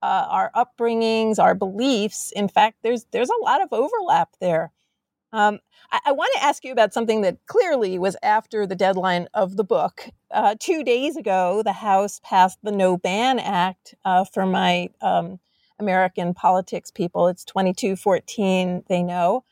uh, 0.02 0.28
our 0.30 0.52
upbringings, 0.56 1.40
our 1.40 1.56
beliefs. 1.56 2.32
In 2.36 2.48
fact, 2.48 2.78
there's 2.84 3.06
there's 3.12 3.30
a 3.30 3.44
lot 3.44 3.62
of 3.62 3.70
overlap 3.72 4.30
there. 4.40 4.72
Um, 5.32 5.60
I, 5.92 6.00
I 6.08 6.12
want 6.14 6.32
to 6.36 6.44
ask 6.44 6.64
you 6.64 6.72
about 6.72 6.94
something 6.94 7.22
that 7.22 7.38
clearly 7.48 8.00
was 8.00 8.16
after 8.24 8.66
the 8.66 8.76
deadline 8.76 9.28
of 9.34 9.58
the 9.58 9.64
book. 9.64 10.10
Uh, 10.32 10.56
two 10.60 10.84
days 10.84 11.18
ago, 11.18 11.62
the 11.64 11.74
House 11.74 12.22
passed 12.24 12.60
the 12.64 12.72
No 12.72 12.98
Ban 12.98 13.40
Act 13.40 13.96
uh, 14.06 14.24
for 14.24 14.46
my 14.46 14.90
um, 15.02 15.40
American 15.80 16.34
politics 16.34 16.92
people. 16.92 17.28
It's 17.28 17.44
2214, 17.46 18.84
they 18.88 19.04
know. 19.04 19.44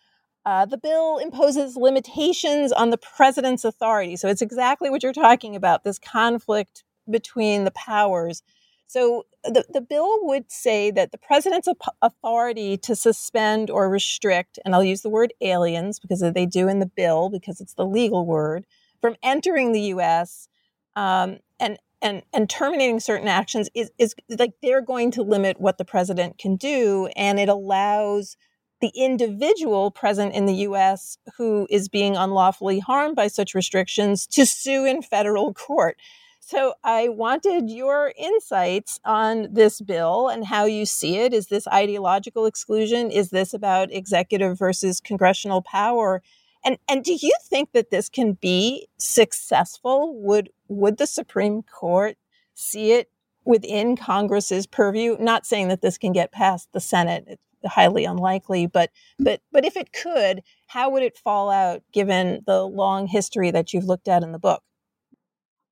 Uh, 0.45 0.65
the 0.65 0.77
bill 0.77 1.17
imposes 1.19 1.77
limitations 1.77 2.71
on 2.71 2.89
the 2.89 2.97
president's 2.97 3.63
authority. 3.63 4.15
So 4.15 4.27
it's 4.27 4.41
exactly 4.41 4.89
what 4.89 5.03
you're 5.03 5.13
talking 5.13 5.55
about 5.55 5.83
this 5.83 5.99
conflict 5.99 6.83
between 7.09 7.63
the 7.63 7.71
powers. 7.71 8.43
So 8.87 9.25
the, 9.43 9.65
the 9.73 9.81
bill 9.81 10.19
would 10.27 10.51
say 10.51 10.91
that 10.91 11.11
the 11.11 11.17
president's 11.17 11.67
authority 12.01 12.77
to 12.77 12.95
suspend 12.95 13.69
or 13.69 13.89
restrict, 13.89 14.59
and 14.63 14.75
I'll 14.75 14.83
use 14.83 15.01
the 15.01 15.09
word 15.09 15.33
aliens 15.41 15.99
because 15.99 16.19
they 16.19 16.45
do 16.45 16.67
in 16.67 16.79
the 16.79 16.85
bill 16.85 17.29
because 17.29 17.59
it's 17.61 17.73
the 17.73 17.85
legal 17.85 18.25
word, 18.25 18.65
from 19.01 19.15
entering 19.23 19.71
the 19.71 19.81
U.S. 19.81 20.47
Um, 20.95 21.39
and 21.59 21.79
and 22.01 22.21
and 22.33 22.49
terminating 22.49 22.99
certain 22.99 23.27
actions 23.27 23.69
is 23.73 23.89
is 23.97 24.13
like 24.37 24.53
they're 24.61 24.81
going 24.81 25.09
to 25.11 25.23
limit 25.23 25.59
what 25.59 25.77
the 25.77 25.85
president 25.85 26.37
can 26.37 26.55
do, 26.55 27.09
and 27.15 27.39
it 27.39 27.49
allows 27.49 28.37
the 28.83 28.91
individual 29.01 29.91
present 29.91 30.35
in 30.35 30.45
the 30.45 30.55
US 30.67 31.17
who 31.37 31.65
is 31.69 31.87
being 31.87 32.17
unlawfully 32.17 32.79
harmed 32.79 33.15
by 33.15 33.29
such 33.29 33.55
restrictions 33.55 34.27
to 34.27 34.45
sue 34.45 34.83
in 34.83 35.01
federal 35.01 35.53
court. 35.53 35.95
So 36.41 36.73
I 36.83 37.07
wanted 37.07 37.69
your 37.69 38.11
insights 38.17 38.99
on 39.05 39.47
this 39.53 39.79
bill 39.79 40.27
and 40.27 40.45
how 40.45 40.65
you 40.65 40.85
see 40.85 41.15
it. 41.19 41.33
Is 41.33 41.47
this 41.47 41.65
ideological 41.65 42.45
exclusion? 42.45 43.09
Is 43.09 43.29
this 43.29 43.53
about 43.53 43.87
executive 43.93 44.59
versus 44.59 44.99
congressional 44.99 45.61
power? 45.61 46.21
And 46.65 46.77
and 46.89 47.05
do 47.05 47.13
you 47.13 47.31
think 47.45 47.71
that 47.71 47.89
this 47.89 48.09
can 48.09 48.33
be 48.33 48.89
successful? 48.97 50.13
Would 50.23 50.49
would 50.67 50.97
the 50.97 51.07
Supreme 51.07 51.63
Court 51.63 52.17
see 52.53 52.91
it 52.91 53.09
within 53.45 53.95
Congress's 53.95 54.67
purview? 54.67 55.15
Not 55.21 55.45
saying 55.45 55.69
that 55.69 55.81
this 55.81 55.97
can 55.97 56.11
get 56.11 56.33
past 56.33 56.67
the 56.73 56.81
Senate. 56.81 57.39
Highly 57.65 58.05
unlikely, 58.05 58.67
but 58.67 58.91
but 59.19 59.41
but 59.51 59.65
if 59.65 59.77
it 59.77 59.93
could, 59.93 60.41
how 60.67 60.89
would 60.89 61.03
it 61.03 61.17
fall 61.17 61.49
out 61.49 61.81
given 61.91 62.43
the 62.45 62.63
long 62.63 63.07
history 63.07 63.51
that 63.51 63.73
you've 63.73 63.85
looked 63.85 64.07
at 64.07 64.23
in 64.23 64.31
the 64.31 64.39
book? 64.39 64.61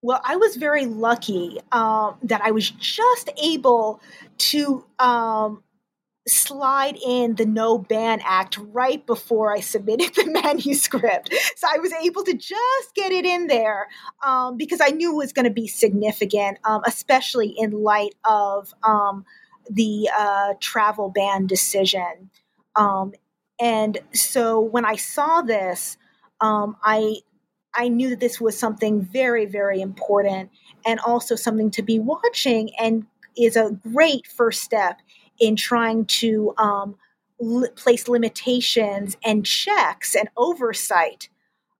Well, 0.04 0.22
I 0.24 0.36
was 0.36 0.56
very 0.56 0.86
lucky 0.86 1.60
um, 1.72 2.18
that 2.24 2.42
I 2.44 2.52
was 2.52 2.72
just 2.72 3.30
able 3.38 4.02
to 4.38 4.84
um, 4.98 5.64
slide 6.28 6.98
in 7.06 7.36
the 7.36 7.46
No 7.46 7.78
Ban 7.78 8.20
Act 8.24 8.58
right 8.58 9.06
before 9.06 9.54
I 9.54 9.60
submitted 9.60 10.14
the 10.16 10.26
manuscript. 10.32 11.34
So 11.56 11.68
I 11.72 11.78
was 11.80 11.94
able 11.94 12.24
to 12.24 12.34
just 12.34 12.96
get 12.96 13.12
it 13.12 13.26
in 13.26 13.48
there 13.48 13.88
um, 14.26 14.58
because 14.58 14.82
I 14.82 14.90
knew 14.90 15.14
it 15.14 15.18
was 15.18 15.34
going 15.34 15.46
to 15.46 15.52
be 15.52 15.68
significant, 15.68 16.58
um, 16.64 16.82
especially 16.86 17.54
in 17.58 17.72
light 17.72 18.16
of 18.26 18.74
um, 18.84 19.26
the 19.70 20.10
uh, 20.18 20.54
travel 20.60 21.10
ban 21.10 21.48
decision. 21.48 22.30
Um, 22.76 23.14
and 23.60 24.00
so 24.14 24.60
when 24.60 24.86
I 24.86 24.96
saw 24.96 25.42
this, 25.42 25.98
I 26.42 27.18
I 27.74 27.88
knew 27.88 28.10
that 28.10 28.20
this 28.20 28.42
was 28.42 28.58
something 28.58 29.02
very, 29.02 29.46
very 29.46 29.82
important 29.82 30.50
and 30.86 31.00
also 31.02 31.36
something 31.36 31.72
to 31.72 31.82
be 31.82 32.00
watching 32.00 32.72
and 32.80 33.06
is 33.38 33.56
a 33.56 33.78
great 33.94 34.28
first 34.28 34.62
step 34.62 35.00
in 35.40 35.56
trying 35.56 36.06
to 36.06 36.54
um, 36.58 36.96
l- 37.42 37.70
place 37.76 38.10
limitations 38.10 39.16
and 39.24 39.46
checks 39.46 40.16
and 40.16 40.28
oversight 40.36 41.30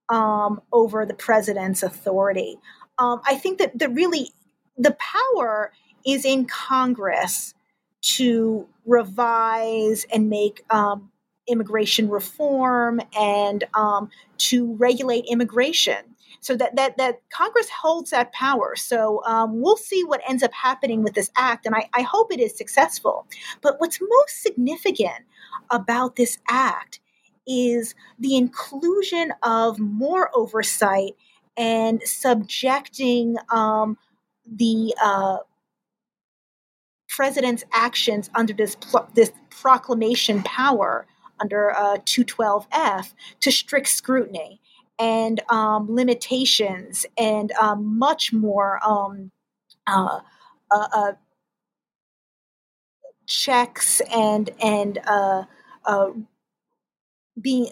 um, 0.08 0.62
over 0.72 1.04
the 1.04 1.14
president's 1.14 1.82
authority. 1.82 2.56
Um, 2.98 3.20
I 3.26 3.34
think 3.34 3.58
that 3.58 3.78
the 3.78 3.88
really 3.88 4.30
the 4.78 4.96
power 4.98 5.72
is 6.06 6.24
in 6.24 6.46
Congress 6.46 7.54
to 8.02 8.66
revise 8.84 10.04
and 10.12 10.28
make 10.28 10.64
um, 10.70 11.10
immigration 11.48 12.08
reform 12.08 13.00
and 13.18 13.64
um, 13.74 14.10
to 14.38 14.74
regulate 14.74 15.24
immigration. 15.28 15.96
So 16.40 16.56
that, 16.56 16.74
that, 16.74 16.96
that 16.96 17.20
Congress 17.30 17.68
holds 17.70 18.10
that 18.10 18.32
power. 18.32 18.74
So 18.74 19.22
um, 19.24 19.60
we'll 19.60 19.76
see 19.76 20.02
what 20.02 20.20
ends 20.28 20.42
up 20.42 20.52
happening 20.52 21.02
with 21.04 21.14
this 21.14 21.30
act, 21.36 21.66
and 21.66 21.74
I, 21.74 21.88
I 21.94 22.02
hope 22.02 22.32
it 22.32 22.40
is 22.40 22.56
successful. 22.56 23.26
But 23.60 23.76
what's 23.78 24.00
most 24.00 24.42
significant 24.42 25.24
about 25.70 26.16
this 26.16 26.38
act 26.48 26.98
is 27.46 27.94
the 28.18 28.36
inclusion 28.36 29.32
of 29.42 29.78
more 29.78 30.30
oversight 30.34 31.14
and 31.56 32.02
subjecting 32.02 33.36
um, 33.52 33.96
the 34.46 34.94
uh, 35.02 35.38
president's 37.12 37.62
actions 37.72 38.30
under 38.34 38.54
this 38.54 38.74
this 39.14 39.32
proclamation 39.50 40.42
power 40.44 41.06
under 41.40 41.72
uh, 41.72 41.98
212F 41.98 43.12
to 43.40 43.52
strict 43.52 43.88
scrutiny 43.88 44.60
and 44.98 45.42
um, 45.50 45.86
limitations 45.94 47.04
and 47.18 47.52
um, 47.52 47.98
much 47.98 48.32
more 48.32 48.80
um, 48.86 49.30
uh, 49.86 50.20
uh, 50.70 50.88
uh 50.94 51.12
checks 53.26 54.00
and 54.10 54.50
and 54.62 54.98
uh, 55.06 55.44
uh, 55.84 56.10
being 57.40 57.68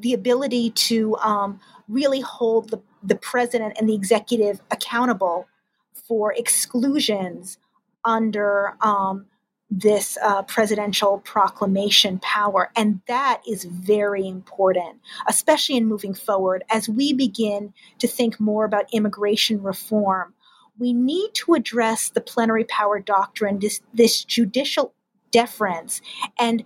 the 0.00 0.12
ability 0.14 0.70
to 0.70 1.16
um, 1.16 1.60
really 1.88 2.20
hold 2.20 2.70
the, 2.70 2.80
the 3.02 3.16
president 3.16 3.74
and 3.78 3.88
the 3.88 3.94
executive 3.94 4.60
accountable 4.70 5.46
for 5.92 6.32
exclusions 6.34 7.58
under 8.04 8.76
um, 8.80 9.26
this 9.70 10.16
uh, 10.22 10.42
presidential 10.42 11.18
proclamation 11.18 12.18
power. 12.20 12.70
And 12.76 13.00
that 13.08 13.42
is 13.48 13.64
very 13.64 14.26
important, 14.26 15.00
especially 15.28 15.76
in 15.76 15.86
moving 15.86 16.14
forward 16.14 16.64
as 16.70 16.88
we 16.88 17.12
begin 17.12 17.72
to 17.98 18.06
think 18.06 18.38
more 18.38 18.64
about 18.64 18.92
immigration 18.92 19.62
reform. 19.62 20.34
We 20.78 20.92
need 20.92 21.30
to 21.34 21.54
address 21.54 22.08
the 22.10 22.20
plenary 22.20 22.64
power 22.64 23.00
doctrine, 23.00 23.58
this, 23.58 23.80
this 23.92 24.24
judicial 24.24 24.92
deference, 25.30 26.00
and 26.38 26.64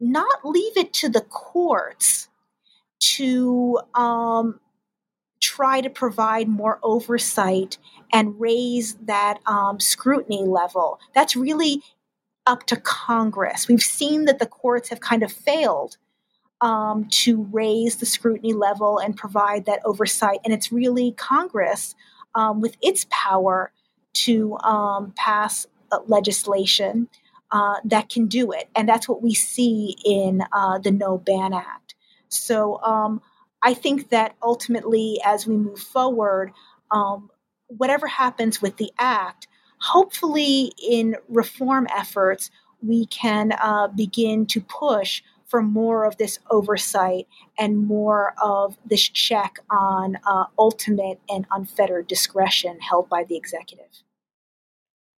not 0.00 0.44
leave 0.44 0.76
it 0.76 0.92
to 0.94 1.08
the 1.08 1.22
courts 1.22 2.28
to 3.00 3.80
um, 3.94 4.60
try 5.56 5.80
to 5.80 5.90
provide 5.90 6.48
more 6.48 6.78
oversight 6.82 7.78
and 8.12 8.38
raise 8.38 8.94
that 9.12 9.38
um, 9.46 9.80
scrutiny 9.80 10.44
level. 10.44 10.98
That's 11.14 11.34
really 11.34 11.82
up 12.46 12.64
to 12.66 12.76
Congress. 12.76 13.68
We've 13.68 13.82
seen 13.82 14.26
that 14.26 14.38
the 14.38 14.46
courts 14.46 14.88
have 14.90 15.00
kind 15.00 15.22
of 15.22 15.32
failed 15.32 15.96
um, 16.60 17.06
to 17.22 17.48
raise 17.52 17.96
the 17.96 18.06
scrutiny 18.06 18.52
level 18.52 18.98
and 18.98 19.16
provide 19.16 19.64
that 19.66 19.80
oversight. 19.84 20.40
And 20.44 20.52
it's 20.52 20.70
really 20.72 21.12
Congress, 21.12 21.94
um, 22.34 22.60
with 22.60 22.76
its 22.82 23.06
power 23.10 23.72
to 24.24 24.58
um, 24.58 25.12
pass 25.16 25.66
legislation, 26.06 27.08
uh, 27.52 27.76
that 27.84 28.10
can 28.10 28.26
do 28.26 28.52
it. 28.52 28.68
And 28.76 28.88
that's 28.88 29.08
what 29.08 29.22
we 29.22 29.34
see 29.34 29.96
in 30.04 30.42
uh, 30.52 30.78
the 30.78 30.90
No 30.90 31.16
Ban 31.16 31.54
Act. 31.54 31.94
So 32.28 32.82
um, 32.82 33.22
I 33.62 33.74
think 33.74 34.10
that 34.10 34.34
ultimately, 34.42 35.20
as 35.24 35.46
we 35.46 35.56
move 35.56 35.80
forward, 35.80 36.52
um, 36.90 37.30
whatever 37.66 38.06
happens 38.06 38.62
with 38.62 38.76
the 38.76 38.92
act, 38.98 39.48
hopefully, 39.80 40.72
in 40.88 41.16
reform 41.28 41.86
efforts, 41.94 42.50
we 42.80 43.06
can 43.06 43.52
uh, 43.52 43.88
begin 43.88 44.46
to 44.46 44.60
push 44.60 45.22
for 45.46 45.62
more 45.62 46.04
of 46.04 46.16
this 46.18 46.38
oversight 46.50 47.26
and 47.58 47.86
more 47.86 48.34
of 48.42 48.76
this 48.84 49.08
check 49.08 49.58
on 49.70 50.18
uh, 50.26 50.44
ultimate 50.58 51.20
and 51.28 51.46
unfettered 51.50 52.06
discretion 52.06 52.78
held 52.80 53.08
by 53.08 53.24
the 53.24 53.36
executive. 53.36 54.02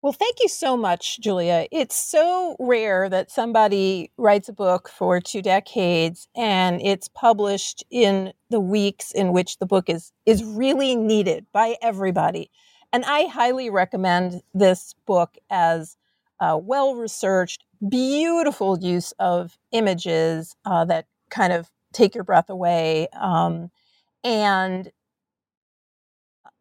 Well, 0.03 0.12
thank 0.14 0.36
you 0.40 0.48
so 0.48 0.78
much, 0.78 1.20
Julia. 1.20 1.66
It's 1.70 1.94
so 1.94 2.57
rare 2.59 3.11
that 3.11 3.30
somebody 3.30 4.11
writes 4.16 4.48
a 4.48 4.53
book 4.55 4.88
for 4.88 5.20
two 5.20 5.42
decades 5.42 6.26
and 6.34 6.80
it's 6.80 7.09
published 7.09 7.84
in 7.90 8.32
the 8.48 8.61
weeks 8.61 9.12
in 9.12 9.32
which 9.34 9.59
the 9.59 9.66
book 9.66 9.90
is 9.90 10.12
is 10.24 10.42
really 10.42 10.96
needed 10.96 11.46
by 11.53 11.76
everybody. 11.82 12.51
And 12.94 13.05
I 13.05 13.26
highly 13.26 13.68
recommend 13.68 14.40
this 14.55 14.94
book 15.07 15.36
as 15.51 15.98
a 16.40 16.57
well 16.57 16.94
researched, 16.94 17.62
beautiful 17.86 18.78
use 18.78 19.12
of 19.18 19.59
images 19.70 20.57
uh, 20.64 20.86
that 20.86 21.09
kind 21.28 21.53
of 21.53 21.70
take 21.92 22.14
your 22.14 22.24
breath 22.24 22.48
away. 22.48 23.09
Um, 23.12 23.70
and 24.24 24.90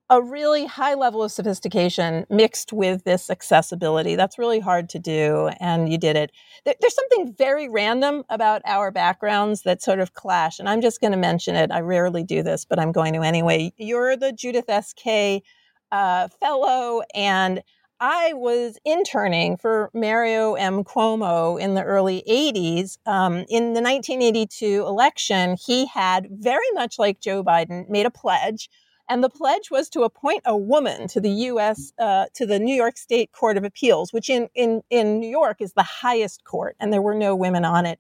a 0.10 0.22
really 0.22 0.66
high 0.66 0.96
level 0.96 1.24
of 1.24 1.32
sophistication 1.32 2.26
mixed 2.30 2.74
with 2.74 3.04
this 3.04 3.30
accessibility. 3.30 4.16
That's 4.16 4.40
really 4.40 4.60
hard 4.60 4.90
to 4.90 5.00
do, 5.00 5.50
and 5.60 5.92
you 5.92 5.98
did 6.00 6.16
it. 6.16 6.32
There's 6.66 6.96
something 6.96 7.34
very 7.38 7.70
random 7.70 8.24
about 8.30 8.62
our 8.66 8.92
backgrounds 8.92 9.64
that 9.64 9.84
sort 9.84 10.00
of 10.00 10.14
clash, 10.16 10.60
and 10.60 10.70
I'm 10.70 10.82
just 10.82 11.02
going 11.02 11.12
to 11.12 11.18
mention 11.18 11.56
it. 11.56 11.72
I 11.72 11.82
rarely 11.82 12.24
do 12.24 12.44
this, 12.44 12.66
but 12.66 12.80
I'm 12.80 12.92
going 12.92 13.14
to 13.14 13.22
anyway. 13.22 13.74
You're 13.78 14.18
the 14.18 14.32
Judith 14.34 14.70
S. 14.70 14.94
Kaye 14.94 15.44
Uh, 15.92 16.28
fellow, 16.42 17.02
and 17.16 17.64
I 18.00 18.34
was 18.34 18.78
interning 18.86 19.58
for 19.58 19.90
Mario 19.94 20.56
M. 20.56 20.84
Cuomo 20.84 21.60
in 21.60 21.76
the 21.76 21.84
early 21.84 22.24
80s. 22.30 22.98
Um, 23.08 23.46
in 23.50 23.74
the 23.74 23.82
1982 23.82 24.86
election, 24.88 25.58
he 25.66 25.88
had, 25.88 26.28
very 26.32 26.72
much 26.76 27.00
like 27.00 27.22
Joe 27.22 27.44
Biden, 27.44 27.90
made 27.90 28.06
a 28.06 28.12
pledge 28.12 28.70
and 29.10 29.24
the 29.24 29.30
pledge 29.30 29.72
was 29.72 29.90
to 29.90 30.04
appoint 30.04 30.44
a 30.46 30.56
woman 30.56 31.08
to 31.10 31.20
the 31.20 31.32
U.S. 31.32 31.94
Uh, 32.00 32.28
to 32.36 32.46
the 32.46 32.60
New 32.60 32.76
York 32.76 32.98
State 32.98 33.32
Court 33.34 33.58
of 33.58 33.64
Appeals, 33.66 34.14
which 34.14 34.30
in, 34.30 34.50
in 34.56 34.82
in 34.90 35.20
New 35.20 35.30
York 35.30 35.58
is 35.62 35.74
the 35.74 35.84
highest 35.84 36.44
court, 36.46 36.76
and 36.80 36.94
there 36.94 37.02
were 37.02 37.16
no 37.16 37.36
women 37.36 37.66
on 37.66 37.86
it. 37.86 38.00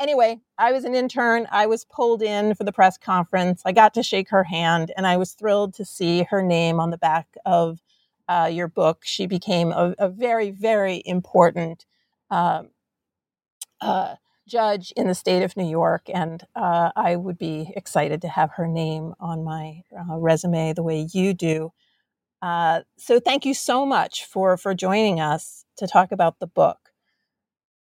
Anyway, 0.00 0.40
I 0.58 0.72
was 0.72 0.84
an 0.84 0.94
intern. 0.94 1.46
I 1.50 1.66
was 1.66 1.84
pulled 1.84 2.22
in 2.22 2.54
for 2.54 2.64
the 2.64 2.72
press 2.72 2.98
conference. 2.98 3.62
I 3.64 3.72
got 3.72 3.94
to 3.94 4.02
shake 4.02 4.30
her 4.30 4.44
hand, 4.44 4.92
and 4.96 5.06
I 5.06 5.16
was 5.16 5.32
thrilled 5.32 5.74
to 5.74 5.84
see 5.84 6.24
her 6.30 6.42
name 6.42 6.80
on 6.80 6.90
the 6.90 6.98
back 6.98 7.28
of 7.46 7.80
uh, 8.28 8.50
your 8.52 8.68
book. 8.68 9.02
She 9.04 9.26
became 9.26 9.72
a, 9.72 9.94
a 9.98 10.08
very, 10.08 10.50
very 10.50 11.02
important 11.04 11.86
um, 12.30 12.70
uh, 13.80 14.16
judge 14.48 14.92
in 14.96 15.08
the 15.08 15.14
state 15.14 15.42
of 15.42 15.56
New 15.56 15.68
York, 15.68 16.02
and 16.12 16.42
uh, 16.54 16.90
I 16.96 17.16
would 17.16 17.38
be 17.38 17.72
excited 17.76 18.22
to 18.22 18.28
have 18.28 18.52
her 18.52 18.66
name 18.66 19.14
on 19.20 19.44
my 19.44 19.82
uh, 19.98 20.16
resume 20.16 20.72
the 20.72 20.82
way 20.82 21.08
you 21.12 21.34
do. 21.34 21.72
Uh, 22.42 22.82
so, 22.96 23.18
thank 23.18 23.44
you 23.44 23.54
so 23.54 23.86
much 23.86 24.24
for 24.24 24.56
for 24.56 24.74
joining 24.74 25.20
us 25.20 25.64
to 25.78 25.86
talk 25.86 26.12
about 26.12 26.38
the 26.38 26.46
book. 26.46 26.78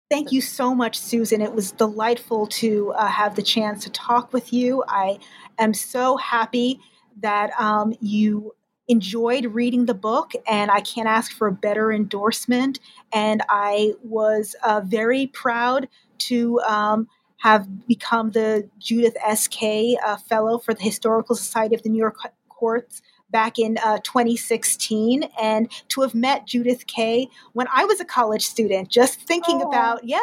Thank 0.10 0.34
you 0.34 0.42
so 0.42 0.76
much, 0.76 1.00
Susan. 1.00 1.42
It 1.42 1.54
was 1.54 1.72
delightful 1.72 2.48
to 2.48 2.92
uh, 2.98 3.08
have 3.08 3.36
the 3.36 3.42
chance 3.42 3.86
to 3.86 3.90
talk 3.90 4.34
with 4.34 4.52
you. 4.52 4.84
I 4.90 5.20
am 5.58 5.74
so 5.74 6.18
happy 6.18 6.82
that 7.22 7.58
um, 7.58 7.94
you 8.02 8.54
enjoyed 8.90 9.46
reading 9.46 9.86
the 9.86 9.94
book, 9.94 10.34
and 10.46 10.70
I 10.70 10.82
can't 10.82 11.08
ask 11.08 11.32
for 11.32 11.48
a 11.48 11.52
better 11.54 11.94
endorsement. 11.94 12.82
And 13.14 13.42
I 13.48 13.94
was 14.04 14.54
uh, 14.66 14.82
very 14.84 15.28
proud 15.28 15.88
to 16.28 16.60
um, 16.62 17.08
have 17.38 17.88
become 17.88 18.32
the 18.32 18.70
Judith 18.80 19.16
S. 19.26 19.48
Kaye 19.48 19.98
Uh, 20.06 20.18
Fellow 20.18 20.58
for 20.58 20.74
the 20.74 20.84
Historical 20.84 21.36
Society 21.36 21.76
of 21.76 21.84
the 21.84 21.90
New 21.90 21.98
York 21.98 22.18
Courts 22.50 23.02
back 23.32 23.58
in 23.58 23.78
uh, 23.84 23.98
2016 24.04 25.24
and 25.42 25.72
to 25.88 26.02
have 26.02 26.14
met 26.14 26.46
Judith 26.46 26.86
Kaye 26.86 27.30
when 27.54 27.68
I 27.74 27.86
was 27.86 28.00
a 28.00 28.06
college 28.06 28.46
student, 28.46 28.90
just 28.90 29.22
thinking 29.22 29.62
oh. 29.64 29.70
about, 29.70 30.04
yeah, 30.04 30.20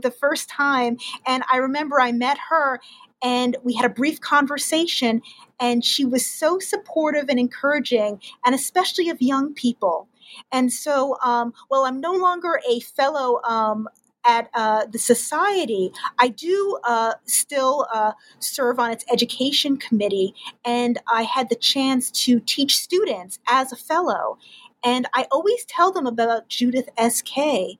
the 0.00 0.10
first 0.10 0.48
time. 0.48 0.96
And 1.26 1.44
I 1.52 1.58
remember 1.58 2.00
I 2.00 2.12
met 2.12 2.38
her 2.48 2.80
and 3.22 3.56
we 3.62 3.74
had 3.74 3.86
a 3.86 3.94
brief 3.94 4.20
conversation, 4.20 5.22
and 5.58 5.84
she 5.84 6.04
was 6.04 6.26
so 6.26 6.58
supportive 6.58 7.28
and 7.28 7.38
encouraging, 7.38 8.20
and 8.44 8.54
especially 8.54 9.08
of 9.08 9.22
young 9.22 9.54
people. 9.54 10.08
And 10.52 10.72
so, 10.72 11.16
um, 11.24 11.54
well, 11.70 11.86
I'm 11.86 12.00
no 12.00 12.12
longer 12.12 12.60
a 12.68 12.80
fellow 12.80 13.40
um, 13.42 13.88
at 14.26 14.50
uh, 14.54 14.86
the 14.86 14.98
society, 14.98 15.92
I 16.18 16.28
do 16.28 16.78
uh, 16.84 17.14
still 17.24 17.86
uh, 17.92 18.12
serve 18.38 18.78
on 18.78 18.90
its 18.90 19.04
education 19.12 19.76
committee, 19.76 20.34
and 20.64 20.98
I 21.10 21.22
had 21.22 21.48
the 21.48 21.54
chance 21.54 22.10
to 22.24 22.40
teach 22.40 22.78
students 22.78 23.38
as 23.48 23.72
a 23.72 23.76
fellow. 23.76 24.38
And 24.84 25.08
I 25.14 25.26
always 25.30 25.64
tell 25.64 25.92
them 25.92 26.06
about 26.06 26.48
Judith 26.48 26.88
S. 26.96 27.22
Kaye 27.22 27.78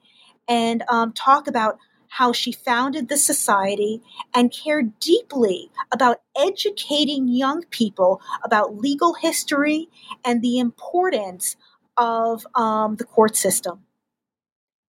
and 0.49 0.83
um, 0.89 1.13
talk 1.13 1.47
about 1.47 1.79
how 2.09 2.33
she 2.33 2.53
founded 2.53 3.09
the 3.09 3.17
society 3.17 4.01
and 4.35 4.53
cared 4.53 4.99
deeply 5.01 5.71
about 5.93 6.23
educating 6.37 7.29
young 7.29 7.63
people 7.71 8.21
about 8.45 8.77
legal 8.77 9.15
history 9.15 9.89
and 10.25 10.41
the 10.41 10.59
importance 10.59 11.57
of 11.97 12.47
um, 12.55 12.97
the 12.97 13.05
court 13.05 13.37
system. 13.37 13.86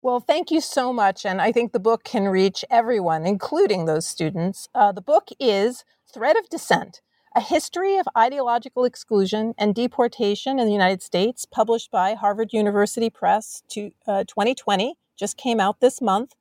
Well, 0.02 0.18
thank 0.18 0.50
you 0.50 0.60
so 0.60 0.92
much. 0.92 1.24
And 1.24 1.40
I 1.40 1.52
think 1.52 1.70
the 1.70 1.78
book 1.78 2.02
can 2.02 2.24
reach 2.24 2.64
everyone, 2.68 3.24
including 3.24 3.86
those 3.86 4.04
students. 4.04 4.68
Uh, 4.74 4.90
the 4.90 5.00
book 5.00 5.28
is 5.38 5.84
Threat 6.12 6.36
of 6.36 6.48
Dissent 6.48 7.00
A 7.36 7.40
History 7.40 7.98
of 7.98 8.08
Ideological 8.18 8.84
Exclusion 8.84 9.54
and 9.56 9.76
Deportation 9.76 10.58
in 10.58 10.66
the 10.66 10.72
United 10.72 11.02
States, 11.02 11.44
published 11.44 11.92
by 11.92 12.14
Harvard 12.14 12.52
University 12.52 13.10
Press 13.10 13.62
to, 13.68 13.92
uh, 14.08 14.24
2020, 14.24 14.96
just 15.16 15.36
came 15.36 15.60
out 15.60 15.78
this 15.78 16.02
month. 16.02 16.32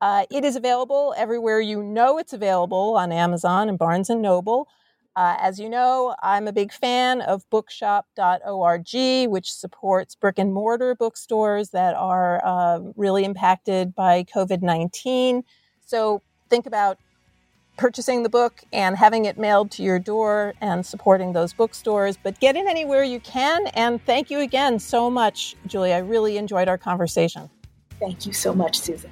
Uh, 0.00 0.24
it 0.30 0.42
is 0.42 0.56
available 0.56 1.12
everywhere 1.14 1.60
you 1.60 1.82
know 1.82 2.16
it's 2.16 2.32
available 2.32 2.96
on 2.96 3.12
Amazon 3.12 3.68
and 3.68 3.78
Barnes 3.78 4.08
and 4.08 4.22
Noble. 4.22 4.66
Uh, 5.16 5.36
as 5.40 5.58
you 5.58 5.68
know, 5.68 6.14
I'm 6.22 6.46
a 6.46 6.52
big 6.52 6.72
fan 6.72 7.20
of 7.20 7.48
bookshop.org, 7.50 9.28
which 9.28 9.52
supports 9.52 10.14
brick 10.14 10.38
and 10.38 10.52
mortar 10.52 10.94
bookstores 10.94 11.70
that 11.70 11.94
are 11.94 12.40
uh, 12.44 12.80
really 12.96 13.24
impacted 13.24 13.94
by 13.94 14.24
COVID 14.24 14.62
19. 14.62 15.42
So 15.84 16.22
think 16.48 16.66
about 16.66 16.98
purchasing 17.76 18.22
the 18.22 18.28
book 18.28 18.62
and 18.72 18.96
having 18.96 19.24
it 19.24 19.38
mailed 19.38 19.70
to 19.72 19.82
your 19.82 19.98
door 19.98 20.54
and 20.60 20.84
supporting 20.84 21.32
those 21.32 21.54
bookstores. 21.54 22.16
But 22.22 22.38
get 22.38 22.54
in 22.54 22.68
anywhere 22.68 23.02
you 23.02 23.20
can. 23.20 23.66
And 23.68 24.04
thank 24.04 24.30
you 24.30 24.40
again 24.40 24.78
so 24.78 25.10
much, 25.10 25.56
Julie. 25.66 25.92
I 25.92 25.98
really 25.98 26.36
enjoyed 26.36 26.68
our 26.68 26.78
conversation. 26.78 27.50
Thank 27.98 28.26
you 28.26 28.32
so 28.32 28.54
much, 28.54 28.78
Susan. 28.78 29.10